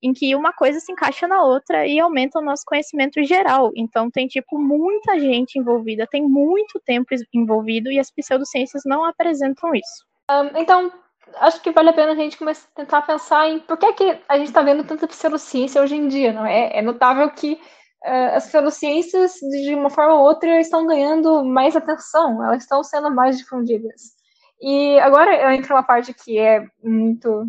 em 0.00 0.12
que 0.12 0.36
uma 0.36 0.52
coisa 0.52 0.78
se 0.78 0.92
encaixa 0.92 1.26
na 1.26 1.42
outra 1.42 1.84
e 1.88 1.98
aumenta 1.98 2.38
o 2.38 2.42
nosso 2.42 2.62
conhecimento 2.64 3.20
geral. 3.24 3.72
Então 3.74 4.08
tem 4.08 4.28
tipo 4.28 4.56
muita 4.56 5.18
gente 5.18 5.58
envolvida, 5.58 6.06
tem 6.06 6.22
muito 6.22 6.80
tempo 6.86 7.08
envolvido 7.34 7.90
e 7.90 7.98
as 7.98 8.12
pseudociências 8.12 8.82
não 8.86 9.04
apresentam 9.04 9.74
isso. 9.74 10.06
Um, 10.30 10.56
então 10.56 10.92
acho 11.38 11.60
que 11.60 11.72
vale 11.72 11.88
a 11.88 11.92
pena 11.92 12.12
a 12.12 12.14
gente 12.14 12.38
começar 12.38 12.68
a 12.72 12.76
tentar 12.76 13.02
pensar 13.02 13.48
em 13.48 13.58
por 13.58 13.76
que, 13.76 13.92
que 13.92 14.18
a 14.28 14.38
gente 14.38 14.48
está 14.48 14.62
vendo 14.62 14.84
tanta 14.84 15.08
pseudociência 15.08 15.82
hoje 15.82 15.96
em 15.96 16.06
dia, 16.06 16.32
não 16.32 16.46
é? 16.46 16.78
É 16.78 16.80
notável 16.80 17.28
que 17.30 17.60
as 18.02 18.46
pseudociências, 18.46 19.34
de 19.34 19.74
uma 19.74 19.90
forma 19.90 20.14
ou 20.14 20.22
outra, 20.22 20.60
estão 20.60 20.86
ganhando 20.86 21.44
mais 21.44 21.76
atenção, 21.76 22.42
elas 22.44 22.62
estão 22.62 22.82
sendo 22.82 23.14
mais 23.14 23.38
difundidas. 23.38 24.18
E 24.60 24.98
agora 25.00 25.34
eu 25.34 25.50
entro 25.50 25.70
numa 25.70 25.82
parte 25.82 26.12
que 26.12 26.38
é 26.38 26.66
muito 26.82 27.46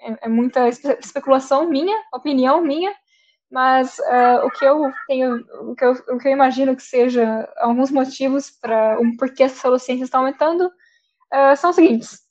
é, 0.00 0.26
é 0.26 0.28
muita 0.28 0.68
especulação 0.68 1.68
minha, 1.68 1.96
opinião 2.12 2.60
minha, 2.60 2.92
mas 3.48 3.98
uh, 3.98 4.44
o 4.44 4.50
que 4.50 4.64
eu 4.64 4.92
tenho, 5.06 5.44
o 5.70 5.74
que 5.76 5.84
eu, 5.84 5.92
o 5.92 6.18
que 6.18 6.26
eu 6.26 6.32
imagino 6.32 6.74
que 6.74 6.82
seja 6.82 7.48
alguns 7.58 7.92
motivos 7.92 8.50
para 8.50 8.98
um 8.98 9.16
porquê 9.16 9.44
as 9.44 9.52
pseudociências 9.52 10.08
estão 10.08 10.20
aumentando 10.20 10.66
uh, 10.66 11.56
são 11.56 11.70
os 11.70 11.76
seguintes. 11.76 12.22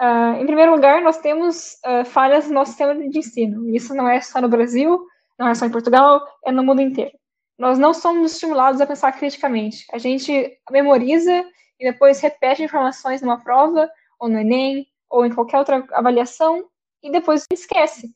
Uh, 0.00 0.40
em 0.40 0.46
primeiro 0.46 0.72
lugar, 0.72 1.02
nós 1.02 1.18
temos 1.18 1.76
falhas 2.06 2.48
no 2.48 2.54
nosso 2.54 2.70
sistema 2.70 2.94
de 2.94 3.18
ensino. 3.18 3.68
Isso 3.68 3.94
não 3.94 4.08
é 4.08 4.20
só 4.20 4.40
no 4.40 4.48
Brasil, 4.48 4.98
não 5.42 5.50
é 5.50 5.54
só 5.54 5.66
em 5.66 5.70
Portugal, 5.70 6.24
é 6.46 6.52
no 6.52 6.62
mundo 6.62 6.80
inteiro. 6.80 7.12
Nós 7.58 7.78
não 7.78 7.92
somos 7.92 8.32
estimulados 8.32 8.80
a 8.80 8.86
pensar 8.86 9.12
criticamente. 9.12 9.84
A 9.92 9.98
gente 9.98 10.56
memoriza 10.70 11.44
e 11.78 11.84
depois 11.84 12.20
repete 12.20 12.62
informações 12.62 13.20
numa 13.20 13.42
prova, 13.42 13.90
ou 14.18 14.28
no 14.28 14.38
Enem, 14.38 14.86
ou 15.10 15.26
em 15.26 15.34
qualquer 15.34 15.58
outra 15.58 15.84
avaliação, 15.92 16.64
e 17.02 17.10
depois 17.10 17.44
esquece. 17.52 18.08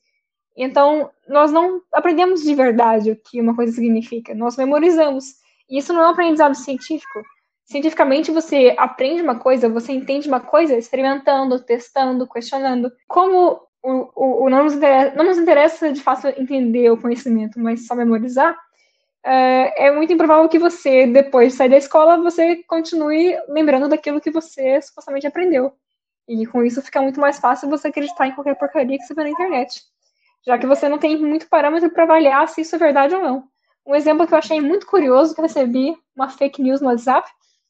Então, 0.55 1.11
nós 1.27 1.51
não 1.51 1.81
aprendemos 1.93 2.43
de 2.43 2.55
verdade 2.55 3.11
o 3.11 3.15
que 3.15 3.39
uma 3.39 3.55
coisa 3.55 3.73
significa, 3.73 4.33
nós 4.33 4.55
memorizamos. 4.55 5.35
E 5.69 5.77
isso 5.77 5.93
não 5.93 6.01
é 6.01 6.07
um 6.07 6.11
aprendizado 6.11 6.55
científico. 6.55 7.21
Cientificamente, 7.65 8.31
você 8.31 8.73
aprende 8.77 9.21
uma 9.21 9.37
coisa, 9.37 9.67
você 9.67 9.91
entende 9.91 10.27
uma 10.27 10.39
coisa 10.39 10.77
experimentando, 10.77 11.59
testando, 11.59 12.25
questionando. 12.27 12.89
Como 13.07 13.66
o, 13.89 14.45
o, 14.45 14.49
não, 14.49 14.63
nos 14.63 14.73
interessa, 14.73 15.15
não 15.15 15.25
nos 15.25 15.37
interessa 15.37 15.93
de 15.93 16.01
fato 16.01 16.27
entender 16.27 16.89
o 16.91 16.97
conhecimento, 16.97 17.59
mas 17.59 17.87
só 17.87 17.95
memorizar, 17.95 18.57
é, 19.23 19.87
é 19.87 19.91
muito 19.91 20.11
improvável 20.11 20.47
que 20.49 20.59
você, 20.59 21.07
depois 21.07 21.51
de 21.51 21.57
sair 21.57 21.69
da 21.69 21.77
escola, 21.77 22.17
você 22.17 22.63
continue 22.67 23.37
lembrando 23.47 23.87
daquilo 23.87 24.19
que 24.19 24.31
você 24.31 24.81
supostamente 24.81 25.27
aprendeu. 25.27 25.73
E 26.27 26.45
com 26.45 26.63
isso 26.63 26.81
fica 26.81 27.01
muito 27.01 27.19
mais 27.21 27.39
fácil 27.39 27.69
você 27.69 27.87
acreditar 27.87 28.27
em 28.27 28.35
qualquer 28.35 28.55
porcaria 28.55 28.97
que 28.97 29.05
você 29.05 29.13
vê 29.13 29.23
na 29.23 29.29
internet. 29.29 29.81
Já 30.45 30.57
que 30.57 30.67
você 30.67 30.89
não 30.89 30.97
tem 30.97 31.17
muito 31.17 31.47
parâmetro 31.47 31.89
para 31.89 32.03
avaliar 32.03 32.47
se 32.49 32.61
isso 32.61 32.75
é 32.75 32.79
verdade 32.79 33.15
ou 33.15 33.21
não. 33.21 33.43
Um 33.85 33.95
exemplo 33.95 34.27
que 34.27 34.33
eu 34.33 34.37
achei 34.37 34.59
muito 34.59 34.85
curioso, 34.85 35.33
que 35.33 35.39
eu 35.39 35.43
recebi 35.43 35.95
uma 36.13 36.29
fake 36.29 36.61
news 36.61 36.81
no 36.81 36.87
WhatsApp, 36.87 37.29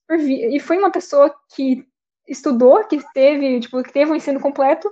e 0.09 0.59
foi 0.59 0.79
uma 0.79 0.89
pessoa 0.89 1.33
que 1.55 1.85
estudou, 2.27 2.83
que 2.85 2.99
teve, 3.13 3.59
tipo, 3.59 3.83
que 3.83 3.93
teve 3.93 4.11
um 4.11 4.15
ensino 4.15 4.39
completo, 4.39 4.91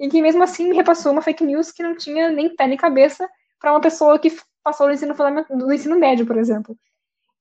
e 0.00 0.08
que 0.08 0.22
mesmo 0.22 0.42
assim 0.42 0.70
me 0.70 0.74
repassou 0.74 1.12
uma 1.12 1.20
fake 1.20 1.44
news 1.44 1.70
que 1.70 1.82
não 1.82 1.94
tinha 1.94 2.30
nem 2.30 2.48
pé 2.56 2.66
nem 2.66 2.76
cabeça 2.76 3.28
para 3.60 3.70
uma 3.70 3.82
pessoa 3.82 4.18
que 4.18 4.34
passou 4.64 4.86
no 4.86 4.94
ensino, 4.94 5.14
do 5.50 5.72
ensino 5.72 5.98
médio, 5.98 6.26
por 6.26 6.38
exemplo. 6.38 6.74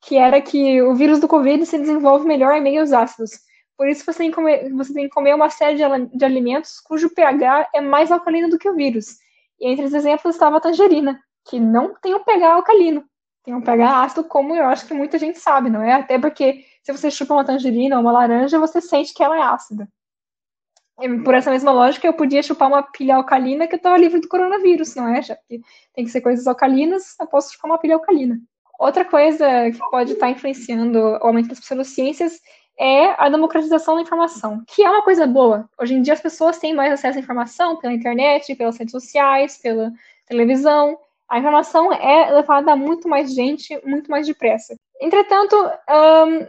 Que 0.01 0.17
era 0.17 0.41
que 0.41 0.81
o 0.81 0.93
vírus 0.93 1.21
do 1.21 1.27
Covid 1.27 1.65
se 1.65 1.77
desenvolve 1.77 2.27
melhor 2.27 2.53
em 2.53 2.61
meios 2.61 2.91
ácidos. 2.91 3.31
Por 3.77 3.87
isso 3.87 4.03
você 4.03 4.17
tem 4.17 4.29
que 4.29 4.35
comer, 4.35 4.69
você 4.73 4.93
tem 4.93 5.05
que 5.05 5.09
comer 5.09 5.33
uma 5.33 5.49
série 5.49 5.77
de 6.13 6.25
alimentos 6.25 6.81
cujo 6.81 7.09
pH 7.09 7.69
é 7.73 7.79
mais 7.79 8.11
alcalino 8.11 8.49
do 8.49 8.59
que 8.59 8.69
o 8.69 8.75
vírus. 8.75 9.17
E 9.57 9.69
entre 9.71 9.85
os 9.85 9.93
exemplos 9.93 10.35
estava 10.35 10.57
a 10.57 10.61
tangerina, 10.61 11.17
que 11.49 11.61
não 11.61 11.95
tem 12.01 12.13
um 12.13 12.23
pH 12.23 12.55
alcalino. 12.55 13.05
Tem 13.41 13.53
um 13.53 13.61
pH 13.61 14.03
ácido, 14.03 14.23
como 14.25 14.53
eu 14.53 14.65
acho 14.65 14.85
que 14.85 14.93
muita 14.93 15.17
gente 15.17 15.39
sabe, 15.39 15.69
não 15.69 15.81
é? 15.81 15.93
Até 15.93 16.19
porque 16.19 16.65
se 16.83 16.91
você 16.91 17.09
chupa 17.09 17.33
uma 17.33 17.45
tangerina 17.45 17.95
ou 17.95 18.01
uma 18.01 18.11
laranja, 18.11 18.59
você 18.59 18.81
sente 18.81 19.13
que 19.13 19.23
ela 19.23 19.37
é 19.37 19.41
ácida 19.41 19.87
por 21.23 21.33
essa 21.33 21.51
mesma 21.51 21.71
lógica, 21.71 22.07
eu 22.07 22.13
podia 22.13 22.43
chupar 22.43 22.67
uma 22.67 22.83
pilha 22.83 23.15
alcalina 23.15 23.67
que 23.67 23.75
eu 23.75 23.77
estava 23.77 23.97
livre 23.97 24.19
do 24.19 24.27
coronavírus, 24.27 24.95
não 24.95 25.07
é? 25.07 25.21
Já 25.21 25.35
que 25.35 25.61
tem 25.93 26.05
que 26.05 26.11
ser 26.11 26.21
coisas 26.21 26.47
alcalinas, 26.47 27.15
eu 27.19 27.27
posso 27.27 27.53
chupar 27.53 27.71
uma 27.71 27.77
pilha 27.77 27.95
alcalina. 27.95 28.39
Outra 28.79 29.03
coisa 29.03 29.69
que 29.71 29.79
pode 29.91 30.13
estar 30.13 30.29
influenciando 30.29 30.99
o 30.99 31.15
aumento 31.27 31.49
das 31.49 31.59
pseudociências 31.59 32.39
é 32.79 33.13
a 33.21 33.27
democratização 33.27 33.95
da 33.95 34.01
informação, 34.01 34.63
que 34.65 34.81
é 34.81 34.89
uma 34.89 35.03
coisa 35.03 35.27
boa. 35.27 35.69
Hoje 35.77 35.95
em 35.95 36.01
dia 36.01 36.13
as 36.13 36.21
pessoas 36.21 36.57
têm 36.57 36.73
mais 36.73 36.93
acesso 36.93 37.17
à 37.17 37.21
informação 37.21 37.75
pela 37.75 37.93
internet, 37.93 38.55
pelas 38.55 38.77
redes 38.77 38.93
sociais, 38.93 39.57
pela 39.57 39.91
televisão. 40.25 40.97
A 41.27 41.37
informação 41.39 41.91
é 41.91 42.31
levada 42.31 42.71
a 42.71 42.75
muito 42.77 43.09
mais 43.09 43.33
gente, 43.33 43.77
muito 43.85 44.09
mais 44.09 44.25
depressa. 44.25 44.77
Entretanto, 45.01 45.55
um, 45.57 46.47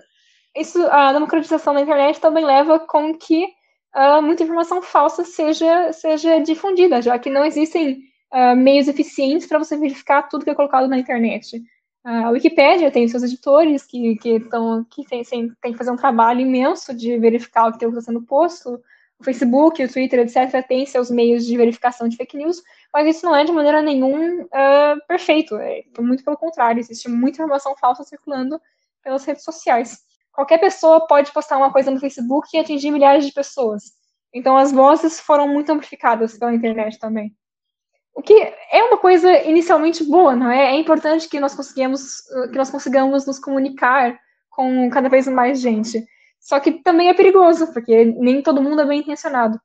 isso, 0.57 0.81
a 0.87 1.13
democratização 1.13 1.75
da 1.75 1.81
internet 1.81 2.21
também 2.21 2.45
leva 2.45 2.79
com 2.79 3.13
que 3.17 3.49
uh, 3.95 4.23
muita 4.23 4.43
informação 4.43 4.83
falsa 4.83 5.25
seja, 5.25 5.93
seja 5.93 6.39
difundida, 6.41 7.03
já 7.03 7.19
que 7.19 7.31
não 7.31 7.45
existem 7.45 8.05
uh, 8.33 8.57
meios 8.57 8.89
eficientes 8.89 9.47
para 9.47 9.59
você 9.59 9.77
verificar 9.77 10.23
tudo 10.23 10.45
que 10.45 10.51
é 10.51 10.55
colocado 10.55 10.89
na 10.89 10.99
internet. 10.99 11.59
Uh, 12.05 12.27
a 12.27 12.31
Wikipédia 12.31 12.91
tem 12.91 13.07
seus 13.09 13.23
editores 13.23 13.85
que, 13.85 14.17
que, 14.17 14.41
tão, 14.41 14.85
que 14.85 15.05
tem, 15.05 15.23
tem, 15.23 15.53
tem 15.61 15.73
que 15.73 15.79
fazer 15.79 15.91
um 15.91 15.97
trabalho 15.97 16.41
imenso 16.41 16.95
de 16.95 17.19
verificar 17.19 17.69
o 17.69 17.77
que 17.77 17.85
está 17.85 18.01
sendo 18.01 18.23
posto. 18.23 18.81
O 19.19 19.25
Facebook, 19.25 19.85
o 19.85 19.93
Twitter, 19.93 20.21
etc., 20.21 20.67
tem 20.67 20.87
seus 20.87 21.11
meios 21.11 21.45
de 21.45 21.55
verificação 21.55 22.09
de 22.09 22.17
fake 22.17 22.39
news, 22.39 22.63
mas 22.91 23.07
isso 23.07 23.27
não 23.27 23.37
é 23.37 23.45
de 23.45 23.53
maneira 23.53 23.83
nenhuma 23.83 24.45
uh, 24.45 25.07
perfeito. 25.07 25.57
É, 25.57 25.85
muito 25.99 26.25
pelo 26.25 26.39
contrário, 26.39 26.81
existe 26.81 27.07
muita 27.07 27.37
informação 27.37 27.77
falsa 27.77 28.03
circulando 28.03 28.59
pelas 29.03 29.25
redes 29.27 29.45
sociais 29.45 30.03
qualquer 30.41 30.59
pessoa 30.59 31.07
pode 31.07 31.31
postar 31.33 31.59
uma 31.59 31.71
coisa 31.71 31.91
no 31.91 32.01
Facebook 32.01 32.49
e 32.55 32.59
atingir 32.59 32.91
milhares 32.91 33.27
de 33.27 33.33
pessoas. 33.33 33.93
Então 34.33 34.57
as 34.57 34.73
vozes 34.73 35.21
foram 35.21 35.47
muito 35.47 35.71
amplificadas 35.71 36.39
pela 36.39 36.55
internet 36.55 36.99
também. 36.99 37.37
O 38.15 38.23
que 38.23 38.33
é 38.73 38.83
uma 38.85 38.97
coisa 38.97 39.31
inicialmente 39.43 40.03
boa, 40.03 40.35
não 40.35 40.51
é? 40.51 40.75
É 40.75 40.81
importante 40.81 41.29
que 41.29 41.39
nós 41.39 41.55
consigamos, 41.55 42.23
que 42.51 42.57
nós 42.57 42.71
consigamos 42.71 43.27
nos 43.27 43.39
comunicar 43.39 44.19
com 44.49 44.89
cada 44.89 45.11
vez 45.11 45.29
mais 45.29 45.61
gente. 45.61 46.03
Só 46.41 46.59
que 46.59 46.73
também 46.83 47.11
é 47.11 47.15
perigoso, 47.15 47.71
porque 47.75 48.07
nem 48.07 48.43
todo 48.43 48.63
mundo 48.63 48.81
é 48.81 48.87
bem 48.87 49.01
intencionado. 49.01 49.61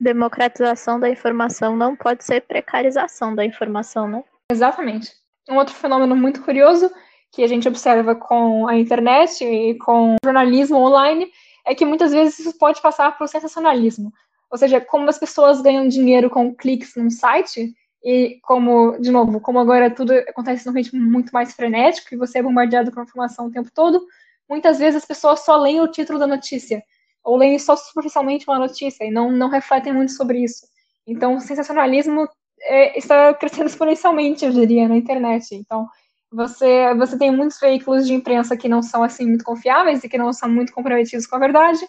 Democratização 0.00 0.98
da 0.98 1.08
informação 1.08 1.76
não 1.76 1.94
pode 1.94 2.24
ser 2.24 2.40
precarização 2.40 3.32
da 3.32 3.44
informação, 3.44 4.08
né? 4.08 4.24
Exatamente. 4.50 5.12
Um 5.48 5.54
outro 5.54 5.74
fenômeno 5.74 6.16
muito 6.16 6.42
curioso 6.42 6.90
que 7.34 7.42
a 7.42 7.46
gente 7.46 7.66
observa 7.66 8.14
com 8.14 8.68
a 8.68 8.76
internet 8.76 9.44
e 9.44 9.74
com 9.78 10.14
o 10.14 10.16
jornalismo 10.24 10.78
online 10.78 11.30
é 11.66 11.74
que 11.74 11.84
muitas 11.84 12.12
vezes 12.12 12.38
isso 12.38 12.58
pode 12.58 12.80
passar 12.80 13.16
por 13.18 13.26
sensacionalismo. 13.26 14.12
Ou 14.50 14.56
seja, 14.56 14.80
como 14.80 15.08
as 15.08 15.18
pessoas 15.18 15.60
ganham 15.60 15.88
dinheiro 15.88 16.30
com 16.30 16.54
cliques 16.54 16.94
num 16.94 17.10
site, 17.10 17.74
e 18.04 18.38
como, 18.42 18.98
de 18.98 19.10
novo, 19.10 19.40
como 19.40 19.58
agora 19.58 19.90
tudo 19.90 20.12
acontece 20.12 20.66
num 20.66 20.74
ritmo 20.74 21.00
muito 21.00 21.30
mais 21.32 21.54
frenético 21.54 22.14
e 22.14 22.18
você 22.18 22.38
é 22.38 22.42
bombardeado 22.42 22.92
com 22.92 23.02
informação 23.02 23.46
o 23.46 23.50
tempo 23.50 23.70
todo, 23.74 24.06
muitas 24.48 24.78
vezes 24.78 24.96
as 24.96 25.06
pessoas 25.06 25.40
só 25.40 25.56
leem 25.56 25.80
o 25.80 25.88
título 25.88 26.18
da 26.18 26.26
notícia, 26.26 26.82
ou 27.24 27.36
leem 27.36 27.58
só 27.58 27.74
superficialmente 27.74 28.44
uma 28.46 28.58
notícia 28.58 29.04
e 29.04 29.10
não, 29.10 29.32
não 29.32 29.48
refletem 29.48 29.92
muito 29.92 30.12
sobre 30.12 30.44
isso. 30.44 30.66
Então, 31.06 31.36
o 31.36 31.40
sensacionalismo 31.40 32.28
é, 32.60 32.98
está 32.98 33.32
crescendo 33.32 33.66
exponencialmente, 33.72 34.44
eu 34.44 34.52
diria, 34.52 34.86
na 34.86 34.96
internet. 34.96 35.54
Então, 35.54 35.88
você, 36.34 36.92
você 36.94 37.16
tem 37.16 37.30
muitos 37.30 37.60
veículos 37.60 38.06
de 38.06 38.14
imprensa 38.14 38.56
que 38.56 38.68
não 38.68 38.82
são 38.82 39.02
assim 39.02 39.26
muito 39.26 39.44
confiáveis 39.44 40.02
e 40.02 40.08
que 40.08 40.18
não 40.18 40.32
são 40.32 40.48
muito 40.48 40.72
comprometidos 40.72 41.26
com 41.26 41.36
a 41.36 41.38
verdade, 41.38 41.80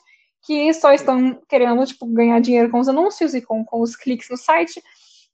que 0.45 0.71
só 0.73 0.93
estão 0.93 1.41
querendo 1.49 1.83
tipo, 1.85 2.05
ganhar 2.05 2.39
dinheiro 2.39 2.69
com 2.69 2.79
os 2.79 2.87
anúncios 2.87 3.33
e 3.33 3.41
com, 3.41 3.65
com 3.65 3.81
os 3.81 3.95
cliques 3.95 4.29
no 4.29 4.37
site, 4.37 4.81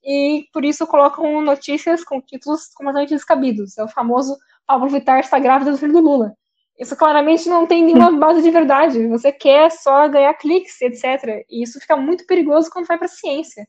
e 0.02 0.46
por 0.52 0.64
isso 0.64 0.86
colocam 0.86 1.42
notícias 1.42 2.02
com 2.02 2.20
títulos 2.20 2.68
completamente 2.74 3.10
descabidos. 3.10 3.76
É 3.76 3.84
o 3.84 3.88
famoso 3.88 4.36
Pablo 4.66 4.88
Vittar 4.88 5.20
está 5.20 5.38
grávida 5.38 5.70
do 5.70 5.78
filho 5.78 5.92
do 5.92 6.00
Lula. 6.00 6.32
Isso 6.78 6.96
claramente 6.96 7.48
não 7.48 7.66
tem 7.66 7.84
nenhuma 7.84 8.10
base 8.18 8.42
de 8.42 8.50
verdade. 8.50 9.06
Você 9.08 9.30
quer 9.30 9.70
só 9.70 10.08
ganhar 10.08 10.34
cliques, 10.34 10.80
etc. 10.80 11.44
E 11.48 11.62
isso 11.62 11.78
fica 11.78 11.96
muito 11.96 12.26
perigoso 12.26 12.70
quando 12.70 12.86
vai 12.86 12.96
para 12.96 13.06
a 13.06 13.10
ciência. 13.10 13.68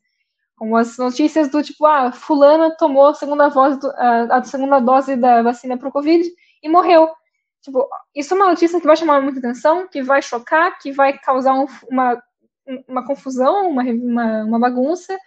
Como 0.63 0.77
as 0.77 0.97
notícias 0.97 1.49
do 1.49 1.61
tipo, 1.61 1.85
ah, 1.85 2.13
fulana 2.13 2.73
tomou 2.77 3.07
a 3.07 3.13
segunda, 3.13 3.49
do, 3.49 3.91
a, 3.97 4.37
a 4.37 4.43
segunda 4.45 4.79
dose 4.79 5.17
da 5.17 5.41
vacina 5.41 5.77
para 5.77 5.89
o 5.89 5.91
Covid 5.91 6.23
e 6.63 6.69
morreu. 6.69 7.09
Tipo, 7.61 7.85
isso 8.15 8.33
é 8.33 8.37
uma 8.37 8.47
notícia 8.47 8.79
que 8.79 8.87
vai 8.87 8.95
chamar 8.95 9.21
muita 9.21 9.39
atenção, 9.39 9.89
que 9.89 10.01
vai 10.01 10.21
chocar, 10.21 10.79
que 10.79 10.93
vai 10.93 11.19
causar 11.19 11.53
um, 11.53 11.65
uma, 11.91 12.23
uma 12.87 13.05
confusão, 13.05 13.67
uma, 13.67 13.83
uma, 13.83 14.43
uma 14.45 14.59
bagunça, 14.59 15.17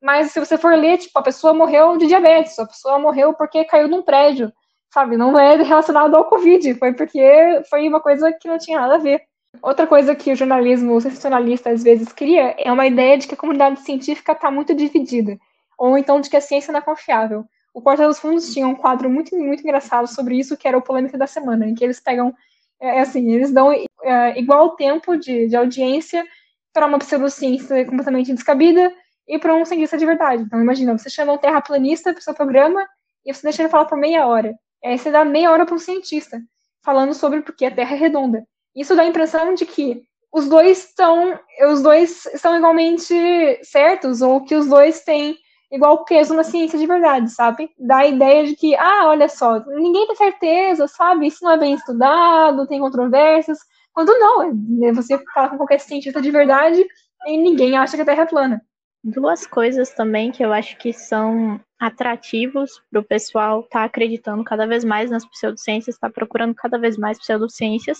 mas 0.00 0.30
se 0.30 0.38
você 0.38 0.56
for 0.56 0.78
ler, 0.78 0.98
tipo, 0.98 1.18
a 1.18 1.22
pessoa 1.22 1.52
morreu 1.52 1.96
de 1.96 2.06
diabetes, 2.06 2.56
a 2.56 2.64
pessoa 2.64 2.96
morreu 2.96 3.34
porque 3.34 3.64
caiu 3.64 3.88
num 3.88 4.02
prédio, 4.02 4.52
sabe? 4.92 5.16
Não 5.16 5.36
é 5.36 5.56
relacionado 5.56 6.14
ao 6.14 6.26
Covid, 6.26 6.72
foi 6.74 6.92
porque 6.92 7.62
foi 7.68 7.88
uma 7.88 8.00
coisa 8.00 8.32
que 8.32 8.46
não 8.46 8.58
tinha 8.58 8.78
nada 8.78 8.94
a 8.94 8.98
ver. 8.98 9.22
Outra 9.62 9.86
coisa 9.86 10.14
que 10.14 10.32
o 10.32 10.36
jornalismo 10.36 11.00
sensacionalista 11.00 11.70
às 11.70 11.82
vezes 11.82 12.12
cria 12.12 12.54
é 12.58 12.70
uma 12.70 12.86
ideia 12.86 13.16
de 13.16 13.26
que 13.26 13.34
a 13.34 13.36
comunidade 13.36 13.80
científica 13.80 14.32
está 14.32 14.50
muito 14.50 14.74
dividida, 14.74 15.38
ou 15.78 15.96
então 15.96 16.20
de 16.20 16.28
que 16.28 16.36
a 16.36 16.40
ciência 16.40 16.72
não 16.72 16.80
é 16.80 16.82
confiável. 16.82 17.44
O 17.72 17.82
Porta 17.82 18.06
dos 18.06 18.20
Fundos 18.20 18.52
tinha 18.52 18.68
um 18.68 18.74
quadro 18.74 19.10
muito, 19.10 19.36
muito 19.36 19.62
engraçado 19.62 20.06
sobre 20.06 20.38
isso, 20.38 20.56
que 20.56 20.68
era 20.68 20.78
o 20.78 20.82
Polêmica 20.82 21.18
da 21.18 21.26
Semana, 21.26 21.66
em 21.66 21.74
que 21.74 21.82
eles 21.82 21.98
pegam, 21.98 22.32
é, 22.80 22.98
é 22.98 23.00
assim, 23.00 23.32
eles 23.32 23.50
dão 23.52 23.72
é, 23.72 24.38
igual 24.38 24.76
tempo 24.76 25.16
de, 25.16 25.48
de 25.48 25.56
audiência 25.56 26.24
para 26.72 26.86
uma 26.86 26.98
pseudociência 26.98 27.84
completamente 27.84 28.32
descabida 28.32 28.92
e 29.26 29.38
para 29.38 29.54
um 29.54 29.64
cientista 29.64 29.98
de 29.98 30.06
verdade. 30.06 30.42
Então, 30.42 30.60
imagina, 30.60 30.96
você 30.96 31.10
chama 31.10 31.32
um 31.32 31.38
terraplanista 31.38 32.12
para 32.12 32.20
o 32.20 32.22
seu 32.22 32.34
programa 32.34 32.86
e 33.24 33.32
você 33.32 33.42
deixa 33.42 33.62
ele 33.62 33.68
falar 33.68 33.86
por 33.86 33.98
meia 33.98 34.26
hora. 34.26 34.54
Aí 34.84 34.98
você 34.98 35.10
dá 35.10 35.24
meia 35.24 35.50
hora 35.50 35.64
para 35.64 35.74
um 35.74 35.78
cientista, 35.78 36.40
falando 36.82 37.14
sobre 37.14 37.40
por 37.40 37.56
que 37.56 37.64
a 37.64 37.74
Terra 37.74 37.96
é 37.96 37.98
redonda. 37.98 38.46
Isso 38.74 38.96
dá 38.96 39.02
a 39.02 39.06
impressão 39.06 39.54
de 39.54 39.64
que 39.64 40.02
os 40.32 40.48
dois 40.48 40.88
estão, 40.88 41.38
os 41.70 41.82
dois 41.82 42.26
estão 42.26 42.56
igualmente 42.56 43.14
certos, 43.62 44.20
ou 44.20 44.44
que 44.44 44.56
os 44.56 44.66
dois 44.66 45.04
têm 45.04 45.36
igual 45.70 46.04
peso 46.04 46.34
na 46.34 46.44
ciência 46.44 46.78
de 46.78 46.86
verdade, 46.86 47.30
sabe? 47.30 47.70
Dá 47.78 47.98
a 47.98 48.06
ideia 48.06 48.44
de 48.44 48.56
que, 48.56 48.74
ah, 48.74 49.06
olha 49.06 49.28
só, 49.28 49.60
ninguém 49.66 50.06
tem 50.06 50.16
certeza, 50.16 50.88
sabe? 50.88 51.26
Isso 51.26 51.44
não 51.44 51.52
é 51.52 51.58
bem 51.58 51.74
estudado, 51.74 52.66
tem 52.66 52.80
controvérsias. 52.80 53.58
Quando 53.92 54.12
não, 54.18 54.42
é, 54.84 54.92
você 54.92 55.18
fala 55.32 55.50
com 55.50 55.56
qualquer 55.56 55.80
cientista 55.80 56.20
de 56.20 56.30
verdade 56.30 56.84
e 57.26 57.36
ninguém 57.36 57.76
acha 57.76 57.96
que 57.96 58.02
a 58.02 58.04
Terra 58.04 58.22
é 58.22 58.26
plana. 58.26 58.62
Duas 59.02 59.46
coisas 59.46 59.90
também 59.90 60.32
que 60.32 60.44
eu 60.44 60.52
acho 60.52 60.76
que 60.78 60.92
são 60.92 61.60
atrativos 61.78 62.82
para 62.90 63.00
o 63.00 63.04
pessoal 63.04 63.60
estar 63.60 63.80
tá 63.80 63.84
acreditando 63.84 64.44
cada 64.44 64.66
vez 64.66 64.84
mais 64.84 65.10
nas 65.10 65.24
pseudociências, 65.24 65.96
estar 65.96 66.08
tá 66.08 66.14
procurando 66.14 66.54
cada 66.54 66.78
vez 66.78 66.96
mais 66.96 67.18
pseudociências, 67.18 67.98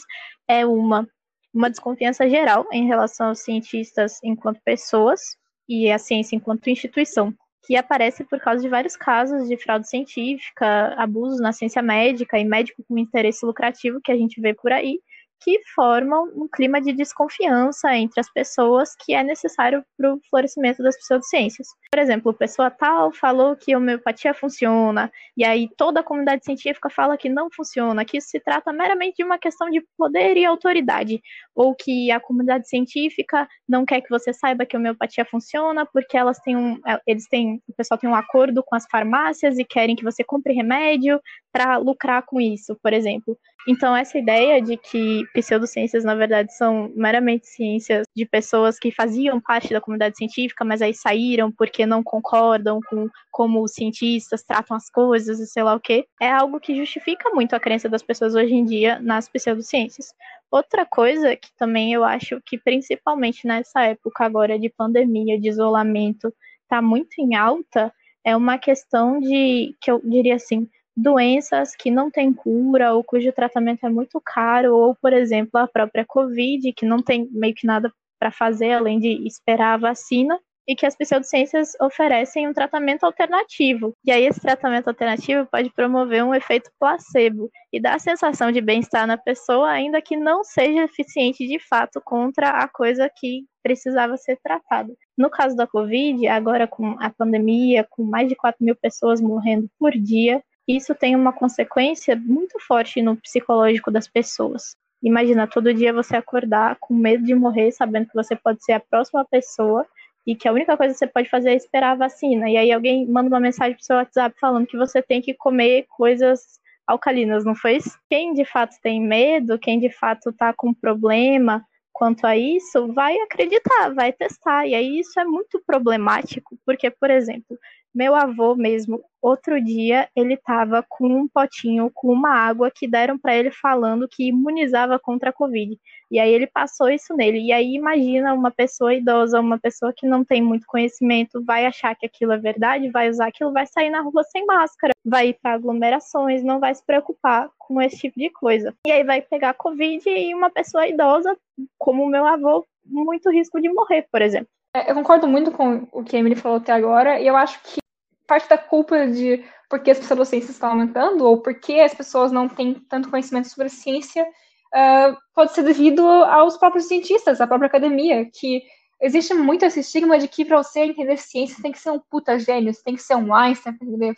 é 0.49 0.64
uma, 0.64 1.07
uma 1.53 1.70
desconfiança 1.70 2.29
geral 2.29 2.66
em 2.72 2.87
relação 2.87 3.29
aos 3.29 3.41
cientistas 3.41 4.18
enquanto 4.22 4.61
pessoas 4.64 5.20
e 5.68 5.91
a 5.91 5.99
ciência 5.99 6.37
enquanto 6.37 6.70
instituição, 6.70 7.35
que 7.66 7.77
aparece 7.77 8.25
por 8.25 8.39
causa 8.41 8.62
de 8.62 8.68
vários 8.68 8.97
casos 8.97 9.49
de 9.49 9.57
fraude 9.57 9.89
científica, 9.89 10.95
abusos 10.97 11.41
na 11.41 11.53
ciência 11.53 11.83
médica 11.83 12.39
e 12.39 12.45
médico 12.45 12.85
com 12.87 12.99
interesse 12.99 13.45
lucrativo 13.45 14.01
que 14.03 14.12
a 14.12 14.16
gente 14.16 14.41
vê 14.41 14.55
por 14.55 14.72
aí, 14.72 14.99
que 15.41 15.61
formam 15.74 16.24
um 16.35 16.49
clima 16.49 16.80
de 16.80 16.93
desconfiança 16.93 17.95
entre 17.95 18.20
as 18.20 18.32
pessoas 18.32 18.95
que 19.05 19.14
é 19.14 19.22
necessário 19.22 19.85
para 19.97 20.14
o 20.14 20.20
florescimento 20.30 20.82
das 20.82 20.97
pseudociências. 20.97 21.68
Por 21.91 22.01
exemplo, 22.01 22.32
pessoa 22.32 22.70
tal 22.70 23.12
falou 23.12 23.55
que 23.55 23.72
a 23.72 23.78
homeopatia 23.78 24.32
funciona, 24.32 25.12
e 25.37 25.45
aí 25.45 25.68
toda 25.76 26.01
a 26.01 26.03
comunidade 26.03 26.45
científica 26.45 26.89
fala 26.89 27.16
que 27.16 27.28
não 27.28 27.49
funciona, 27.51 28.05
que 28.05 28.18
isso 28.18 28.28
se 28.28 28.41
trata 28.41 28.72
meramente 28.72 29.16
de 29.16 29.24
uma 29.24 29.39
questão 29.39 29.70
de 29.70 29.85
poder 29.97 30.37
e 30.37 30.45
autoridade, 30.45 31.22
ou 31.55 31.74
que 31.74 32.11
a 32.11 32.18
comunidade 32.18 32.68
científica 32.68 33.47
não 33.68 33.85
quer 33.85 34.01
que 34.01 34.11
você 34.11 34.32
saiba 34.32 34.64
que 34.64 34.76
a 34.76 34.78
homeopatia 34.78 35.24
funciona 35.24 35.87
porque 35.87 36.16
elas 36.16 36.39
têm 36.41 36.57
um, 36.57 36.80
eles 37.07 37.28
têm, 37.28 37.62
o 37.68 37.72
pessoal 37.74 37.99
tem 37.99 38.09
um 38.09 38.14
acordo 38.14 38.62
com 38.62 38.74
as 38.74 38.87
farmácias 38.91 39.59
e 39.59 39.64
querem 39.64 39.95
que 39.95 40.05
você 40.05 40.24
compre 40.24 40.53
remédio 40.53 41.20
para 41.53 41.76
lucrar 41.76 42.22
com 42.22 42.41
isso, 42.41 42.76
por 42.82 42.93
exemplo. 42.93 43.39
Então, 43.66 43.96
essa 43.96 44.18
ideia 44.18 44.60
de 44.60 44.76
que 44.76 45.24
pseudociências, 45.32 46.04
na 46.04 46.14
verdade, 46.14 46.54
são 46.54 46.92
meramente 46.94 47.46
ciências 47.46 48.06
de 48.14 48.26
pessoas 48.26 48.78
que 48.78 48.90
faziam 48.90 49.40
parte 49.40 49.72
da 49.72 49.80
comunidade 49.80 50.18
científica, 50.18 50.64
mas 50.64 50.82
aí 50.82 50.92
saíram 50.92 51.50
porque 51.50 51.86
não 51.86 52.02
concordam 52.02 52.78
com 52.90 53.08
como 53.30 53.62
os 53.62 53.72
cientistas 53.72 54.42
tratam 54.42 54.76
as 54.76 54.90
coisas 54.90 55.40
e 55.40 55.46
sei 55.46 55.62
lá 55.62 55.74
o 55.74 55.80
quê, 55.80 56.06
é 56.20 56.30
algo 56.30 56.60
que 56.60 56.76
justifica 56.76 57.30
muito 57.30 57.56
a 57.56 57.60
crença 57.60 57.88
das 57.88 58.02
pessoas 58.02 58.34
hoje 58.34 58.54
em 58.54 58.64
dia 58.64 59.00
nas 59.00 59.28
pseudociências. 59.28 60.12
Outra 60.50 60.84
coisa 60.84 61.34
que 61.34 61.48
também 61.56 61.92
eu 61.92 62.04
acho 62.04 62.40
que, 62.44 62.58
principalmente 62.58 63.46
nessa 63.46 63.82
época 63.82 64.24
agora 64.24 64.58
de 64.58 64.68
pandemia, 64.68 65.40
de 65.40 65.48
isolamento, 65.48 66.32
está 66.62 66.82
muito 66.82 67.14
em 67.18 67.34
alta, 67.34 67.92
é 68.24 68.36
uma 68.36 68.58
questão 68.58 69.18
de, 69.20 69.74
que 69.80 69.90
eu 69.90 70.00
diria 70.04 70.36
assim, 70.36 70.68
doenças 70.97 71.74
que 71.74 71.90
não 71.90 72.11
têm 72.11 72.32
cura 72.32 72.95
ou 72.95 73.03
cujo 73.03 73.32
tratamento 73.32 73.84
é 73.84 73.90
muito 73.90 74.20
caro, 74.20 74.76
ou, 74.76 74.95
por 74.95 75.12
exemplo, 75.12 75.59
a 75.59 75.68
própria 75.68 76.05
Covid, 76.05 76.72
que 76.72 76.86
não 76.86 77.03
tem 77.03 77.28
meio 77.32 77.55
que 77.55 77.66
nada 77.66 77.92
para 78.18 78.30
fazer 78.30 78.72
além 78.72 78.99
de 78.99 79.26
esperar 79.26 79.74
a 79.74 79.78
vacina, 79.78 80.38
e 80.66 80.74
que 80.74 80.86
as 80.86 80.97
pseudociências 80.97 81.72
oferecem 81.80 82.49
um 82.49 82.53
tratamento 82.53 83.05
alternativo. 83.05 83.92
E 84.05 84.11
aí 84.11 84.24
esse 84.24 84.40
tratamento 84.40 84.88
alternativo 84.88 85.47
pode 85.47 85.70
promover 85.70 86.24
um 86.24 86.34
efeito 86.34 86.70
placebo 86.78 87.51
e 87.72 87.80
dar 87.80 87.97
a 87.97 87.99
sensação 87.99 88.51
de 88.51 88.61
bem-estar 88.61 89.07
na 89.07 89.18
pessoa, 89.18 89.70
ainda 89.70 90.01
que 90.01 90.16
não 90.16 90.42
seja 90.42 90.84
eficiente 90.84 91.47
de 91.47 91.59
fato 91.59 92.01
contra 92.03 92.51
a 92.51 92.68
coisa 92.68 93.11
que 93.14 93.45
precisava 93.62 94.16
ser 94.16 94.38
tratada. 94.42 94.92
No 95.16 95.30
caso 95.30 95.57
da 95.57 95.66
Covid, 95.66 96.26
agora 96.28 96.66
com 96.66 96.97
a 96.99 97.11
pandemia, 97.11 97.86
com 97.88 98.03
mais 98.03 98.28
de 98.28 98.34
4 98.34 98.64
mil 98.64 98.76
pessoas 98.76 99.20
morrendo 99.20 99.68
por 99.78 99.92
dia, 99.92 100.42
isso 100.66 100.94
tem 100.94 101.14
uma 101.14 101.32
consequência 101.32 102.16
muito 102.16 102.58
forte 102.60 103.02
no 103.02 103.16
psicológico 103.16 103.90
das 103.90 104.08
pessoas. 104.08 104.76
Imagina 105.02 105.46
todo 105.46 105.74
dia 105.74 105.92
você 105.92 106.16
acordar 106.16 106.76
com 106.80 106.94
medo 106.94 107.24
de 107.24 107.34
morrer, 107.34 107.70
sabendo 107.72 108.06
que 108.06 108.14
você 108.14 108.34
pode 108.34 108.64
ser 108.64 108.72
a 108.72 108.80
próxima 108.80 109.24
pessoa 109.24 109.86
e 110.26 110.34
que 110.34 110.48
a 110.48 110.52
única 110.52 110.76
coisa 110.76 110.94
que 110.94 110.98
você 110.98 111.06
pode 111.06 111.28
fazer 111.28 111.50
é 111.50 111.56
esperar 111.56 111.92
a 111.92 111.96
vacina. 111.96 112.48
E 112.48 112.56
aí 112.56 112.72
alguém 112.72 113.06
manda 113.06 113.28
uma 113.28 113.40
mensagem 113.40 113.74
pro 113.74 113.84
seu 113.84 113.96
WhatsApp 113.96 114.34
falando 114.40 114.66
que 114.66 114.78
você 114.78 115.02
tem 115.02 115.20
que 115.20 115.34
comer 115.34 115.84
coisas 115.88 116.40
alcalinas, 116.86 117.44
não 117.44 117.54
foi 117.54 117.76
isso? 117.76 117.98
Quem 118.08 118.32
de 118.32 118.44
fato 118.44 118.76
tem 118.82 119.00
medo, 119.00 119.58
quem 119.58 119.78
de 119.78 119.90
fato 119.90 120.32
tá 120.32 120.52
com 120.54 120.72
problema 120.72 121.62
quanto 121.92 122.26
a 122.26 122.36
isso, 122.36 122.92
vai 122.92 123.16
acreditar, 123.18 123.94
vai 123.94 124.12
testar. 124.12 124.66
E 124.66 124.74
aí 124.74 124.98
isso 124.98 125.18
é 125.20 125.24
muito 125.24 125.62
problemático, 125.64 126.58
porque, 126.66 126.90
por 126.90 127.10
exemplo, 127.10 127.56
meu 127.95 128.14
avô 128.14 128.57
mesmo, 128.57 129.03
outro 129.22 129.62
dia, 129.62 130.09
ele 130.16 130.36
tava 130.36 130.84
com 130.86 131.07
um 131.07 131.28
potinho 131.28 131.90
com 131.95 132.12
uma 132.12 132.30
água 132.30 132.70
que 132.70 132.88
deram 132.88 133.16
para 133.16 133.36
ele 133.36 133.51
falando 133.51 134.09
que 134.09 134.28
imunizava 134.28 134.99
contra 134.99 135.30
a 135.30 135.32
Covid. 135.32 135.78
E 136.11 136.18
aí 136.18 136.32
ele 136.32 136.47
passou 136.47 136.90
isso 136.90 137.14
nele. 137.14 137.38
E 137.38 137.53
aí 137.53 137.74
imagina 137.74 138.34
uma 138.34 138.51
pessoa 138.51 138.92
idosa, 138.92 139.40
uma 139.40 139.59
pessoa 139.59 139.92
que 139.97 140.07
não 140.07 140.24
tem 140.24 140.42
muito 140.42 140.66
conhecimento, 140.66 141.42
vai 141.45 141.64
achar 141.66 141.95
que 141.95 142.05
aquilo 142.05 142.32
é 142.32 142.38
verdade, 142.38 142.90
vai 142.90 143.09
usar 143.09 143.28
aquilo, 143.28 143.53
vai 143.53 143.66
sair 143.66 143.90
na 143.90 144.01
rua 144.01 144.24
sem 144.24 144.45
máscara, 144.45 144.92
vai 145.05 145.28
ir 145.28 145.38
para 145.40 145.55
aglomerações, 145.55 146.42
não 146.42 146.59
vai 146.59 146.74
se 146.74 146.84
preocupar 146.84 147.49
com 147.59 147.80
esse 147.80 147.97
tipo 147.97 148.18
de 148.18 148.30
coisa. 148.30 148.74
E 148.86 148.92
aí 148.92 149.05
vai 149.05 149.22
pegar 149.22 149.55
Covid 149.55 150.09
e 150.09 150.34
uma 150.34 150.51
pessoa 150.51 150.86
idosa, 150.86 151.36
como 151.78 152.03
o 152.03 152.09
meu 152.09 152.26
avô, 152.26 152.66
muito 152.84 153.30
risco 153.30 153.61
de 153.61 153.72
morrer, 153.72 154.07
por 154.11 154.20
exemplo. 154.20 154.49
É, 154.76 154.90
eu 154.90 154.95
concordo 154.95 155.28
muito 155.28 155.53
com 155.53 155.86
o 155.92 156.03
que 156.03 156.16
a 156.16 156.18
Emily 156.18 156.34
falou 156.34 156.59
até 156.59 156.72
agora, 156.72 157.20
e 157.20 157.26
eu 157.26 157.36
acho 157.36 157.62
que 157.62 157.84
parte 158.27 158.49
da 158.49 158.59
culpa 158.59 159.07
de 159.07 159.45
por 159.68 159.81
que 159.81 159.91
as 159.91 159.99
pseudociências 159.99 160.53
estão 160.53 160.70
aumentando, 160.70 161.25
ou 161.27 161.41
por 161.41 161.55
que 161.59 161.81
as 161.81 161.95
pessoas 161.95 162.31
não 162.31 162.49
têm 162.49 162.75
tanto 162.89 163.11
conhecimento 163.11 163.49
sobre 163.49 163.66
a 163.66 163.70
ciência, 163.70 164.22
uh, 164.22 165.16
pode 165.35 165.53
ser 165.53 165.62
devido 165.62 166.07
aos 166.07 166.57
próprios 166.57 166.87
cientistas, 166.87 167.41
à 167.41 167.47
própria 167.47 167.66
academia, 167.66 168.29
que 168.33 168.62
existe 169.01 169.35
muito 169.35 169.64
esse 169.64 169.81
estigma 169.81 170.18
de 170.18 170.29
que 170.29 170.45
para 170.45 170.62
você 170.62 170.81
entender 170.81 171.16
ciência 171.16 171.62
tem 171.62 171.72
que 171.72 171.79
ser 171.79 171.91
um 171.91 171.99
puta 171.99 172.39
gênio, 172.39 172.72
você 172.72 172.83
tem 172.83 172.95
que 172.95 173.03
ser 173.03 173.16
um 173.16 173.35
Einstein 173.35 173.77
para 173.77 173.87
entender, 173.87 174.14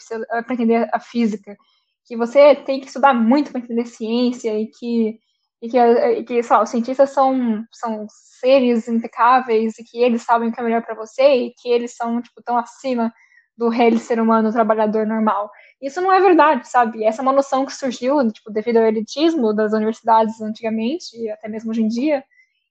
entender, 0.51 0.91
a 0.93 1.01
física, 1.01 1.57
que 2.05 2.17
você 2.17 2.55
tem 2.55 2.81
que 2.81 2.87
estudar 2.87 3.15
muito 3.15 3.51
para 3.51 3.61
entender 3.61 3.87
ciência 3.87 4.59
e 4.59 4.67
que 4.67 5.19
e 5.63 5.71
que, 5.71 5.79
e 5.79 6.23
que 6.23 6.41
os 6.41 6.69
cientistas 6.69 7.11
são, 7.11 7.65
são 7.73 8.07
seres 8.11 8.87
impecáveis 8.89 9.79
e 9.79 9.85
que 9.85 10.03
eles 10.03 10.23
sabem 10.23 10.51
o 10.51 10.53
que 10.53 10.61
é 10.61 10.63
melhor 10.63 10.83
para 10.83 10.95
você 10.95 11.47
e 11.47 11.55
que 11.55 11.71
eles 11.71 11.97
são 11.97 12.21
tipo 12.21 12.43
tão 12.45 12.59
acima 12.59 13.11
do 13.57 13.69
rei 13.69 13.97
ser 13.99 14.21
humano 14.21 14.53
trabalhador 14.53 15.07
normal. 15.07 15.51
Isso 15.81 16.01
não 16.01 16.13
é 16.13 16.21
verdade, 16.21 16.69
sabe? 16.69 17.05
Essa 17.05 17.21
é 17.21 17.23
uma 17.23 17.33
noção 17.33 17.65
que 17.65 17.73
surgiu 17.73 18.31
tipo, 18.31 18.51
devido 18.51 18.79
ao 18.79 18.87
elitismo 18.87 19.53
das 19.53 19.73
universidades 19.73 20.41
antigamente 20.41 21.17
e 21.17 21.31
até 21.31 21.49
mesmo 21.49 21.71
hoje 21.71 21.83
em 21.83 21.89
dia. 21.89 22.25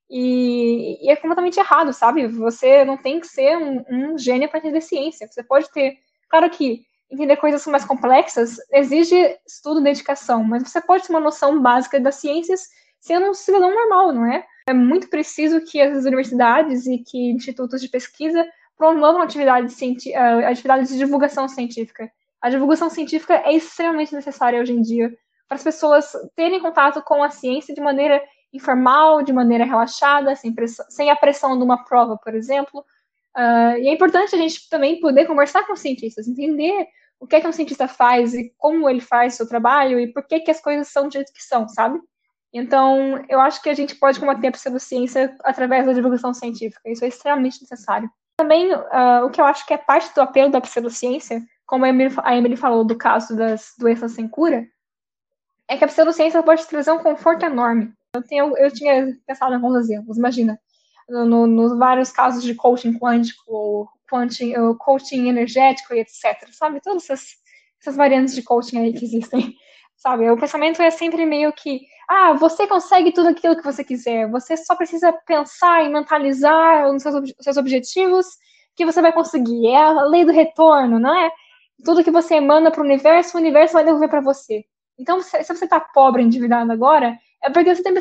E, 0.10 1.04
e 1.04 1.10
é 1.10 1.16
completamente 1.16 1.60
errado, 1.60 1.92
sabe? 1.92 2.28
Você 2.28 2.86
não 2.86 2.98
tem 2.98 3.20
que 3.20 3.28
ser 3.28 3.58
um, 3.58 3.84
um 3.90 4.18
gênio 4.18 4.48
para 4.48 4.60
entender 4.60 4.82
ciência. 4.82 5.28
Você 5.28 5.44
pode 5.44 5.72
ter. 5.72 5.98
Claro 6.30 6.50
que 6.50 6.84
entender 7.10 7.38
coisas 7.38 7.66
mais 7.68 7.86
complexas 7.86 8.58
exige 8.74 9.16
estudo 9.48 9.80
e 9.80 9.84
dedicação, 9.84 10.44
mas 10.44 10.64
você 10.64 10.82
pode 10.82 11.04
ter 11.04 11.14
uma 11.14 11.20
noção 11.20 11.62
básica 11.62 12.00
das 12.00 12.16
ciências 12.16 12.62
sendo 13.00 13.30
um 13.30 13.34
cidadão 13.34 13.74
normal, 13.74 14.12
não 14.12 14.26
é? 14.26 14.44
É 14.68 14.74
muito 14.74 15.08
preciso 15.10 15.62
que 15.62 15.80
as 15.80 16.06
universidades 16.06 16.88
e 16.88 16.98
que 16.98 17.32
institutos 17.32 17.80
de 17.80 17.88
pesquisa 17.88 18.46
promovam 18.78 19.22
atividades, 19.22 19.76
uh, 19.80 20.46
atividades 20.46 20.90
de 20.90 20.98
divulgação 20.98 21.48
científica. 21.48 22.12
A 22.42 22.50
divulgação 22.50 22.90
científica 22.90 23.42
é 23.46 23.54
extremamente 23.54 24.14
necessária 24.14 24.60
hoje 24.60 24.74
em 24.74 24.82
dia 24.82 25.12
para 25.48 25.56
as 25.56 25.64
pessoas 25.64 26.12
terem 26.36 26.60
contato 26.60 27.02
com 27.04 27.24
a 27.24 27.30
ciência 27.30 27.74
de 27.74 27.82
maneira 27.82 28.22
informal, 28.52 29.22
de 29.22 29.34
maneira 29.34 29.66
relaxada, 29.66 30.36
sem, 30.36 30.54
sem 30.90 31.10
a 31.10 31.16
pressão 31.16 31.58
de 31.58 31.64
uma 31.64 31.84
prova, 31.84 32.18
por 32.18 32.34
exemplo. 32.34 32.82
Uh, 33.36 33.78
e 33.80 33.88
é 33.88 33.94
importante 33.94 34.34
a 34.34 34.38
gente 34.38 34.70
também 34.70 35.00
poder 35.00 35.26
conversar 35.26 35.66
com 35.68 35.76
cientistas, 35.76 36.28
entender 36.28 36.88
o 37.20 37.28
que 37.28 37.36
é 37.36 37.42
que 37.42 37.48
um 37.48 37.52
cientista 37.52 37.88
faz 37.88 38.34
e 38.34 38.54
como 38.58 38.90
ele 38.90 39.02
faz 39.02 39.34
o 39.34 39.38
seu 39.38 39.48
trabalho 39.48 40.00
e 40.00 40.12
por 40.12 40.26
que, 40.26 40.40
que 40.40 40.52
as 40.52 40.62
coisas 40.62 40.88
são 40.88 41.08
do 41.08 41.14
jeito 41.14 41.34
que 41.34 41.44
são, 41.44 41.68
sabe? 41.68 42.00
Então, 42.54 43.24
eu 43.28 43.40
acho 43.40 43.62
que 43.62 43.70
a 43.70 43.74
gente 43.74 43.96
pode 43.96 44.20
combater 44.20 44.48
a 44.48 44.52
pseudociência 44.52 45.36
através 45.44 45.86
da 45.86 45.94
divulgação 45.94 46.34
científica. 46.34 46.90
Isso 46.90 47.04
é 47.04 47.10
extremamente 47.10 47.62
necessário. 47.62 48.10
Também, 48.38 48.74
uh, 48.74 49.26
o 49.26 49.30
que 49.30 49.40
eu 49.40 49.46
acho 49.46 49.66
que 49.66 49.74
é 49.74 49.78
parte 49.78 50.14
do 50.14 50.22
apelo 50.22 50.52
da 50.52 50.62
pseudociência, 50.62 51.42
como 51.66 51.86
a 51.86 51.90
Emily, 51.90 52.14
a 52.24 52.36
Emily 52.36 52.58
falou 52.58 52.84
do 52.84 52.98
caso 52.98 53.36
das 53.36 53.74
doenças 53.78 54.12
sem 54.12 54.28
cura, 54.28 54.68
é 55.68 55.78
que 55.78 55.84
a 55.84 55.88
pseudociência 55.88 56.44
pode 56.44 56.66
trazer 56.68 56.92
um 56.92 57.00
conforto 57.00 57.46
enorme. 57.46 57.92
Eu, 58.14 58.22
tenho, 58.22 58.58
eu 58.58 58.72
tinha 58.72 59.18
pensado 59.26 59.54
em 59.54 59.56
alguns 59.56 59.76
exemplos. 59.78 60.18
Imagina, 60.18 60.60
no, 61.10 61.48
nos 61.48 61.78
vários 61.78 62.12
casos 62.12 62.44
de 62.44 62.54
coaching 62.54 62.98
quântico, 63.00 63.90
coaching, 64.10 64.54
coaching 64.80 65.28
energético 65.28 65.94
e 65.94 66.00
etc. 66.00 66.50
Sabe? 66.52 66.82
Todas 66.82 67.04
essas, 67.04 67.30
essas 67.82 67.96
variantes 67.96 68.36
de 68.36 68.44
coaching 68.44 68.78
aí 68.78 68.94
que 68.94 69.06
existem. 69.06 69.56
Sabe? 70.06 70.30
O 70.30 70.38
pensamento 70.38 70.80
é 70.84 70.92
sempre 70.92 71.26
meio 71.26 71.52
que, 71.52 71.82
ah, 72.08 72.34
você 72.34 72.68
consegue 72.68 73.12
tudo 73.12 73.30
aquilo 73.30 73.56
que 73.56 73.64
você 73.64 73.84
quiser. 73.84 74.30
Você 74.30 74.56
só 74.56 74.76
precisa 74.76 75.12
pensar 75.26 75.84
e 75.84 75.90
mentalizar 75.90 76.94
os 76.94 77.02
seus, 77.02 77.34
seus 77.40 77.58
objetivos 77.58 78.28
que 78.76 78.86
você 78.86 79.02
vai 79.02 79.12
conseguir. 79.12 79.66
É 79.66 79.78
a 79.78 80.04
lei 80.04 80.24
do 80.24 80.32
retorno, 80.32 81.00
não 81.00 81.12
é? 81.12 81.32
Tudo 81.84 82.04
que 82.04 82.12
você 82.12 82.36
emana 82.36 82.70
para 82.70 82.82
o 82.82 82.84
universo, 82.84 83.36
o 83.36 83.42
universo 83.42 83.74
vai 83.74 83.84
devolver 83.84 84.08
para 84.08 84.22
você. 84.22 84.64
Então, 84.96 85.20
se, 85.24 85.44
você 85.44 85.66
está 85.66 85.80
pobre, 85.80 86.22
endividado 86.22 86.72
agora, 86.72 87.18
é 87.44 87.50
porque 87.50 87.74
você 87.74 87.82
tem 87.82 87.92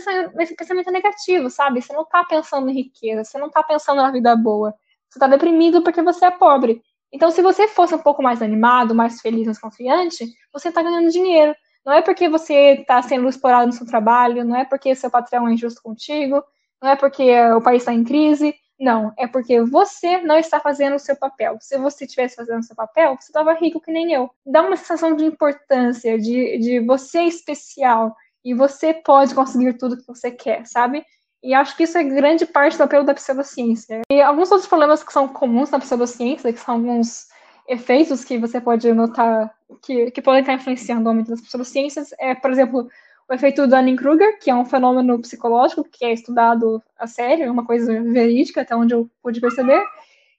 esse 0.40 0.54
pensamento 0.54 0.90
negativo, 0.90 1.48
sabe? 1.48 1.80
Você 1.80 1.94
não 1.94 2.02
está 2.02 2.22
pensando 2.22 2.68
em 2.68 2.74
riqueza, 2.74 3.24
você 3.24 3.38
não 3.38 3.46
está 3.46 3.62
pensando 3.62 4.02
na 4.02 4.10
vida 4.10 4.36
boa. 4.36 4.74
Você 5.08 5.18
está 5.18 5.26
deprimido 5.26 5.80
porque 5.82 6.02
você 6.02 6.26
é 6.26 6.30
pobre. 6.30 6.82
Então, 7.10 7.30
se 7.30 7.40
você 7.40 7.66
fosse 7.66 7.94
um 7.94 7.98
pouco 7.98 8.22
mais 8.22 8.42
animado, 8.42 8.94
mais 8.94 9.22
feliz, 9.22 9.46
mais 9.46 9.58
confiante, 9.58 10.26
você 10.52 10.68
está 10.68 10.82
ganhando 10.82 11.08
dinheiro. 11.10 11.54
Não 11.84 11.92
é 11.92 12.02
porque 12.02 12.28
você 12.28 12.78
está 12.80 13.02
sendo 13.02 13.28
explorado 13.28 13.66
no 13.66 13.72
seu 13.72 13.86
trabalho, 13.86 14.44
não 14.44 14.56
é 14.56 14.64
porque 14.64 14.94
seu 14.94 15.10
patrão 15.10 15.46
é 15.48 15.52
injusto 15.52 15.82
contigo, 15.82 16.42
não 16.82 16.90
é 16.90 16.96
porque 16.96 17.38
o 17.50 17.60
país 17.60 17.82
está 17.82 17.92
em 17.92 18.04
crise. 18.04 18.54
Não, 18.78 19.12
é 19.16 19.26
porque 19.26 19.62
você 19.62 20.18
não 20.22 20.36
está 20.36 20.58
fazendo 20.58 20.96
o 20.96 20.98
seu 20.98 21.14
papel. 21.14 21.56
Se 21.60 21.78
você 21.78 22.04
estivesse 22.04 22.34
fazendo 22.34 22.58
o 22.58 22.62
seu 22.64 22.74
papel, 22.74 23.16
você 23.18 23.28
estava 23.30 23.54
rico 23.54 23.80
que 23.80 23.92
nem 23.92 24.12
eu. 24.12 24.28
Dá 24.44 24.62
uma 24.62 24.76
sensação 24.76 25.14
de 25.14 25.24
importância, 25.24 26.18
de, 26.18 26.58
de 26.58 26.80
você 26.80 27.22
especial, 27.22 28.16
e 28.44 28.52
você 28.52 28.92
pode 28.92 29.34
conseguir 29.34 29.74
tudo 29.74 29.96
que 29.96 30.06
você 30.06 30.30
quer, 30.30 30.66
sabe? 30.66 31.04
E 31.42 31.54
acho 31.54 31.76
que 31.76 31.84
isso 31.84 31.96
é 31.96 32.02
grande 32.02 32.46
parte 32.46 32.76
do 32.76 32.82
apelo 32.82 33.04
da 33.04 33.14
pseudociência. 33.14 34.00
E 34.10 34.20
alguns 34.20 34.50
outros 34.50 34.68
problemas 34.68 35.04
que 35.04 35.12
são 35.12 35.28
comuns 35.28 35.70
na 35.70 35.78
pseudociência, 35.78 36.52
que 36.52 36.60
são 36.60 36.74
alguns 36.74 37.28
efeitos 37.68 38.24
que 38.24 38.38
você 38.38 38.60
pode 38.60 38.92
notar 38.92 39.54
que, 39.82 40.10
que 40.10 40.22
podem 40.22 40.40
estar 40.40 40.54
influenciando 40.54 41.04
o 41.04 41.08
aumento 41.08 41.30
das 41.30 41.40
pseudociências, 41.40 42.10
é, 42.18 42.34
por 42.34 42.50
exemplo, 42.50 42.88
o 43.28 43.34
efeito 43.34 43.66
Dunning-Kruger, 43.66 44.38
que 44.38 44.50
é 44.50 44.54
um 44.54 44.64
fenômeno 44.64 45.18
psicológico 45.20 45.84
que 45.84 46.04
é 46.04 46.12
estudado 46.12 46.82
a 46.98 47.06
sério, 47.06 47.46
é 47.46 47.50
uma 47.50 47.64
coisa 47.64 48.02
verídica, 48.02 48.60
até 48.60 48.76
onde 48.76 48.94
eu 48.94 49.10
pude 49.22 49.40
perceber, 49.40 49.82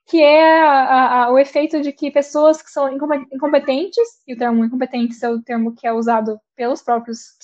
que 0.05 0.21
é 0.21 0.61
a, 0.63 1.23
a, 1.23 1.31
o 1.31 1.39
efeito 1.39 1.81
de 1.81 1.91
que 1.91 2.11
pessoas 2.11 2.61
que 2.61 2.69
são 2.69 2.87
incompetentes, 3.31 4.21
e 4.27 4.33
o 4.33 4.37
termo 4.37 4.63
incompetentes 4.63 5.21
é 5.23 5.29
o 5.29 5.41
termo 5.41 5.73
que 5.73 5.87
é 5.87 5.91
usado 5.91 6.39
pelos 6.55 6.83
próprios 6.83 7.35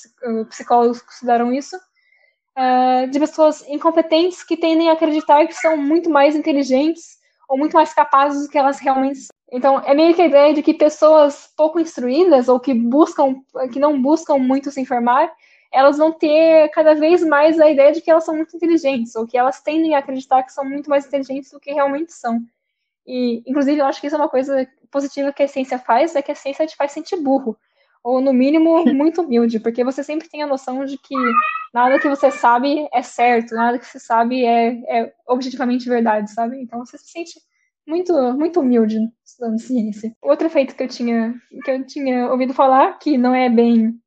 psicólogos 0.48 1.02
que 1.02 1.12
estudaram 1.12 1.52
isso, 1.52 1.76
uh, 1.76 3.10
de 3.10 3.20
pessoas 3.20 3.68
incompetentes 3.68 4.44
que 4.44 4.56
tendem 4.56 4.90
a 4.90 4.94
acreditar 4.94 5.48
que 5.48 5.56
são 5.56 5.76
muito 5.76 6.08
mais 6.10 6.36
inteligentes 6.36 7.20
ou 7.50 7.58
muito 7.58 7.74
mais 7.74 7.94
capazes 7.94 8.44
do 8.44 8.50
que 8.50 8.58
elas 8.60 8.80
realmente 8.80 9.20
são. 9.20 9.41
Então, 9.52 9.80
é 9.80 9.94
meio 9.94 10.16
que 10.16 10.22
a 10.22 10.28
ideia 10.28 10.54
de 10.54 10.64
que 10.64 10.74
pessoas 10.74 11.52
pouco 11.58 11.80
instruídas 11.80 12.48
ou 12.48 12.60
que 12.60 12.74
buscam, 12.74 13.36
que 13.74 13.80
não 13.80 14.02
buscam 14.02 14.38
muito 14.38 14.72
se 14.72 14.80
informar, 14.80 15.30
elas 15.72 15.98
vão 15.98 16.12
ter 16.12 16.70
cada 16.70 16.96
vez 16.96 17.22
mais 17.24 17.60
a 17.60 17.70
ideia 17.70 17.92
de 17.92 18.02
que 18.02 18.10
elas 18.10 18.24
são 18.24 18.36
muito 18.36 18.56
inteligentes, 18.56 19.14
ou 19.16 19.28
que 19.28 19.38
elas 19.38 19.62
tendem 19.62 19.94
a 19.94 20.00
acreditar 20.00 20.44
que 20.44 20.54
são 20.54 20.64
muito 20.64 20.90
mais 20.90 21.06
inteligentes 21.06 21.52
do 21.52 21.60
que 21.60 21.74
realmente 21.74 22.14
são. 22.14 22.42
E, 23.06 23.44
inclusive, 23.46 23.80
eu 23.80 23.86
acho 23.86 24.00
que 24.00 24.08
isso 24.08 24.16
é 24.16 24.20
uma 24.20 24.30
coisa 24.30 24.68
positiva 24.90 25.34
que 25.34 25.44
a 25.44 25.48
ciência 25.48 25.78
faz, 25.78 26.16
é 26.16 26.22
que 26.22 26.32
a 26.32 26.36
ciência 26.36 26.66
te 26.66 26.76
faz 26.76 26.94
sentir 26.94 27.18
burro, 27.18 27.58
ou 28.04 28.22
no 28.22 28.32
mínimo 28.32 28.86
muito 28.94 29.22
humilde, 29.22 29.60
porque 29.60 29.84
você 29.84 30.02
sempre 30.02 30.30
tem 30.30 30.44
a 30.44 30.48
noção 30.48 30.86
de 30.86 30.98
que 30.98 31.16
nada 31.74 32.00
que 32.00 32.08
você 32.08 32.32
sabe 32.32 32.88
é 32.94 33.02
certo, 33.02 33.54
nada 33.54 33.78
que 33.78 33.86
você 33.86 34.00
sabe 34.00 34.46
é, 34.46 34.70
é 34.88 35.14
objetivamente 35.28 35.90
verdade, 35.90 36.32
sabe? 36.32 36.62
Então 36.62 36.86
você 36.86 36.98
se 36.98 37.10
sente 37.10 37.40
muito, 37.88 38.14
muito 38.34 38.60
humilde 38.60 38.98
estudando 39.26 39.60
ciência. 39.60 40.16
Outro 40.22 40.48
efeito 40.48 40.76
que 40.76 40.84
eu 40.84 40.88
tinha, 40.88 41.34
que 41.64 41.72
eu 41.72 41.86
tinha 41.86 42.30
ouvido 42.32 42.54
falar, 42.54 42.98
que 43.00 43.18
não 43.18 43.34
é 43.34 43.50
bem 43.50 44.00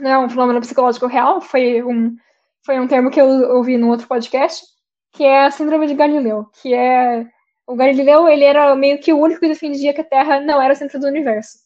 não 0.00 0.10
é 0.10 0.18
um 0.18 0.28
fenômeno 0.28 0.60
psicológico 0.60 1.06
real, 1.06 1.40
foi 1.40 1.82
um, 1.82 2.16
foi 2.64 2.80
um 2.80 2.86
termo 2.86 3.10
que 3.10 3.20
eu 3.20 3.26
ouvi 3.56 3.76
num 3.76 3.90
outro 3.90 4.06
podcast, 4.06 4.64
que 5.12 5.24
é 5.24 5.44
a 5.44 5.50
síndrome 5.50 5.86
de 5.86 5.94
Galileu, 5.94 6.46
que 6.60 6.72
é 6.72 7.26
o 7.66 7.76
Galileu, 7.76 8.28
ele 8.28 8.44
era 8.44 8.74
meio 8.74 9.00
que 9.00 9.12
o 9.12 9.18
único 9.18 9.40
que 9.40 9.48
defendia 9.48 9.92
que 9.92 10.00
a 10.00 10.04
Terra 10.04 10.40
não 10.40 10.60
era 10.60 10.72
o 10.72 10.76
centro 10.76 10.98
do 10.98 11.06
universo. 11.06 11.58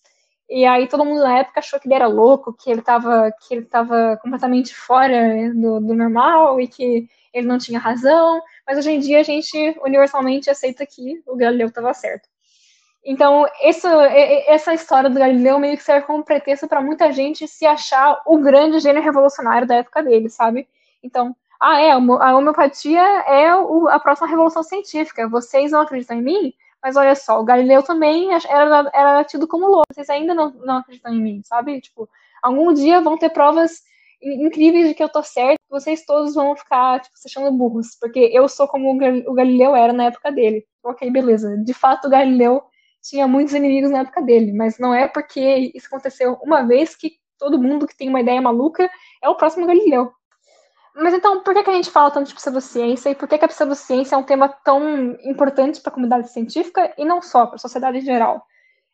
E 0.48 0.64
aí 0.64 0.86
todo 0.86 1.04
mundo 1.04 1.22
na 1.22 1.38
época 1.38 1.60
achou 1.60 1.80
que 1.80 1.88
ele 1.88 1.94
era 1.94 2.06
louco, 2.06 2.52
que 2.52 2.70
ele 2.70 2.80
estava 2.80 3.32
que 3.32 3.54
ele 3.54 3.64
tava 3.64 4.18
completamente 4.22 4.74
fora 4.74 5.52
do, 5.52 5.80
do 5.80 5.94
normal 5.94 6.60
e 6.60 6.68
que 6.68 7.08
ele 7.32 7.46
não 7.46 7.58
tinha 7.58 7.78
razão, 7.78 8.40
mas 8.66 8.78
hoje 8.78 8.92
em 8.92 9.00
dia 9.00 9.20
a 9.20 9.22
gente 9.22 9.76
universalmente 9.84 10.48
aceita 10.48 10.86
que 10.86 11.22
o 11.26 11.36
Galileu 11.36 11.68
estava 11.68 11.92
certo. 11.92 12.28
Então, 13.04 13.46
isso, 13.62 13.86
essa 14.48 14.74
história 14.74 15.08
do 15.08 15.18
Galileu 15.18 15.60
meio 15.60 15.76
que 15.76 15.82
serve 15.82 16.06
como 16.06 16.24
pretexto 16.24 16.66
para 16.66 16.80
muita 16.80 17.12
gente 17.12 17.46
se 17.46 17.64
achar 17.64 18.20
o 18.26 18.38
grande 18.38 18.80
gênio 18.80 19.00
revolucionário 19.00 19.66
da 19.66 19.76
época 19.76 20.02
dele, 20.02 20.28
sabe? 20.28 20.68
Então, 21.00 21.36
ah, 21.60 21.80
é, 21.80 21.92
a 21.92 22.36
homeopatia 22.36 23.00
é 23.00 23.48
a 23.90 24.00
próxima 24.00 24.26
revolução 24.26 24.62
científica. 24.62 25.28
Vocês 25.28 25.70
não 25.70 25.82
acreditam 25.82 26.16
em 26.16 26.22
mim? 26.22 26.54
Mas 26.86 26.94
olha 26.94 27.16
só, 27.16 27.40
o 27.40 27.44
Galileu 27.44 27.82
também 27.82 28.32
era, 28.32 28.88
era 28.94 29.24
tido 29.24 29.48
como 29.48 29.66
louco. 29.66 29.86
Vocês 29.92 30.08
ainda 30.08 30.32
não, 30.32 30.52
não 30.52 30.76
acreditam 30.76 31.12
em 31.12 31.20
mim, 31.20 31.40
sabe? 31.42 31.80
Tipo, 31.80 32.08
algum 32.40 32.72
dia 32.72 33.00
vão 33.00 33.18
ter 33.18 33.30
provas 33.30 33.82
incríveis 34.22 34.86
de 34.86 34.94
que 34.94 35.02
eu 35.02 35.08
tô 35.08 35.20
certo. 35.20 35.58
Vocês 35.68 36.04
todos 36.04 36.36
vão 36.36 36.54
ficar, 36.54 37.00
tipo, 37.00 37.18
se 37.18 37.26
achando 37.26 37.50
burros. 37.50 37.96
Porque 38.00 38.20
eu 38.32 38.48
sou 38.48 38.68
como 38.68 38.92
o 38.92 39.34
Galileu 39.34 39.74
era 39.74 39.92
na 39.92 40.04
época 40.04 40.30
dele. 40.30 40.64
Ok, 40.84 41.10
beleza. 41.10 41.56
De 41.56 41.74
fato, 41.74 42.06
o 42.06 42.10
Galileu 42.10 42.62
tinha 43.02 43.26
muitos 43.26 43.52
inimigos 43.52 43.90
na 43.90 44.02
época 44.02 44.22
dele, 44.22 44.52
mas 44.52 44.78
não 44.78 44.94
é 44.94 45.08
porque 45.08 45.72
isso 45.74 45.88
aconteceu 45.88 46.38
uma 46.40 46.62
vez 46.62 46.94
que 46.94 47.14
todo 47.36 47.60
mundo 47.60 47.88
que 47.88 47.96
tem 47.96 48.08
uma 48.08 48.20
ideia 48.20 48.40
maluca 48.40 48.88
é 49.20 49.28
o 49.28 49.34
próximo 49.34 49.66
Galileu. 49.66 50.12
Mas 50.98 51.12
então, 51.12 51.42
por 51.42 51.52
que, 51.52 51.62
que 51.62 51.70
a 51.70 51.74
gente 51.74 51.90
fala 51.90 52.10
tanto 52.10 52.28
de 52.28 52.34
pseudociência 52.34 53.10
e 53.10 53.14
por 53.14 53.28
que, 53.28 53.36
que 53.36 53.44
a 53.44 53.48
pseudociência 53.48 54.14
é 54.14 54.18
um 54.18 54.22
tema 54.22 54.48
tão 54.48 55.10
importante 55.22 55.80
para 55.80 55.90
a 55.90 55.94
comunidade 55.94 56.30
científica 56.30 56.90
e 56.96 57.04
não 57.04 57.20
só 57.20 57.46
para 57.46 57.56
a 57.56 57.58
sociedade 57.58 57.98
em 57.98 58.00
geral? 58.00 58.46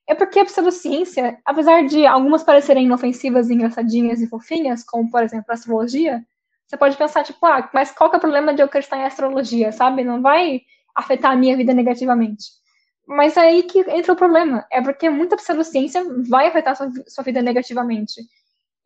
É 0.09 0.15
porque 0.15 0.41
a 0.41 0.45
pseudociência, 0.45 1.39
apesar 1.45 1.87
de 1.87 2.05
algumas 2.05 2.43
parecerem 2.43 2.87
inofensivas, 2.87 3.51
engraçadinhas 3.51 4.21
e 4.21 4.27
fofinhas, 4.27 4.83
como 4.83 5.09
por 5.09 5.23
exemplo 5.23 5.47
a 5.51 5.55
astrologia, 5.55 6.25
você 6.67 6.77
pode 6.77 6.97
pensar, 6.97 7.23
tipo, 7.23 7.45
ah, 7.47 7.71
mas 7.73 7.93
qual 7.93 8.11
que 8.11 8.17
é 8.17 8.19
o 8.19 8.21
problema 8.21 8.53
de 8.53 8.63
eu 8.63 8.67
acreditar 8.67 8.97
em 8.97 9.05
astrologia, 9.05 9.71
sabe? 9.71 10.03
Não 10.03 10.21
vai 10.21 10.63
afetar 10.97 11.31
a 11.33 11.37
minha 11.37 11.57
vida 11.57 11.73
negativamente. 11.73 12.47
Mas 13.07 13.37
é 13.37 13.43
aí 13.43 13.63
que 13.63 13.79
entra 13.91 14.13
o 14.13 14.17
problema. 14.17 14.67
É 14.73 14.81
porque 14.83 15.09
muita 15.09 15.37
pseudociência 15.37 16.05
vai 16.29 16.49
afetar 16.49 16.75
sua, 16.75 16.91
sua 17.07 17.23
vida 17.23 17.43
negativamente. 17.43 18.23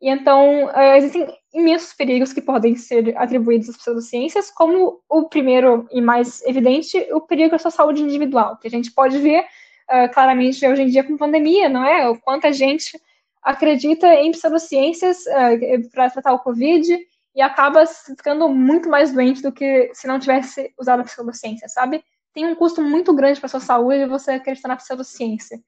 E 0.01 0.09
então, 0.09 0.65
uh, 0.65 0.95
existem 0.95 1.27
imensos 1.53 1.93
perigos 1.93 2.31
que 2.31 2.41
podem 2.41 2.75
ser 2.75 3.17
atribuídos 3.17 3.69
às 3.69 3.77
pseudociências, 3.77 4.51
como 4.51 5.01
o 5.09 5.27
primeiro 5.27 5.87
e 5.91 5.99
mais 5.99 6.41
evidente, 6.43 6.97
o 7.11 7.21
perigo 7.21 7.55
à 7.55 7.59
sua 7.59 7.71
saúde 7.71 8.03
individual, 8.03 8.57
que 8.57 8.67
a 8.67 8.71
gente 8.71 8.91
pode 8.91 9.17
ver 9.17 9.41
uh, 9.41 10.13
claramente 10.13 10.65
hoje 10.67 10.83
em 10.83 10.87
dia 10.87 11.03
com 11.03 11.17
pandemia, 11.17 11.67
não 11.67 11.83
é? 11.83 12.07
O 12.07 12.19
quanto 12.19 12.45
a 12.45 12.51
gente 12.51 12.99
acredita 13.41 14.07
em 14.13 14.31
pseudociências 14.31 15.25
uh, 15.25 15.89
para 15.91 16.09
tratar 16.11 16.33
o 16.33 16.39
Covid 16.39 16.97
e 17.35 17.41
acaba 17.41 17.85
ficando 17.85 18.49
muito 18.49 18.89
mais 18.89 19.11
doente 19.11 19.41
do 19.41 19.51
que 19.51 19.89
se 19.93 20.07
não 20.07 20.19
tivesse 20.19 20.73
usado 20.77 21.01
a 21.01 21.03
pseudociência, 21.03 21.67
sabe? 21.69 22.03
Tem 22.33 22.45
um 22.45 22.55
custo 22.55 22.81
muito 22.81 23.13
grande 23.13 23.39
para 23.39 23.49
sua 23.49 23.59
saúde 23.59 24.05
você 24.05 24.31
acreditar 24.31 24.67
na 24.67 24.75
pseudociência. 24.75 25.59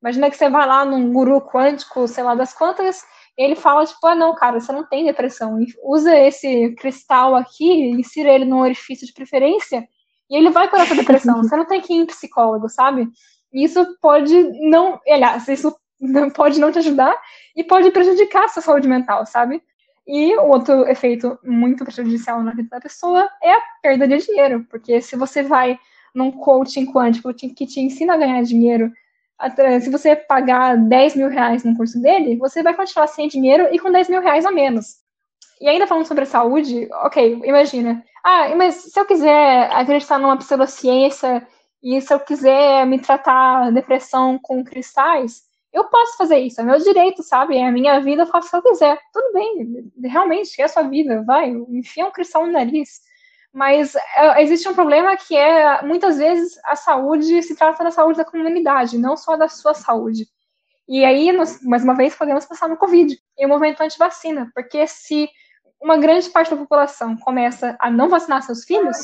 Imagina 0.00 0.30
que 0.30 0.36
você 0.36 0.50
vai 0.50 0.66
lá 0.66 0.84
num 0.84 1.12
guru 1.12 1.40
quântico, 1.40 2.06
sei 2.06 2.22
lá 2.22 2.34
das 2.34 2.52
quantas, 2.52 3.02
ele 3.36 3.56
fala, 3.56 3.84
tipo, 3.84 4.06
ah, 4.06 4.14
não, 4.14 4.34
cara, 4.34 4.60
você 4.60 4.72
não 4.72 4.86
tem 4.86 5.04
depressão. 5.04 5.58
Usa 5.82 6.16
esse 6.16 6.70
cristal 6.76 7.34
aqui, 7.34 7.90
insira 7.90 8.30
ele 8.30 8.44
no 8.44 8.60
orifício 8.60 9.06
de 9.06 9.12
preferência, 9.12 9.86
e 10.30 10.36
ele 10.36 10.50
vai 10.50 10.68
curar 10.68 10.86
sua 10.86 10.96
depressão. 10.96 11.42
Você 11.42 11.56
não 11.56 11.66
tem 11.66 11.80
que 11.80 11.92
ir 11.92 11.96
em 11.96 12.06
psicólogo, 12.06 12.68
sabe? 12.68 13.08
Isso 13.52 13.84
pode 14.00 14.34
não. 14.68 14.98
Aliás, 15.06 15.46
isso 15.48 15.74
pode 16.34 16.58
não 16.58 16.72
te 16.72 16.78
ajudar 16.78 17.14
e 17.56 17.62
pode 17.62 17.90
prejudicar 17.90 18.44
a 18.44 18.48
sua 18.48 18.62
saúde 18.62 18.88
mental, 18.88 19.26
sabe? 19.26 19.62
E 20.06 20.36
o 20.36 20.48
outro 20.48 20.86
efeito 20.88 21.38
muito 21.42 21.84
prejudicial 21.84 22.42
na 22.42 22.52
vida 22.52 22.68
da 22.70 22.80
pessoa 22.80 23.28
é 23.42 23.52
a 23.52 23.62
perda 23.82 24.06
de 24.06 24.18
dinheiro, 24.18 24.66
porque 24.70 25.00
se 25.00 25.16
você 25.16 25.42
vai 25.42 25.78
num 26.14 26.30
coaching 26.30 26.86
quântico 26.86 27.32
que 27.32 27.66
te 27.66 27.80
ensina 27.80 28.14
a 28.14 28.16
ganhar 28.16 28.42
dinheiro, 28.42 28.92
se 29.80 29.90
você 29.90 30.16
pagar 30.16 30.76
10 30.76 31.16
mil 31.16 31.28
reais 31.28 31.64
no 31.64 31.76
curso 31.76 32.00
dele, 32.00 32.36
você 32.36 32.62
vai 32.62 32.74
continuar 32.74 33.06
sem 33.08 33.28
dinheiro 33.28 33.68
e 33.72 33.78
com 33.78 33.90
10 33.90 34.08
mil 34.08 34.20
reais 34.20 34.46
a 34.46 34.50
menos. 34.50 34.96
E 35.60 35.68
ainda 35.68 35.86
falando 35.86 36.06
sobre 36.06 36.24
a 36.24 36.26
saúde, 36.26 36.88
ok, 37.04 37.40
imagina. 37.44 38.04
Ah, 38.24 38.54
mas 38.56 38.74
se 38.74 38.98
eu 38.98 39.04
quiser 39.04 39.70
acreditar 39.72 40.18
numa 40.18 40.36
pseudociência 40.36 41.46
e 41.82 42.00
se 42.00 42.12
eu 42.12 42.20
quiser 42.20 42.86
me 42.86 42.98
tratar 42.98 43.70
depressão 43.70 44.38
com 44.42 44.64
cristais, 44.64 45.42
eu 45.72 45.84
posso 45.84 46.16
fazer 46.16 46.38
isso, 46.38 46.60
é 46.60 46.64
meu 46.64 46.78
direito, 46.78 47.22
sabe? 47.22 47.56
É 47.56 47.66
a 47.66 47.72
minha 47.72 48.00
vida, 48.00 48.22
eu 48.22 48.26
faço 48.26 48.46
o 48.46 48.50
que 48.50 48.56
eu 48.68 48.72
quiser. 48.72 48.98
Tudo 49.12 49.32
bem, 49.32 49.90
realmente, 50.04 50.60
é 50.60 50.64
a 50.64 50.68
sua 50.68 50.84
vida, 50.84 51.22
vai, 51.26 51.50
enfia 51.50 52.06
um 52.06 52.12
cristal 52.12 52.46
no 52.46 52.52
nariz. 52.52 53.00
Mas 53.54 53.94
é, 53.94 54.42
existe 54.42 54.68
um 54.68 54.74
problema 54.74 55.16
que 55.16 55.36
é, 55.36 55.80
muitas 55.82 56.18
vezes, 56.18 56.58
a 56.64 56.74
saúde 56.74 57.40
se 57.40 57.54
trata 57.54 57.84
da 57.84 57.92
saúde 57.92 58.18
da 58.18 58.24
comunidade, 58.24 58.98
não 58.98 59.16
só 59.16 59.36
da 59.36 59.48
sua 59.48 59.72
saúde. 59.72 60.26
E 60.88 61.04
aí, 61.04 61.30
nós, 61.30 61.62
mais 61.62 61.84
uma 61.84 61.94
vez, 61.94 62.16
podemos 62.16 62.44
pensar 62.44 62.68
no 62.68 62.76
Covid 62.76 63.16
e 63.38 63.46
o 63.46 63.48
movimento 63.48 63.80
anti-vacina, 63.80 64.50
porque 64.52 64.84
se 64.88 65.30
uma 65.80 65.96
grande 65.96 66.28
parte 66.30 66.50
da 66.50 66.56
população 66.56 67.16
começa 67.16 67.76
a 67.78 67.88
não 67.88 68.08
vacinar 68.08 68.42
seus 68.42 68.64
filhos, 68.64 68.96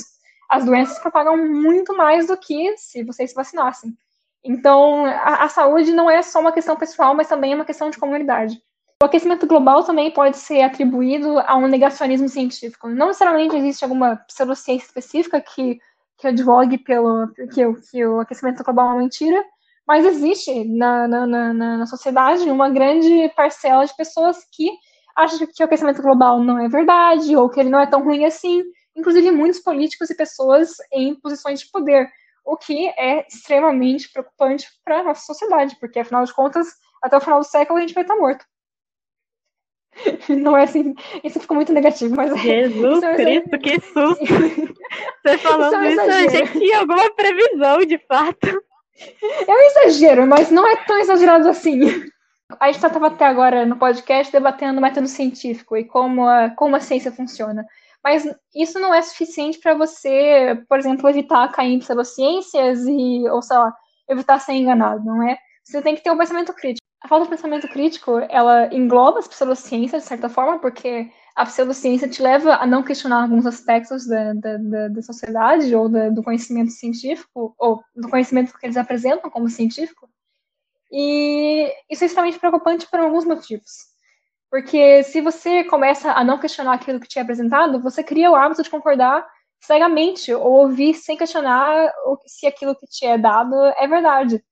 as 0.49 0.65
doenças 0.65 0.99
propagam 0.99 1.37
muito 1.37 1.97
mais 1.97 2.27
do 2.27 2.37
que 2.37 2.77
se 2.77 3.05
vocês 3.05 3.31
se 3.31 3.37
vacinassem. 3.37 3.97
Então, 4.43 5.05
a, 5.05 5.45
a, 5.45 5.49
saúde 5.49 5.93
não 5.93 6.11
é 6.11 6.23
só 6.23 6.41
uma 6.41 6.51
questão 6.51 6.77
pessoal, 6.77 7.15
mas 7.15 7.29
também 7.29 7.53
é 7.53 7.55
uma 7.55 7.65
questão 7.65 7.89
de 7.89 7.99
comunidade. 7.99 8.61
O 9.03 9.07
aquecimento 9.07 9.47
global 9.47 9.83
também 9.83 10.11
pode 10.11 10.37
ser 10.37 10.61
atribuído 10.61 11.39
a 11.39 11.57
um 11.57 11.67
negacionismo 11.67 12.29
científico. 12.29 12.87
Não 12.87 13.07
necessariamente 13.07 13.57
existe 13.57 13.83
alguma 13.83 14.17
pseudociência 14.17 14.85
específica 14.85 15.41
que, 15.41 15.81
que 16.19 16.27
advogue 16.27 16.77
pelo 16.77 17.33
que, 17.33 17.73
que 17.91 18.05
o 18.05 18.21
aquecimento 18.21 18.63
global 18.63 18.89
é 18.89 18.93
uma 18.93 18.99
mentira, 18.99 19.43
mas 19.89 20.05
existe 20.05 20.65
na, 20.77 21.09
na, 21.09 21.27
na, 21.27 21.53
na 21.79 21.87
sociedade 21.87 22.51
uma 22.51 22.69
grande 22.69 23.31
parcela 23.35 23.87
de 23.87 23.97
pessoas 23.97 24.37
que 24.53 24.69
acham 25.17 25.47
que 25.47 25.63
o 25.63 25.67
aquecimento 25.67 26.03
global 26.03 26.45
não 26.45 26.59
é 26.59 26.69
verdade, 26.69 27.35
ou 27.35 27.49
que 27.49 27.59
ele 27.59 27.71
não 27.71 27.81
é 27.81 27.87
tão 27.87 28.05
ruim 28.05 28.27
assim, 28.27 28.63
inclusive 28.95 29.31
muitos 29.31 29.61
políticos 29.61 30.11
e 30.11 30.15
pessoas 30.15 30.75
em 30.93 31.15
posições 31.15 31.61
de 31.61 31.71
poder 31.71 32.07
o 32.45 32.55
que 32.55 32.89
é 32.89 33.27
extremamente 33.27 34.13
preocupante 34.13 34.69
para 34.85 35.01
a 35.01 35.05
nossa 35.05 35.25
sociedade, 35.25 35.75
porque 35.81 36.01
afinal 36.01 36.23
de 36.23 36.35
contas, 36.35 36.69
até 37.03 37.17
o 37.17 37.21
final 37.21 37.39
do 37.39 37.47
século 37.47 37.79
a 37.79 37.81
gente 37.81 37.95
vai 37.95 38.05
estar 38.05 38.17
morto. 38.17 38.45
Não 40.29 40.57
é 40.57 40.65
assim, 40.65 40.95
isso 41.25 41.41
ficou 41.41 41.57
muito 41.57 41.73
negativo, 41.73 42.15
mas. 42.17 42.39
Jesus 42.41 43.03
é 43.03 43.15
Cristo, 43.17 43.59
que 43.59 43.81
susto! 43.81 44.25
Você 45.25 45.39
falando 45.39 45.85
isso, 45.85 46.01
é 46.01 46.07
isso 46.07 46.11
a 46.11 46.29
gente 46.29 46.53
tinha 46.59 46.79
alguma 46.81 47.11
previsão, 47.11 47.79
de 47.81 47.99
fato. 47.99 48.63
É 49.47 49.53
um 49.53 49.61
exagero, 49.61 50.27
mas 50.27 50.51
não 50.51 50.67
é 50.67 50.77
tão 50.85 50.99
exagerado 50.99 51.49
assim. 51.49 51.81
A 52.59 52.67
gente 52.67 52.77
estava 52.77 53.07
até 53.07 53.25
agora 53.25 53.65
no 53.65 53.77
podcast 53.77 54.33
debatendo 54.33 54.79
o 54.79 54.83
método 54.83 55.07
científico 55.07 55.77
e 55.77 55.85
como 55.85 56.27
a, 56.27 56.51
como 56.51 56.77
a 56.77 56.81
ciência 56.81 57.13
funciona. 57.13 57.65
Mas 58.03 58.27
isso 58.55 58.79
não 58.79 58.93
é 58.93 59.01
suficiente 59.03 59.59
para 59.59 59.75
você, 59.75 60.61
por 60.69 60.79
exemplo, 60.79 61.09
evitar 61.09 61.53
cair 61.53 61.75
em 61.75 61.79
pseudociências 61.79 62.87
e, 62.87 63.29
ou 63.29 63.41
sei 63.43 63.57
lá, 63.57 63.75
evitar 64.09 64.39
ser 64.39 64.53
enganado, 64.53 65.05
não 65.05 65.23
é? 65.23 65.37
Você 65.63 65.81
tem 65.81 65.95
que 65.95 66.03
ter 66.03 66.11
um 66.11 66.19
pensamento 66.19 66.53
crítico. 66.53 66.80
A 67.03 67.09
falta 67.09 67.25
de 67.25 67.31
pensamento 67.31 67.69
crítico, 67.69 68.19
ela 68.29 68.73
engloba 68.75 69.19
as 69.19 69.29
pseudociências, 69.29 70.03
de 70.03 70.09
certa 70.09 70.29
forma, 70.29 70.59
porque 70.59 71.11
a 71.35 71.47
pseudociência 71.47 72.09
te 72.09 72.21
leva 72.21 72.57
a 72.57 72.67
não 72.67 72.83
questionar 72.83 73.23
alguns 73.23 73.47
aspectos 73.47 74.07
da, 74.07 74.35
da, 74.35 74.57
da, 74.59 74.89
da 74.89 75.03
sociedade 75.03 75.75
ou 75.75 75.89
da, 75.89 76.11
do 76.11 76.23
conhecimento 76.23 76.71
científico, 76.71 77.55
ou 77.59 77.83
do 77.97 78.11
conhecimento 78.11 78.53
que 78.59 78.67
eles 78.67 78.77
apresentam 78.77 79.31
como 79.31 79.49
científico. 79.49 80.09
E 80.93 81.73
isso 81.89 82.05
é 82.05 82.07
extremamente 82.07 82.39
preocupante 82.39 82.87
por 82.91 83.01
alguns 83.01 83.25
motivos. 83.25 83.91
Porque 84.51 85.03
se 85.05 85.21
você 85.21 85.65
começa 85.65 86.13
a 86.13 86.25
não 86.25 86.39
questionar 86.39 86.75
aquilo 86.75 87.01
que 87.01 87.09
te 87.09 87.19
é 87.19 87.23
apresentado, 87.23 87.81
você 87.81 88.03
cria 88.03 88.31
o 88.31 88.35
hábito 88.35 88.63
de 88.63 88.71
concordar 88.71 89.27
cegamente 89.61 90.35
ou 90.35 90.53
ouvir 90.53 90.95
sem 90.95 91.17
questionar 91.17 91.93
se 92.27 92.47
aquilo 92.47 92.75
que 92.75 92.87
te 92.87 93.07
é 93.07 93.17
dado 93.17 93.55
é 93.79 93.87
verdade. 93.87 94.43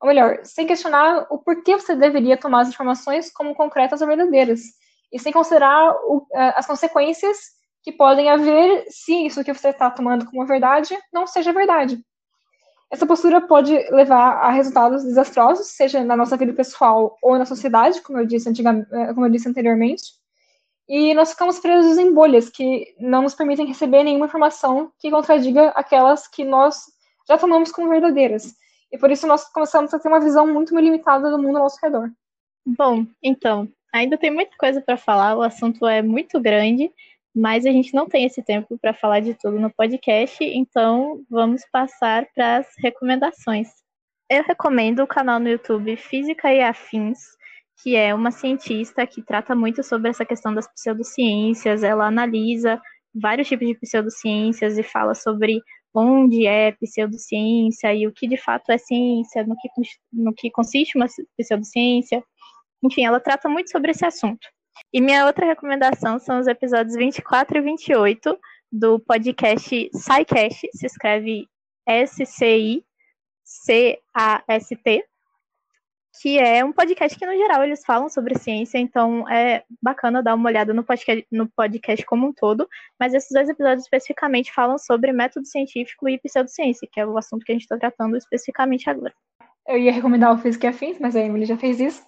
Ou 0.00 0.08
melhor, 0.08 0.40
sem 0.44 0.66
questionar 0.66 1.26
o 1.30 1.38
porquê 1.38 1.74
você 1.74 1.94
deveria 1.94 2.36
tomar 2.36 2.62
as 2.62 2.68
informações 2.68 3.32
como 3.32 3.54
concretas 3.54 4.00
ou 4.00 4.06
verdadeiras. 4.06 4.60
E 5.12 5.18
sem 5.18 5.32
considerar 5.32 5.92
o, 6.04 6.26
as 6.34 6.66
consequências 6.66 7.56
que 7.82 7.92
podem 7.92 8.28
haver 8.28 8.84
se 8.88 9.26
isso 9.26 9.44
que 9.44 9.54
você 9.54 9.68
está 9.68 9.90
tomando 9.90 10.26
como 10.26 10.44
verdade 10.44 10.96
não 11.12 11.26
seja 11.26 11.52
verdade. 11.52 12.04
Essa 12.90 13.06
postura 13.06 13.40
pode 13.40 13.72
levar 13.90 14.38
a 14.38 14.50
resultados 14.50 15.02
desastrosos, 15.02 15.68
seja 15.68 16.04
na 16.04 16.16
nossa 16.16 16.36
vida 16.36 16.52
pessoal 16.52 17.16
ou 17.20 17.36
na 17.38 17.44
sociedade, 17.44 18.00
como 18.00 18.18
eu 18.18 18.26
disse, 18.26 18.48
eh, 18.48 19.14
como 19.14 19.26
eu 19.26 19.30
disse 19.30 19.48
anteriormente. 19.48 20.04
E 20.88 21.12
nós 21.14 21.30
ficamos 21.30 21.58
presos 21.58 21.98
em 21.98 22.12
bolhas 22.12 22.48
que 22.48 22.94
não 23.00 23.22
nos 23.22 23.34
permitem 23.34 23.66
receber 23.66 24.04
nenhuma 24.04 24.26
informação 24.26 24.92
que 25.00 25.10
contradiga 25.10 25.70
aquelas 25.70 26.28
que 26.28 26.44
nós 26.44 26.84
já 27.28 27.36
tomamos 27.36 27.72
como 27.72 27.88
verdadeiras. 27.88 28.54
E 28.96 28.98
por 28.98 29.10
isso 29.10 29.26
nós 29.26 29.44
começamos 29.52 29.92
a 29.92 29.98
ter 29.98 30.08
uma 30.08 30.18
visão 30.18 30.46
muito 30.46 30.74
limitada 30.74 31.30
do 31.30 31.38
mundo 31.38 31.58
ao 31.58 31.64
nosso 31.64 31.78
redor. 31.82 32.10
Bom, 32.66 33.06
então, 33.22 33.68
ainda 33.92 34.16
tem 34.16 34.30
muita 34.30 34.56
coisa 34.56 34.80
para 34.80 34.96
falar, 34.96 35.36
o 35.36 35.42
assunto 35.42 35.86
é 35.86 36.00
muito 36.00 36.40
grande, 36.40 36.90
mas 37.34 37.66
a 37.66 37.70
gente 37.70 37.92
não 37.92 38.08
tem 38.08 38.24
esse 38.24 38.42
tempo 38.42 38.78
para 38.78 38.94
falar 38.94 39.20
de 39.20 39.34
tudo 39.34 39.60
no 39.60 39.70
podcast, 39.70 40.42
então 40.42 41.22
vamos 41.28 41.60
passar 41.70 42.26
para 42.34 42.56
as 42.56 42.68
recomendações. 42.78 43.68
Eu 44.30 44.42
recomendo 44.42 45.00
o 45.00 45.06
canal 45.06 45.38
no 45.38 45.50
YouTube 45.50 45.94
Física 45.98 46.50
e 46.50 46.62
Afins, 46.62 47.18
que 47.82 47.94
é 47.94 48.14
uma 48.14 48.30
cientista 48.30 49.06
que 49.06 49.22
trata 49.22 49.54
muito 49.54 49.82
sobre 49.82 50.08
essa 50.08 50.24
questão 50.24 50.54
das 50.54 50.66
pseudociências. 50.72 51.82
Ela 51.82 52.06
analisa 52.06 52.80
vários 53.14 53.46
tipos 53.46 53.68
de 53.68 53.78
pseudociências 53.78 54.78
e 54.78 54.82
fala 54.82 55.14
sobre 55.14 55.60
onde 55.96 56.46
é 56.46 56.72
pseudociência 56.72 57.94
e 57.94 58.06
o 58.06 58.12
que 58.12 58.28
de 58.28 58.36
fato 58.36 58.70
é 58.70 58.76
ciência, 58.76 59.42
no 59.44 59.56
que, 59.56 59.68
no 60.12 60.34
que 60.34 60.50
consiste 60.50 60.96
uma 60.96 61.06
pseudociência. 61.38 62.22
Enfim, 62.82 63.06
ela 63.06 63.18
trata 63.18 63.48
muito 63.48 63.70
sobre 63.70 63.92
esse 63.92 64.04
assunto. 64.04 64.46
E 64.92 65.00
minha 65.00 65.24
outra 65.24 65.46
recomendação 65.46 66.18
são 66.18 66.38
os 66.38 66.46
episódios 66.46 66.94
24 66.94 67.56
e 67.56 67.60
28 67.62 68.38
do 68.70 69.00
podcast 69.00 69.90
SciCast, 69.94 70.68
se 70.74 70.84
escreve 70.86 71.48
S-C-I-C-A-S-T, 71.86 72.84
que 76.20 76.38
é 76.38 76.64
um 76.64 76.72
podcast 76.72 77.18
que, 77.18 77.26
no 77.26 77.36
geral, 77.36 77.62
eles 77.62 77.84
falam 77.84 78.08
sobre 78.08 78.38
ciência, 78.38 78.78
então 78.78 79.28
é 79.28 79.64
bacana 79.82 80.22
dar 80.22 80.34
uma 80.34 80.48
olhada 80.48 80.72
no 80.72 80.84
podcast, 80.84 81.26
no 81.30 81.48
podcast 81.48 82.04
como 82.06 82.26
um 82.28 82.32
todo, 82.32 82.68
mas 82.98 83.14
esses 83.14 83.30
dois 83.30 83.48
episódios 83.48 83.84
especificamente 83.84 84.52
falam 84.52 84.78
sobre 84.78 85.12
método 85.12 85.46
científico 85.46 86.08
e 86.08 86.18
pseudociência, 86.18 86.88
que 86.90 87.00
é 87.00 87.06
o 87.06 87.18
assunto 87.18 87.44
que 87.44 87.52
a 87.52 87.54
gente 87.54 87.62
está 87.62 87.76
tratando 87.76 88.16
especificamente 88.16 88.88
agora. 88.88 89.12
Eu 89.66 89.78
ia 89.78 89.92
recomendar 89.92 90.32
o 90.32 90.38
Física 90.38 90.66
e 90.66 90.70
Afins, 90.70 90.98
mas 91.00 91.16
a 91.16 91.20
Emily 91.20 91.44
já 91.44 91.56
fez 91.56 91.80
isso. 91.80 92.02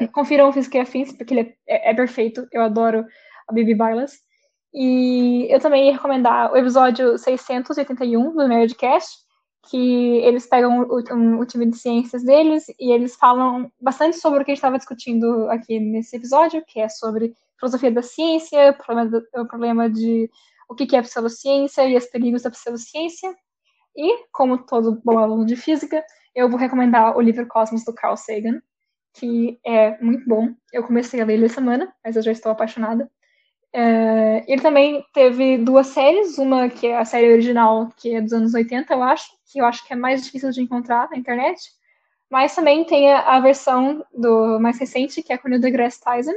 Uh, 0.00 0.08
confiram 0.08 0.48
o 0.48 0.52
Física 0.52 0.78
e 0.78 0.80
Afins, 0.80 1.12
porque 1.12 1.34
ele 1.34 1.56
é, 1.68 1.88
é, 1.88 1.90
é, 1.90 1.94
perfeito. 1.94 2.46
Eu 2.50 2.62
adoro 2.62 3.04
a 3.48 3.52
Bibi 3.52 3.74
Bailas. 3.74 4.18
E 4.72 5.46
eu 5.50 5.60
também 5.60 5.86
ia 5.86 5.92
recomendar 5.92 6.52
o 6.52 6.56
episódio 6.56 7.16
681 7.16 8.34
do 8.34 8.48
Nerdcast, 8.48 9.18
que 9.68 10.18
eles 10.18 10.46
pegam 10.46 10.82
o, 10.82 11.00
o, 11.00 11.40
o, 11.40 11.46
time 11.46 11.66
de 11.66 11.76
ciências 11.76 12.22
deles 12.22 12.66
e 12.78 12.92
eles 12.92 13.16
falam 13.16 13.70
bastante 13.80 14.16
sobre 14.16 14.42
o 14.42 14.44
que 14.44 14.50
a 14.50 14.54
gente 14.54 14.58
estava 14.58 14.78
discutindo 14.78 15.48
aqui 15.50 15.80
nesse 15.80 16.16
episódio, 16.16 16.64
que 16.66 16.80
é 16.80 16.88
sobre 16.88 17.34
filosofia 17.58 17.90
da 17.90 18.02
ciência, 18.02 18.70
o 18.70 18.74
problema, 18.74 19.10
do, 19.10 19.26
o 19.40 19.48
problema 19.48 19.90
de 19.90 20.30
o 20.68 20.74
que 20.74 20.96
é 20.96 21.02
pseudociência 21.02 21.86
e 21.88 21.96
os 21.96 22.06
perigos 22.06 22.42
da 22.42 22.50
pseudociência. 22.50 23.34
E, 23.96 24.26
como 24.32 24.58
todo 24.58 25.00
bom 25.04 25.18
aluno 25.18 25.46
de 25.46 25.56
física, 25.56 26.04
eu 26.34 26.48
vou 26.48 26.58
recomendar 26.58 27.16
o 27.16 27.20
livro 27.20 27.46
Cosmos 27.46 27.84
do 27.84 27.94
Carl 27.94 28.16
Sagan, 28.16 28.60
que 29.14 29.58
é 29.64 29.96
muito 30.02 30.28
bom. 30.28 30.52
Eu 30.72 30.82
comecei 30.82 31.20
a 31.20 31.24
ler 31.24 31.34
ele 31.34 31.46
essa 31.46 31.56
semana, 31.56 31.94
mas 32.04 32.16
eu 32.16 32.22
já 32.22 32.32
estou 32.32 32.50
apaixonada. 32.50 33.08
É, 33.76 34.44
ele 34.46 34.62
também 34.62 35.04
teve 35.12 35.58
duas 35.58 35.88
séries, 35.88 36.38
uma 36.38 36.68
que 36.68 36.86
é 36.86 36.96
a 36.96 37.04
série 37.04 37.32
original, 37.32 37.90
que 37.96 38.14
é 38.14 38.20
dos 38.20 38.32
anos 38.32 38.54
80, 38.54 38.94
eu 38.94 39.02
acho, 39.02 39.26
que 39.50 39.60
eu 39.60 39.66
acho 39.66 39.84
que 39.84 39.92
é 39.92 39.96
mais 39.96 40.22
difícil 40.22 40.52
de 40.52 40.62
encontrar 40.62 41.10
na 41.10 41.16
internet, 41.16 41.72
mas 42.30 42.54
também 42.54 42.84
tem 42.84 43.12
a, 43.12 43.40
versão 43.40 44.06
do 44.16 44.60
mais 44.60 44.78
recente, 44.78 45.24
que 45.24 45.32
é 45.32 45.36
com 45.36 45.48
o 45.48 45.50
Neil 45.50 45.60
deGrasse 45.60 46.00
Tyson, 46.00 46.34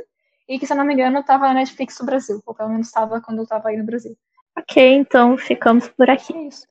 e 0.49 0.57
que, 0.57 0.65
se 0.65 0.73
eu 0.73 0.77
não 0.77 0.83
me 0.83 0.95
engano, 0.95 1.19
estava 1.19 1.47
na 1.47 1.53
Netflix 1.53 1.97
do 1.99 2.05
Brasil, 2.05 2.41
ou 2.43 2.55
pelo 2.55 2.69
menos 2.69 2.87
estava 2.87 3.21
quando 3.21 3.37
eu 3.37 3.43
estava 3.43 3.69
aí 3.69 3.77
no 3.77 3.85
Brasil. 3.85 4.17
Ok, 4.57 4.95
então 4.95 5.37
ficamos 5.37 5.87
por 5.89 6.09
aqui. 6.09 6.35
É 6.35 6.47
isso. 6.47 6.65